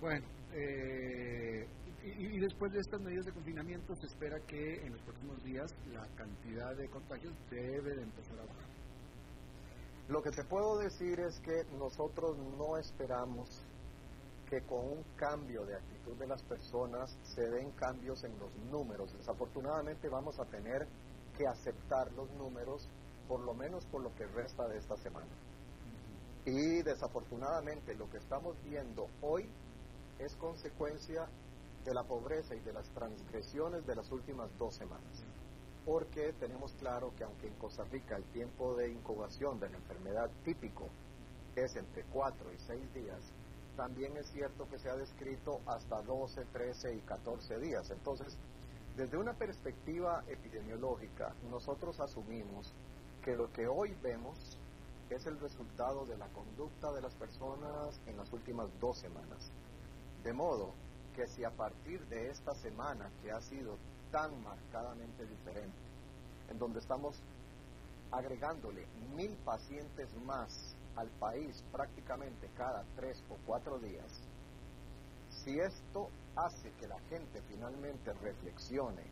Bueno, 0.00 0.26
eh, 0.52 1.66
y, 2.04 2.38
después 2.38 2.72
de 2.72 2.80
estas 2.80 3.00
medidas 3.00 3.24
de 3.24 3.32
confinamiento 3.32 3.94
se 3.96 4.06
espera 4.06 4.38
que 4.46 4.86
en 4.86 4.92
los 4.92 5.02
próximos 5.02 5.42
días 5.42 5.74
la 5.92 6.06
cantidad 6.16 6.76
de 6.76 6.88
contagios 6.88 7.34
debe 7.50 7.94
de 7.96 8.02
empezar 8.02 8.38
a 8.38 8.44
bajar. 8.44 8.73
Lo 10.08 10.20
que 10.20 10.30
te 10.30 10.44
puedo 10.44 10.76
decir 10.78 11.18
es 11.18 11.40
que 11.40 11.64
nosotros 11.78 12.36
no 12.58 12.76
esperamos 12.76 13.48
que 14.50 14.60
con 14.66 14.84
un 14.84 15.02
cambio 15.16 15.64
de 15.64 15.76
actitud 15.76 16.14
de 16.18 16.26
las 16.26 16.42
personas 16.42 17.16
se 17.22 17.40
den 17.48 17.70
cambios 17.72 18.22
en 18.24 18.38
los 18.38 18.54
números. 18.70 19.12
Desafortunadamente 19.16 20.10
vamos 20.10 20.38
a 20.38 20.44
tener 20.44 20.86
que 21.38 21.46
aceptar 21.46 22.12
los 22.12 22.30
números 22.32 22.86
por 23.26 23.40
lo 23.40 23.54
menos 23.54 23.86
por 23.86 24.02
lo 24.02 24.14
que 24.14 24.26
resta 24.26 24.68
de 24.68 24.76
esta 24.76 24.96
semana. 24.98 25.32
Y 26.44 26.82
desafortunadamente 26.82 27.94
lo 27.94 28.10
que 28.10 28.18
estamos 28.18 28.62
viendo 28.62 29.08
hoy 29.22 29.48
es 30.18 30.36
consecuencia 30.36 31.26
de 31.82 31.94
la 31.94 32.02
pobreza 32.04 32.54
y 32.54 32.60
de 32.60 32.74
las 32.74 32.88
transgresiones 32.90 33.86
de 33.86 33.96
las 33.96 34.12
últimas 34.12 34.50
dos 34.58 34.74
semanas. 34.74 35.24
Porque 35.84 36.32
tenemos 36.40 36.72
claro 36.74 37.12
que 37.16 37.24
aunque 37.24 37.46
en 37.46 37.54
Costa 37.54 37.84
Rica 37.84 38.16
el 38.16 38.24
tiempo 38.32 38.74
de 38.74 38.90
incubación 38.90 39.60
de 39.60 39.68
la 39.68 39.76
enfermedad 39.76 40.30
típico 40.44 40.88
es 41.56 41.76
entre 41.76 42.04
4 42.04 42.52
y 42.52 42.58
6 42.58 42.94
días, 42.94 43.20
también 43.76 44.16
es 44.16 44.28
cierto 44.28 44.68
que 44.68 44.78
se 44.78 44.88
ha 44.88 44.96
descrito 44.96 45.60
hasta 45.66 46.00
12, 46.02 46.44
13 46.52 46.94
y 46.94 47.00
14 47.00 47.58
días. 47.58 47.90
Entonces, 47.90 48.36
desde 48.96 49.18
una 49.18 49.34
perspectiva 49.34 50.24
epidemiológica, 50.28 51.34
nosotros 51.50 51.98
asumimos 52.00 52.72
que 53.22 53.36
lo 53.36 53.52
que 53.52 53.66
hoy 53.66 53.94
vemos 54.02 54.58
es 55.10 55.26
el 55.26 55.38
resultado 55.40 56.06
de 56.06 56.16
la 56.16 56.28
conducta 56.28 56.92
de 56.92 57.02
las 57.02 57.14
personas 57.14 58.00
en 58.06 58.16
las 58.16 58.32
últimas 58.32 58.68
dos 58.80 58.98
semanas. 58.98 59.50
De 60.22 60.32
modo 60.32 60.72
que 61.14 61.26
si 61.26 61.44
a 61.44 61.50
partir 61.50 62.04
de 62.08 62.30
esta 62.30 62.54
semana 62.54 63.10
que 63.22 63.30
ha 63.30 63.40
sido 63.40 63.76
tan 64.10 64.42
marcadamente 64.42 65.24
diferente, 65.26 65.78
en 66.50 66.58
donde 66.58 66.80
estamos 66.80 67.20
agregándole 68.10 68.86
mil 69.16 69.34
pacientes 69.44 70.08
más 70.24 70.76
al 70.96 71.08
país 71.18 71.62
prácticamente 71.72 72.48
cada 72.56 72.84
tres 72.96 73.22
o 73.30 73.36
cuatro 73.46 73.78
días, 73.78 74.10
si 75.30 75.58
esto 75.58 76.10
hace 76.36 76.70
que 76.80 76.88
la 76.88 76.98
gente 77.10 77.40
finalmente 77.48 78.12
reflexione 78.14 79.02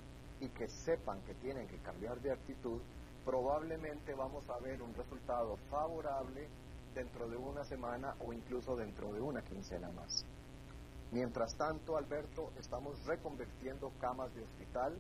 y 0.41 0.49
que 0.49 0.69
sepan 0.69 1.21
que 1.23 1.35
tienen 1.35 1.67
que 1.69 1.79
cambiar 1.79 2.21
de 2.21 2.33
actitud, 2.33 2.81
probablemente 3.25 4.15
vamos 4.15 4.49
a 4.51 4.59
ver 4.59 4.83
un 4.83 4.95
resultado 4.95 5.57
favorable 5.71 6.49
dentro 6.95 7.29
de 7.29 7.37
una 7.37 7.65
semana 7.65 8.15
o 8.21 8.33
incluso 8.33 8.77
dentro 8.77 9.13
de 9.13 9.21
una 9.21 9.43
quincena 9.43 9.91
más. 9.93 10.25
Mientras 11.13 11.55
tanto, 11.59 11.99
Alberto, 11.99 12.53
estamos 12.59 13.05
reconvirtiendo 13.05 13.93
camas 14.01 14.35
de 14.35 14.43
hospital, 14.43 14.95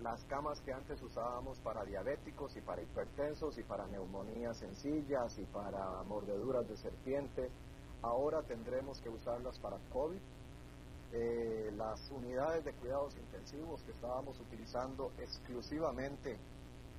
las 0.00 0.22
camas 0.26 0.60
que 0.60 0.72
antes 0.72 1.02
usábamos 1.02 1.58
para 1.58 1.84
diabéticos 1.84 2.56
y 2.56 2.60
para 2.60 2.82
hipertensos 2.82 3.58
y 3.58 3.64
para 3.64 3.84
neumonías 3.88 4.56
sencillas 4.58 5.36
y 5.38 5.44
para 5.46 6.04
mordeduras 6.04 6.68
de 6.68 6.76
serpiente, 6.76 7.50
ahora 8.02 8.42
tendremos 8.42 9.00
que 9.00 9.08
usarlas 9.08 9.58
para 9.58 9.76
COVID. 9.92 10.20
Eh, 11.12 11.72
las 11.76 12.08
unidades 12.12 12.64
de 12.64 12.72
cuidados 12.74 13.16
intensivos 13.16 13.82
que 13.82 13.90
estábamos 13.90 14.38
utilizando 14.38 15.10
exclusivamente 15.18 16.38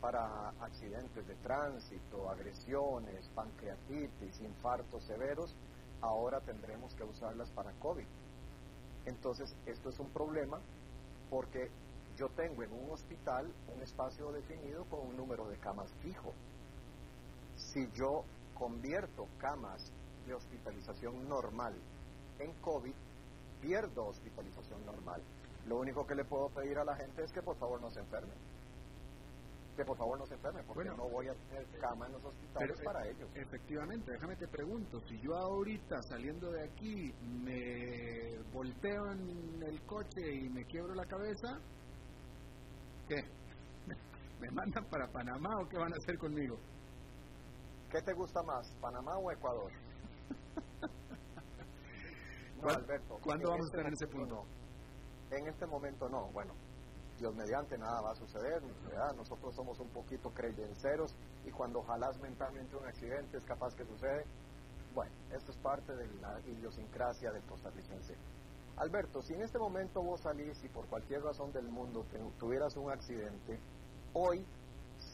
para 0.02 0.50
accidentes 0.60 1.26
de 1.26 1.36
tránsito, 1.36 2.30
agresiones, 2.30 3.30
pancreatitis, 3.34 4.42
infartos 4.42 5.06
severos, 5.06 5.56
ahora 6.02 6.42
tendremos 6.42 6.94
que 6.96 7.04
usarlas 7.06 7.50
para 7.52 7.72
COVID. 7.80 8.06
Entonces, 9.06 9.56
esto 9.66 9.90
es 9.90 10.00
un 10.00 10.10
problema 10.10 10.60
porque 11.30 11.70
yo 12.18 12.30
tengo 12.30 12.64
en 12.64 12.72
un 12.72 12.92
hospital 12.92 13.52
un 13.76 13.82
espacio 13.82 14.32
definido 14.32 14.86
con 14.86 15.02
un 15.08 15.18
número 15.18 15.48
de 15.48 15.58
camas 15.58 15.92
fijo. 16.02 16.34
Si 17.56 17.90
yo 17.94 18.24
convierto 18.54 19.28
camas 19.40 19.92
de 20.26 20.34
hospitalización 20.34 21.28
normal 21.28 21.74
en 22.40 22.52
COVID, 22.62 22.94
pierdo 23.62 24.08
hospitalización 24.08 24.86
normal. 24.86 25.22
Lo 25.68 25.78
único 25.78 26.06
que 26.06 26.16
le 26.16 26.26
puedo 26.26 26.50
pedir 26.50 26.78
a 26.78 26.86
la 26.86 26.96
gente 26.96 27.24
es 27.24 27.32
que 27.32 27.42
por 27.42 27.58
favor 27.58 27.82
no 27.82 27.90
se 27.92 28.00
enfermen 28.00 28.55
que 29.76 29.84
por 29.84 29.98
favor 29.98 30.18
no 30.18 30.26
se 30.26 30.36
enfermen, 30.36 30.66
porque 30.66 30.90
no 30.90 31.10
voy 31.10 31.28
a 31.28 31.34
tener 31.34 31.68
cama 31.80 32.06
en 32.08 32.14
los 32.14 32.24
hospitales 32.24 32.80
para 32.84 33.06
ellos. 33.08 33.30
Efectivamente, 33.36 34.12
déjame 34.12 34.36
te 34.38 34.48
pregunto, 34.48 35.00
si 35.02 35.20
yo 35.22 35.36
ahorita 35.36 36.02
saliendo 36.04 36.50
de 36.52 36.64
aquí 36.64 37.14
me 37.22 38.38
volteo 38.54 39.12
en 39.12 39.62
el 39.64 39.82
coche 39.86 40.34
y 40.34 40.50
me 40.50 40.64
quiebro 40.66 40.96
la 40.96 41.06
cabeza, 41.06 41.60
¿qué? 43.08 43.16
¿Me 44.40 44.50
mandan 44.52 44.86
para 44.86 45.12
Panamá 45.12 45.50
o 45.62 45.68
qué 45.68 45.78
van 45.78 45.92
a 45.92 45.98
hacer 45.98 46.18
conmigo? 46.18 46.58
¿Qué 47.92 48.02
te 48.02 48.14
gusta 48.14 48.42
más, 48.44 48.74
Panamá 48.82 49.18
o 49.18 49.30
Ecuador? 49.32 49.72
no, 52.62 52.70
Alberto. 52.70 53.18
¿Cuándo 53.22 53.50
vamos 53.50 53.62
a 53.62 53.66
este 53.68 53.78
estar 53.78 53.88
en 53.88 53.94
ese 53.94 54.08
punto? 54.08 54.46
En 55.32 55.48
este 55.48 55.66
momento 55.66 56.08
no, 56.10 56.30
bueno, 56.32 56.54
Dios 57.20 57.34
mediante 57.34 57.78
nada 57.78 58.02
va 58.02 58.12
a 58.12 58.16
suceder, 58.16 58.62
nosotros 59.16 59.56
somos 59.56 59.80
un 59.80 59.88
poquito 59.90 60.32
creyenceros 60.32 61.16
y 61.46 61.52
cuando 61.52 61.82
jalas 61.84 62.20
mentalmente 62.20 62.76
un 62.76 62.86
accidente 62.86 63.38
es 63.38 63.46
capaz 63.46 63.74
que 63.76 63.86
sucede. 63.86 64.26
Bueno, 64.94 65.12
esto 65.32 65.52
es 65.52 65.58
parte 65.58 65.96
de 65.96 66.08
la 66.22 66.40
idiosincrasia 66.42 67.32
del 67.32 67.44
costarricense. 67.44 68.16
Alberto, 68.78 69.22
si 69.22 69.34
en 69.34 69.42
este 69.42 69.58
momento 69.58 70.02
vos 70.02 70.20
salís 70.22 70.62
y 70.64 70.68
por 70.68 70.86
cualquier 70.88 71.22
razón 71.22 71.52
del 71.54 71.68
mundo 71.70 72.06
tuvieras 72.38 72.76
un 72.76 72.92
accidente, 72.92 73.60
hoy 74.14 74.46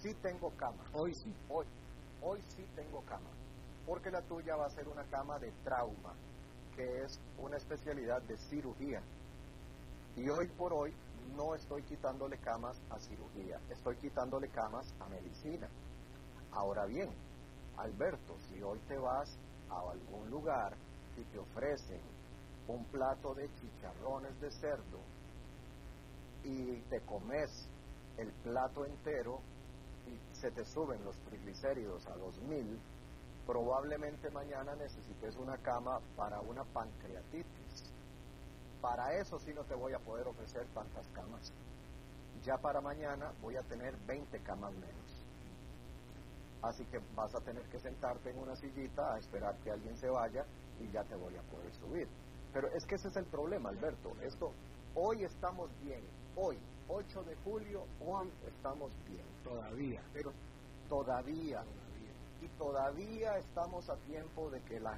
sí 0.01 0.13
tengo 0.15 0.49
cama. 0.57 0.83
Hoy 0.93 1.13
sí. 1.13 1.31
Hoy, 1.49 1.65
hoy 2.21 2.41
sí 2.55 2.65
tengo 2.75 3.01
cama. 3.01 3.29
Porque 3.85 4.09
la 4.09 4.21
tuya 4.23 4.55
va 4.55 4.65
a 4.65 4.69
ser 4.69 4.87
una 4.87 5.03
cama 5.03 5.37
de 5.37 5.51
trauma, 5.63 6.13
que 6.75 7.03
es 7.03 7.19
una 7.37 7.57
especialidad 7.57 8.21
de 8.23 8.37
cirugía. 8.37 9.01
Y 10.15 10.27
hoy 10.29 10.47
por 10.57 10.73
hoy 10.73 10.93
no 11.35 11.55
estoy 11.55 11.83
quitándole 11.83 12.37
camas 12.37 12.77
a 12.89 12.99
cirugía, 12.99 13.59
estoy 13.69 13.95
quitándole 13.97 14.49
camas 14.49 14.85
a 14.99 15.07
medicina. 15.07 15.67
Ahora 16.51 16.85
bien, 16.85 17.09
Alberto, 17.77 18.37
si 18.49 18.61
hoy 18.61 18.79
te 18.87 18.97
vas 18.97 19.37
a 19.69 19.91
algún 19.91 20.29
lugar 20.29 20.75
y 21.17 21.23
te 21.23 21.39
ofrecen 21.39 22.01
un 22.67 22.85
plato 22.85 23.33
de 23.33 23.49
chicharrones 23.55 24.39
de 24.39 24.51
cerdo 24.51 24.99
y 26.43 26.79
te 26.89 27.01
comes 27.01 27.67
el 28.17 28.31
plato 28.43 28.85
entero 28.85 29.39
y 30.07 30.35
se 30.35 30.51
te 30.51 30.65
suben 30.65 31.03
los 31.03 31.15
triglicéridos 31.29 32.05
a 32.07 32.15
2000, 32.15 32.79
probablemente 33.45 34.29
mañana 34.31 34.75
necesites 34.75 35.35
una 35.37 35.57
cama 35.57 35.99
para 36.15 36.39
una 36.41 36.63
pancreatitis 36.65 37.60
para 38.81 39.13
eso 39.15 39.39
sí 39.39 39.53
no 39.53 39.63
te 39.63 39.75
voy 39.75 39.93
a 39.93 39.99
poder 39.99 40.27
ofrecer 40.27 40.65
tantas 40.73 41.07
camas. 41.09 41.53
Ya 42.43 42.57
para 42.57 42.81
mañana 42.81 43.31
voy 43.41 43.55
a 43.55 43.61
tener 43.61 43.95
20 44.07 44.39
camas 44.39 44.73
menos. 44.73 45.25
Así 46.63 46.85
que 46.85 46.99
vas 47.15 47.33
a 47.35 47.41
tener 47.41 47.63
que 47.69 47.79
sentarte 47.79 48.31
en 48.31 48.39
una 48.39 48.55
sillita 48.55 49.13
a 49.13 49.19
esperar 49.19 49.55
que 49.59 49.71
alguien 49.71 49.95
se 49.97 50.09
vaya 50.09 50.45
y 50.79 50.91
ya 50.91 51.03
te 51.03 51.15
voy 51.15 51.35
a 51.35 51.41
poder 51.43 51.73
subir. 51.75 52.07
Pero 52.53 52.67
es 52.69 52.85
que 52.85 52.95
ese 52.95 53.07
es 53.07 53.15
el 53.15 53.25
problema, 53.25 53.69
Alberto. 53.69 54.11
Esto, 54.21 54.51
hoy 54.95 55.23
estamos 55.23 55.69
bien, 55.81 56.03
hoy, 56.35 56.57
8 56.87 57.23
de 57.23 57.35
julio, 57.37 57.85
hoy 58.05 58.29
estamos 58.47 58.91
bien. 59.07 59.25
Todavía. 59.43 60.01
Pero 60.13 60.31
todavía. 60.89 61.63
todavía. 61.63 62.11
Y 62.41 62.47
todavía 62.57 63.37
estamos 63.37 63.89
a 63.89 63.95
tiempo 63.97 64.49
de 64.49 64.61
que 64.61 64.79
la 64.79 64.97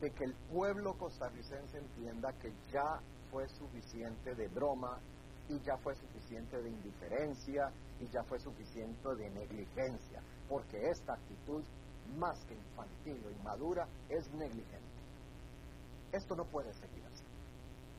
de 0.00 0.10
que 0.12 0.24
el 0.24 0.34
pueblo 0.50 0.96
costarricense 0.96 1.76
entienda 1.76 2.32
que 2.40 2.52
ya 2.72 3.00
fue 3.30 3.48
suficiente 3.48 4.34
de 4.34 4.48
broma 4.48 4.98
y 5.48 5.58
ya 5.60 5.76
fue 5.78 5.94
suficiente 5.94 6.60
de 6.62 6.70
indiferencia 6.70 7.70
y 8.00 8.06
ya 8.08 8.22
fue 8.24 8.38
suficiente 8.38 9.14
de 9.16 9.30
negligencia, 9.30 10.22
porque 10.48 10.90
esta 10.90 11.14
actitud, 11.14 11.62
más 12.16 12.44
que 12.44 12.54
infantil 12.54 13.22
o 13.26 13.30
inmadura, 13.30 13.86
es 14.08 14.30
negligente. 14.32 15.00
Esto 16.12 16.34
no 16.34 16.44
puede 16.44 16.72
seguir 16.74 17.04
así. 17.06 17.24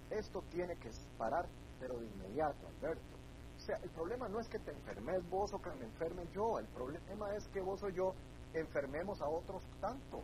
Esto 0.09 0.43
tiene 0.49 0.75
que 0.77 0.91
parar, 1.17 1.47
pero 1.79 1.97
de 1.99 2.07
inmediato, 2.07 2.67
Alberto. 2.67 3.15
O 3.57 3.59
sea, 3.59 3.77
el 3.77 3.89
problema 3.91 4.27
no 4.27 4.39
es 4.39 4.47
que 4.47 4.59
te 4.59 4.71
enfermes 4.71 5.29
vos 5.29 5.53
o 5.53 5.61
que 5.61 5.69
me 5.71 5.85
enferme 5.85 6.23
yo, 6.33 6.57
el 6.59 6.65
problema 6.67 7.35
es 7.35 7.47
que 7.49 7.61
vos 7.61 7.83
o 7.83 7.89
yo 7.89 8.13
enfermemos 8.53 9.21
a 9.21 9.29
otros 9.29 9.63
tantos. 9.79 10.23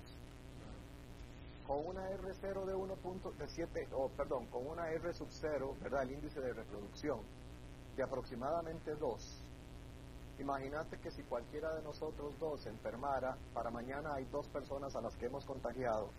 Con 1.68 1.86
una 1.86 2.10
R0 2.10 2.66
de 2.66 2.74
1.7, 2.74 3.88
o 3.92 4.10
perdón, 4.16 4.46
con 4.48 4.66
una 4.66 4.90
R 4.90 5.14
sub 5.14 5.28
0, 5.30 5.76
¿verdad? 5.82 6.04
El 6.04 6.12
índice 6.12 6.40
de 6.40 6.54
reproducción 6.54 7.20
de 7.98 8.04
aproximadamente 8.04 8.96
2. 8.96 9.44
Imagínate 10.40 10.98
que 11.00 11.10
si 11.12 11.24
cualquiera 11.24 11.74
de 11.76 11.82
nosotros 11.82 12.38
dos 12.40 12.66
enfermara, 12.68 13.36
para 13.54 13.72
mañana 13.72 14.14
hay 14.16 14.26
dos 14.26 14.48
personas 14.50 14.96
a 14.96 15.02
las 15.02 15.16
que 15.18 15.26
hemos 15.26 15.44
contagiado 15.46 16.10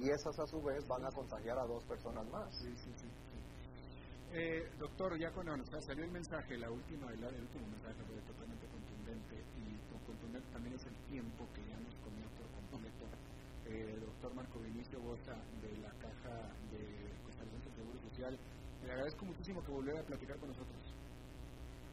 y 0.00 0.10
esas 0.10 0.36
a 0.38 0.46
su 0.46 0.60
vez 0.60 0.86
van 0.88 1.06
a 1.06 1.10
contagiar 1.12 1.56
a 1.58 1.64
dos 1.64 1.84
personas 1.84 2.26
más. 2.28 2.52
Sí, 2.56 2.74
sí, 2.76 2.92
sí. 2.96 3.06
Eh, 4.32 4.68
doctor, 4.78 5.16
ya 5.18 5.30
con 5.30 5.46
salió 5.80 6.04
el 6.04 6.10
mensaje, 6.10 6.58
la 6.58 6.70
última, 6.70 7.06
el, 7.12 7.22
el 7.22 7.40
último 7.40 7.66
mensaje 7.68 8.02
fue 8.04 8.20
totalmente 8.26 8.66
contundente 8.66 9.36
y 9.56 9.78
contundente 10.04 10.48
también 10.52 10.74
es 10.74 10.84
el 10.84 10.96
tiempo 11.08 11.46
que 11.54 11.62
ya 11.62 11.78
nos 11.78 11.94
comió 12.02 12.26
por 12.36 12.46
completo. 12.70 13.06
Eh, 13.78 13.96
doctor 14.00 14.34
Marco 14.34 14.58
Vinicio 14.58 14.98
Bosa 15.00 15.36
de 15.62 15.70
la 15.78 15.90
Caja 16.02 16.50
de 16.72 17.14
Costarricense 17.24 17.64
del 17.68 17.76
Seguro 17.76 17.98
Social, 18.10 18.36
le 18.84 18.90
agradezco 18.90 19.24
muchísimo 19.24 19.62
que 19.62 19.70
volviera 19.70 20.00
a 20.00 20.02
platicar 20.02 20.36
con 20.38 20.48
nosotros. 20.48 20.82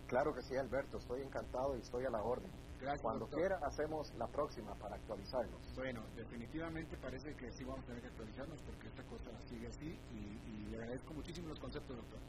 Claro 0.08 0.34
que 0.34 0.42
sí, 0.42 0.56
Alberto, 0.58 0.98
estoy 0.98 1.22
encantado 1.22 1.78
y 1.78 1.82
estoy 1.82 2.06
a 2.06 2.10
la 2.10 2.24
orden. 2.24 2.50
Gracias, 2.82 3.04
Cuando 3.04 3.28
quiera 3.28 3.60
hacemos 3.62 4.12
la 4.16 4.26
próxima 4.26 4.74
para 4.76 4.96
actualizarnos. 4.96 5.62
Bueno, 5.76 6.02
definitivamente 6.16 6.98
parece 6.98 7.36
que 7.36 7.52
sí 7.52 7.64
vamos 7.64 7.84
a 7.84 7.88
tener 7.88 8.02
que 8.02 8.08
actualizarnos 8.08 8.60
porque 8.64 8.88
esta 8.88 9.04
cosa 9.04 9.30
sigue 9.48 9.68
así 9.68 10.00
y, 10.12 10.66
le 10.72 10.78
agradezco 10.78 11.14
muchísimo 11.14 11.50
los 11.50 11.60
conceptos, 11.60 11.96
doctor. 11.96 12.20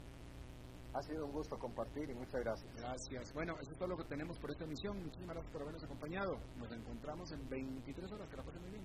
Ha 0.92 1.02
sido 1.02 1.24
un 1.24 1.32
gusto 1.32 1.58
compartir 1.58 2.10
y 2.10 2.14
muchas 2.14 2.40
gracias. 2.42 2.74
Gracias. 2.76 3.32
Bueno, 3.32 3.56
eso 3.60 3.72
es 3.72 3.78
todo 3.78 3.88
lo 3.88 3.96
que 3.96 4.04
tenemos 4.04 4.38
por 4.38 4.50
esta 4.50 4.64
emisión. 4.64 5.02
Muchísimas 5.02 5.34
gracias 5.34 5.52
por 5.52 5.62
habernos 5.62 5.82
acompañado. 5.82 6.38
Nos 6.58 6.70
encontramos 6.72 7.32
en 7.32 7.48
23 7.48 8.12
horas. 8.12 8.28
Que 8.28 8.36
la 8.36 8.42
pasen 8.42 8.62
muy 8.62 8.70
bien. 8.70 8.84